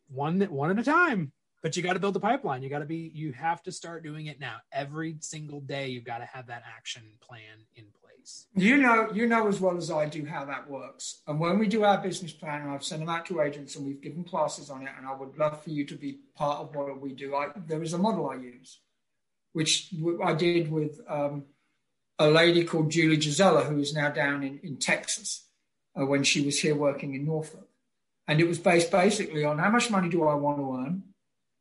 One, 0.08 0.40
one 0.42 0.72
at 0.72 0.80
a 0.80 0.84
time 0.84 1.32
but 1.66 1.76
you 1.76 1.82
got 1.82 1.94
to 1.94 2.00
build 2.00 2.14
the 2.14 2.20
pipeline 2.20 2.62
you 2.62 2.70
got 2.70 2.80
to 2.80 2.86
be 2.86 3.12
you 3.16 3.32
have 3.32 3.64
to 3.64 3.72
start 3.72 4.04
doing 4.04 4.28
it 4.28 4.40
now 4.40 4.58
every 4.72 5.18
single 5.22 5.60
day 5.62 5.88
you've 5.88 6.04
got 6.04 6.20
to 6.20 6.26
have 6.26 6.46
that 6.46 6.62
action 6.78 7.02
plan 7.22 7.66
in 7.76 7.86
place 8.00 8.05
you 8.56 8.78
know 8.78 9.10
you 9.14 9.28
know 9.28 9.48
as 9.48 9.60
well 9.60 9.78
as 9.78 9.90
i 9.92 10.06
do 10.06 10.26
how 10.26 10.46
that 10.46 10.70
works 10.70 11.22
and 11.28 11.40
when 11.40 11.60
we 11.60 11.68
do 11.68 11.84
our 11.84 11.98
business 11.98 12.32
plan 12.32 12.62
and 12.62 12.72
i've 12.72 12.84
sent 12.84 13.02
them 13.02 13.10
out 13.10 13.26
to 13.26 13.42
agents 13.42 13.76
and 13.76 13.86
we've 13.86 14.02
given 14.02 14.24
classes 14.24 14.70
on 14.70 14.84
it 14.84 14.94
and 14.98 15.08
i 15.08 15.14
would 15.14 15.38
love 15.38 15.62
for 15.62 15.70
you 15.70 15.86
to 15.86 15.96
be 15.96 16.20
part 16.36 16.60
of 16.60 16.76
what 16.76 17.02
we 17.02 17.14
do 17.14 17.36
I, 17.36 17.48
there 17.68 17.84
is 17.84 17.94
a 17.94 17.98
model 17.98 18.30
i 18.30 18.36
use 18.36 18.80
which 19.54 19.94
i 20.24 20.34
did 20.34 20.72
with 20.72 21.00
um, 21.08 21.46
a 22.20 22.30
lady 22.30 22.64
called 22.64 22.92
julie 22.92 23.18
gisela 23.18 23.64
who 23.64 23.80
is 23.80 23.94
now 23.94 24.10
down 24.10 24.44
in, 24.44 24.60
in 24.64 24.78
texas 24.78 25.46
uh, 26.00 26.06
when 26.06 26.24
she 26.24 26.46
was 26.46 26.60
here 26.60 26.76
working 26.76 27.14
in 27.16 27.26
norfolk 27.26 27.68
and 28.28 28.40
it 28.40 28.48
was 28.48 28.60
based 28.60 28.92
basically 28.92 29.44
on 29.46 29.60
how 29.60 29.70
much 29.70 29.90
money 29.90 30.10
do 30.10 30.24
i 30.28 30.34
want 30.34 30.58
to 30.58 30.78
earn 30.78 31.04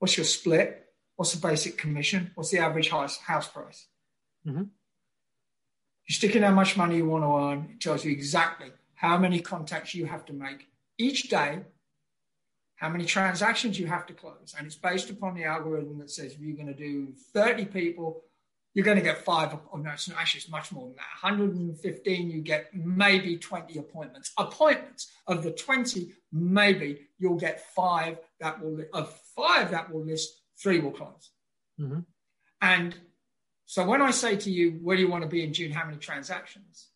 What's 0.05 0.19
your 0.19 0.25
split? 0.27 0.85
What's 1.17 1.33
the 1.33 1.41
basic 1.41 1.79
commission? 1.79 2.31
What's 2.35 2.51
the 2.51 2.59
average 2.59 2.91
house, 2.91 3.17
house 3.17 3.49
price? 3.49 3.87
Mm-hmm. 4.47 4.65
You 6.07 6.15
stick 6.15 6.37
in 6.37 6.43
how 6.43 6.53
much 6.53 6.77
money 6.77 6.97
you 6.97 7.09
want 7.09 7.25
to 7.25 7.35
earn. 7.35 7.71
It 7.73 7.81
tells 7.81 8.05
you 8.05 8.13
exactly 8.13 8.71
how 8.95 9.17
many 9.19 9.41
contacts 9.41 9.95
you 9.95 10.07
have 10.07 10.25
to 10.27 10.33
make 10.33 10.69
each 10.99 11.29
day, 11.29 11.61
how 12.77 12.89
many 12.89 13.05
transactions 13.05 13.79
you 13.79 13.87
have 13.87 14.07
to 14.07 14.13
close. 14.13 14.55
And 14.57 14.67
it's 14.67 14.77
based 14.77 15.11
upon 15.11 15.35
the 15.35 15.45
algorithm 15.45 15.99
that 15.99 16.11
says 16.11 16.33
if 16.33 16.41
you're 16.41 16.57
going 16.57 16.69
to 16.69 16.75
do 16.75 17.13
30 17.33 17.67
people, 17.67 18.23
you're 18.75 18.85
going 18.85 18.99
to 18.99 19.03
get 19.03 19.25
five. 19.25 19.57
Oh, 19.73 19.79
no, 19.79 19.91
it's 19.93 20.09
not, 20.09 20.19
actually, 20.19 20.41
it's 20.41 20.51
much 20.51 20.73
more 20.73 20.89
than 20.89 20.97
that. 20.97 21.23
115, 21.23 22.31
you 22.31 22.41
get 22.41 22.75
maybe 22.75 23.39
20 23.39 23.79
appointments. 23.79 24.33
Appointments 24.37 25.13
of 25.29 25.43
the 25.45 25.53
20, 25.53 26.13
maybe 26.33 27.07
you'll 27.19 27.37
get 27.37 27.73
five 27.73 28.19
that 28.41 28.61
will, 28.61 28.81
of 28.93 29.17
five 29.37 29.71
that 29.71 29.93
will 29.93 30.05
list, 30.05 30.41
three 30.61 30.81
will 30.81 30.91
close. 30.91 31.31
Mm-hmm. 31.81 32.01
And 32.61 32.97
so 33.75 33.85
when 33.85 34.01
I 34.01 34.12
say 34.12 34.37
to 34.37 34.53
you, 34.53 34.79
where 34.85 34.97
do 34.97 35.03
you 35.03 35.09
want 35.09 35.25
to 35.25 35.29
be 35.29 35.43
in 35.43 35.53
June? 35.53 35.72
How 35.72 35.85
many 35.85 35.99
transactions? 35.99 36.91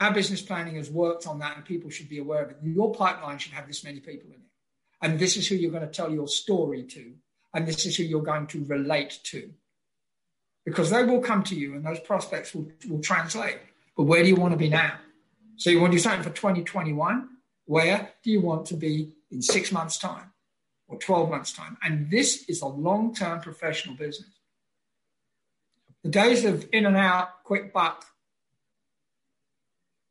Our 0.00 0.12
business 0.12 0.42
planning 0.42 0.74
has 0.74 0.90
worked 0.90 1.28
on 1.28 1.38
that, 1.38 1.54
and 1.54 1.64
people 1.64 1.90
should 1.90 2.08
be 2.08 2.18
aware 2.18 2.42
of 2.42 2.50
it. 2.50 2.56
Your 2.64 2.92
pipeline 2.92 3.38
should 3.38 3.52
have 3.52 3.68
this 3.68 3.84
many 3.84 4.00
people 4.00 4.30
in 4.30 4.40
it. 4.40 4.50
And 5.00 5.16
this 5.16 5.36
is 5.36 5.46
who 5.46 5.54
you're 5.54 5.70
going 5.70 5.86
to 5.86 5.88
tell 5.88 6.10
your 6.10 6.26
story 6.26 6.82
to. 6.82 7.12
And 7.54 7.68
this 7.68 7.86
is 7.86 7.94
who 7.94 8.02
you're 8.02 8.20
going 8.20 8.48
to 8.48 8.64
relate 8.64 9.20
to. 9.26 9.48
Because 10.66 10.90
they 10.90 11.04
will 11.04 11.20
come 11.20 11.44
to 11.44 11.54
you 11.54 11.76
and 11.76 11.86
those 11.86 12.00
prospects 12.00 12.52
will, 12.52 12.66
will 12.88 13.00
translate. 13.00 13.60
But 13.96 14.04
where 14.04 14.24
do 14.24 14.28
you 14.28 14.34
want 14.34 14.54
to 14.54 14.58
be 14.58 14.68
now? 14.68 14.94
So 15.54 15.70
you 15.70 15.80
want 15.80 15.92
to 15.92 15.98
do 15.98 16.02
something 16.02 16.24
for 16.24 16.34
2021? 16.34 17.28
Where 17.66 18.10
do 18.24 18.30
you 18.32 18.40
want 18.40 18.66
to 18.66 18.74
be 18.74 19.12
in 19.30 19.40
six 19.40 19.70
months' 19.70 19.98
time? 19.98 20.32
or 20.88 20.98
12 20.98 21.30
months' 21.30 21.52
time. 21.52 21.76
And 21.82 22.10
this 22.10 22.44
is 22.48 22.62
a 22.62 22.66
long 22.66 23.14
term 23.14 23.40
professional 23.40 23.94
business. 23.94 24.33
The 26.04 26.10
days 26.10 26.44
of 26.44 26.68
in 26.72 26.86
and 26.86 26.96
out, 26.96 27.42
quick 27.44 27.72
buck, 27.72 28.04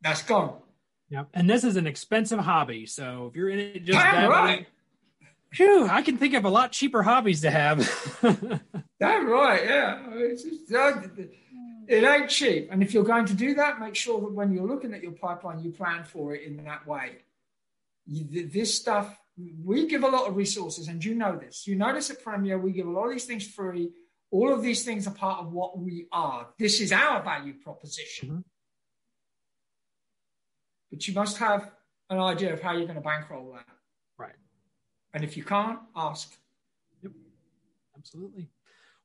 that's 0.02 0.22
gone. 0.22 0.58
Yep. 1.08 1.28
And 1.32 1.48
this 1.48 1.64
is 1.64 1.76
an 1.76 1.86
expensive 1.86 2.40
hobby. 2.40 2.86
So 2.86 3.28
if 3.30 3.36
you're 3.36 3.48
in 3.48 3.58
it 3.58 3.84
just 3.84 3.98
Damn 3.98 4.28
right. 4.28 4.66
Phew, 5.52 5.86
I 5.86 6.02
can 6.02 6.18
think 6.18 6.34
of 6.34 6.44
a 6.44 6.50
lot 6.50 6.72
cheaper 6.72 7.02
hobbies 7.02 7.42
to 7.42 7.50
have. 7.50 7.78
Damn 9.00 9.28
right, 9.28 9.64
yeah. 9.64 10.02
Just, 10.30 10.74
uh, 10.74 11.00
it 11.86 12.02
ain't 12.02 12.28
cheap. 12.28 12.68
And 12.72 12.82
if 12.82 12.92
you're 12.92 13.04
going 13.04 13.26
to 13.26 13.34
do 13.34 13.54
that, 13.54 13.78
make 13.78 13.94
sure 13.94 14.20
that 14.20 14.32
when 14.32 14.52
you're 14.52 14.66
looking 14.66 14.92
at 14.94 15.02
your 15.02 15.12
pipeline, 15.12 15.60
you 15.60 15.70
plan 15.70 16.02
for 16.02 16.34
it 16.34 16.42
in 16.42 16.64
that 16.64 16.86
way. 16.88 17.18
You, 18.06 18.48
this 18.48 18.74
stuff 18.74 19.16
we 19.64 19.86
give 19.86 20.04
a 20.04 20.08
lot 20.08 20.28
of 20.28 20.36
resources, 20.36 20.88
and 20.88 21.04
you 21.04 21.14
know 21.14 21.36
this. 21.36 21.66
You 21.66 21.74
notice 21.76 22.10
at 22.10 22.22
Premier, 22.22 22.58
we 22.58 22.72
give 22.72 22.86
a 22.86 22.90
lot 22.90 23.06
of 23.06 23.12
these 23.12 23.24
things 23.24 23.46
free. 23.46 23.90
All 24.34 24.52
of 24.52 24.62
these 24.62 24.84
things 24.84 25.06
are 25.06 25.14
part 25.14 25.38
of 25.38 25.52
what 25.52 25.78
we 25.78 26.08
are. 26.10 26.48
This 26.58 26.80
is 26.80 26.90
our 26.90 27.22
value 27.22 27.54
proposition. 27.62 28.28
Mm-hmm. 28.28 28.40
But 30.90 31.06
you 31.06 31.14
must 31.14 31.38
have 31.38 31.70
an 32.10 32.18
idea 32.18 32.52
of 32.52 32.60
how 32.60 32.72
you're 32.72 32.82
going 32.82 32.96
to 32.96 33.00
bankroll 33.00 33.52
that. 33.52 33.66
Right. 34.18 34.34
And 35.12 35.22
if 35.22 35.36
you 35.36 35.44
can't, 35.44 35.78
ask. 35.94 36.36
Yep. 37.04 37.12
Absolutely. 37.96 38.48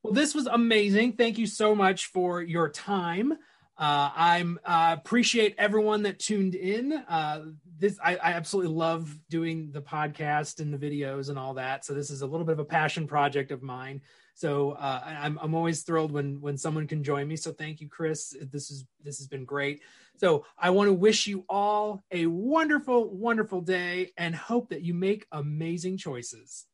Well, 0.02 0.14
this 0.14 0.34
was 0.34 0.48
amazing. 0.48 1.14
Thank 1.14 1.38
you 1.38 1.46
so 1.46 1.76
much 1.76 2.08
for 2.08 2.42
your 2.42 2.68
time. 2.68 3.34
Uh, 3.78 4.10
I'm 4.16 4.60
uh, 4.66 4.96
appreciate 4.98 5.54
everyone 5.60 6.02
that 6.04 6.18
tuned 6.18 6.56
in. 6.56 6.92
Uh, 6.92 7.42
this 7.78 8.00
I, 8.04 8.16
I, 8.16 8.34
absolutely 8.34 8.74
love 8.74 9.18
doing 9.30 9.72
the 9.72 9.82
podcast 9.82 10.60
and 10.60 10.74
the 10.74 10.78
videos 10.78 11.30
and 11.30 11.40
all 11.40 11.54
that. 11.54 11.86
So 11.86 11.94
this 11.94 12.10
is 12.10 12.22
a 12.22 12.28
little 12.28 12.46
bit 12.46 12.54
of 12.54 12.60
a 12.60 12.66
passion 12.66 13.08
project 13.08 13.52
of 13.52 13.62
mine. 13.62 14.02
So 14.40 14.72
uh, 14.72 15.02
I'm 15.06 15.38
I'm 15.42 15.54
always 15.54 15.84
thrilled 15.84 16.14
when 16.14 16.40
when 16.40 16.58
someone 16.58 16.88
can 16.88 17.04
join 17.04 17.28
me. 17.28 17.36
So 17.36 17.52
thank 17.52 17.82
you, 17.82 17.90
Chris. 17.90 18.34
This 18.50 18.72
is 18.72 18.86
this 19.04 19.18
has 19.18 19.28
been 19.28 19.44
great. 19.44 19.82
So 20.16 20.46
I 20.58 20.70
want 20.70 20.88
to 20.88 20.94
wish 20.94 21.28
you 21.28 21.44
all 21.50 22.06
a 22.10 22.26
wonderful, 22.26 23.10
wonderful 23.10 23.60
day 23.60 24.12
and 24.18 24.34
hope 24.34 24.70
that 24.70 24.82
you 24.82 24.94
make 24.94 25.26
amazing 25.34 25.98
choices. 25.98 26.68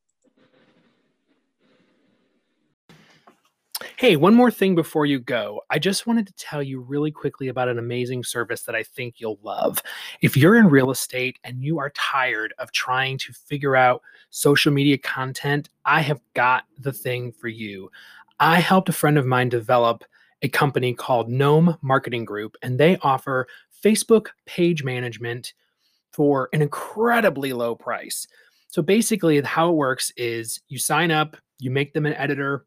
Hey, 3.97 4.17
one 4.17 4.35
more 4.35 4.51
thing 4.51 4.75
before 4.75 5.05
you 5.05 5.19
go. 5.19 5.61
I 5.69 5.79
just 5.79 6.05
wanted 6.05 6.27
to 6.27 6.33
tell 6.33 6.61
you 6.61 6.81
really 6.81 7.11
quickly 7.11 7.47
about 7.47 7.69
an 7.69 7.79
amazing 7.79 8.25
service 8.25 8.63
that 8.63 8.75
I 8.75 8.83
think 8.83 9.21
you'll 9.21 9.39
love. 9.41 9.81
If 10.21 10.35
you're 10.35 10.57
in 10.57 10.67
real 10.67 10.91
estate 10.91 11.39
and 11.45 11.63
you 11.63 11.79
are 11.79 11.91
tired 11.91 12.53
of 12.59 12.73
trying 12.73 13.17
to 13.19 13.31
figure 13.31 13.77
out 13.77 14.01
social 14.31 14.73
media 14.73 14.97
content, 14.97 15.69
I 15.85 16.01
have 16.01 16.19
got 16.33 16.65
the 16.77 16.91
thing 16.91 17.31
for 17.31 17.47
you. 17.47 17.89
I 18.37 18.59
helped 18.59 18.89
a 18.89 18.93
friend 18.93 19.17
of 19.17 19.25
mine 19.25 19.47
develop 19.47 20.03
a 20.41 20.49
company 20.49 20.93
called 20.93 21.29
Gnome 21.29 21.77
Marketing 21.81 22.25
Group, 22.25 22.57
and 22.61 22.77
they 22.77 22.97
offer 22.97 23.47
Facebook 23.81 24.27
page 24.45 24.83
management 24.83 25.53
for 26.11 26.49
an 26.51 26.61
incredibly 26.61 27.53
low 27.53 27.75
price. 27.75 28.27
So 28.67 28.81
basically, 28.81 29.39
how 29.39 29.69
it 29.69 29.75
works 29.75 30.11
is 30.17 30.59
you 30.67 30.79
sign 30.79 31.11
up, 31.11 31.37
you 31.59 31.71
make 31.71 31.93
them 31.93 32.05
an 32.05 32.13
editor 32.15 32.65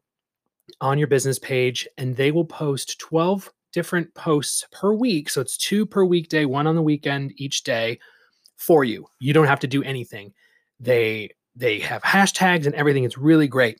on 0.81 0.97
your 0.97 1.07
business 1.07 1.39
page, 1.39 1.87
and 1.97 2.15
they 2.15 2.31
will 2.31 2.45
post 2.45 2.99
12 2.99 3.51
different 3.71 4.13
posts 4.15 4.65
per 4.71 4.93
week. 4.93 5.29
So 5.29 5.41
it's 5.41 5.57
two 5.57 5.85
per 5.85 6.03
weekday, 6.03 6.45
one 6.45 6.67
on 6.67 6.75
the 6.75 6.81
weekend 6.81 7.33
each 7.37 7.63
day 7.63 7.99
for 8.57 8.83
you. 8.83 9.07
You 9.19 9.33
don't 9.33 9.47
have 9.47 9.59
to 9.61 9.67
do 9.67 9.83
anything. 9.83 10.33
They 10.79 11.29
they 11.55 11.79
have 11.79 12.03
hashtags 12.03 12.65
and 12.65 12.75
everything. 12.75 13.03
It's 13.03 13.17
really 13.17 13.47
great. 13.47 13.79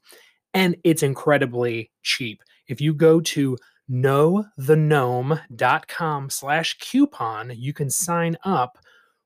And 0.53 0.75
it's 0.83 1.03
incredibly 1.03 1.91
cheap. 2.03 2.43
If 2.67 2.81
you 2.81 2.93
go 2.93 3.21
to 3.21 3.57
knowthegnome.com 3.89 6.29
slash 6.29 6.77
coupon, 6.79 7.53
you 7.55 7.73
can 7.73 7.89
sign 7.89 8.37
up 8.43 8.77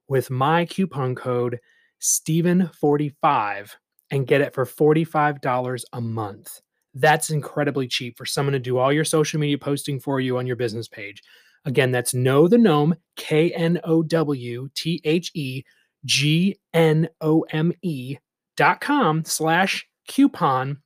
with 0.08 0.30
my 0.30 0.66
coupon 0.66 1.16
code 1.16 1.60
Stephen45 2.02 3.72
and 4.12 4.28
get 4.28 4.42
it 4.42 4.54
for 4.54 4.66
$45 4.66 5.84
a 5.94 6.02
month. 6.02 6.62
That's 6.94 7.30
incredibly 7.30 7.88
cheap 7.88 8.18
for 8.18 8.26
someone 8.26 8.54
to 8.54 8.60
do 8.60 8.78
all 8.78 8.94
your 8.94 9.06
social 9.06 9.40
media 9.40 9.58
posting 9.58 10.00
for 10.00 10.20
you 10.20 10.38
on 10.38 10.46
your 10.46 10.56
business 10.56 10.88
page. 10.88 11.22
Again, 11.66 11.92
that's 11.92 12.14
Know 12.14 12.48
the 12.48 12.58
Gnome, 12.58 12.96
K 13.16 13.52
N 13.54 13.80
O 13.84 14.04
W 14.04 14.70
T 14.76 15.02
H 15.04 15.32
E 15.34 15.64
G 16.06 16.58
N 16.74 17.10
O 17.22 17.42
M 17.52 17.72
E 17.82 18.18
dot 18.58 18.82
com 18.82 19.24
slash 19.24 19.88
coupon 20.08 20.78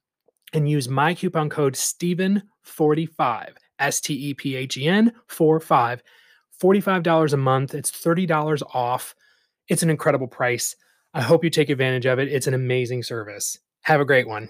and 0.53 0.70
use 0.70 0.88
my 0.88 1.14
coupon 1.14 1.49
code 1.49 1.74
Stephen45, 1.74 3.49
S 3.80 4.01
T 4.01 4.14
E 4.14 4.34
P 4.34 4.55
H 4.55 4.78
E 4.78 4.88
N 4.88 5.12
4 5.28 5.60
5. 5.60 6.03
$45 6.62 7.34
a 7.34 7.38
month. 7.38 7.76
It's 7.76 7.91
$30 7.91 8.64
off. 8.74 9.14
It's 9.68 9.84
an 9.84 9.89
incredible 9.89 10.28
price. 10.28 10.76
I 11.14 11.22
hope 11.22 11.43
you 11.43 11.49
take 11.49 11.70
advantage 11.70 12.05
of 12.05 12.20
it. 12.20 12.32
It's 12.32 12.47
an 12.47 12.53
amazing 12.53 13.03
service. 13.03 13.60
Have 13.82 14.01
a 14.01 14.05
great 14.05 14.28
one. 14.28 14.49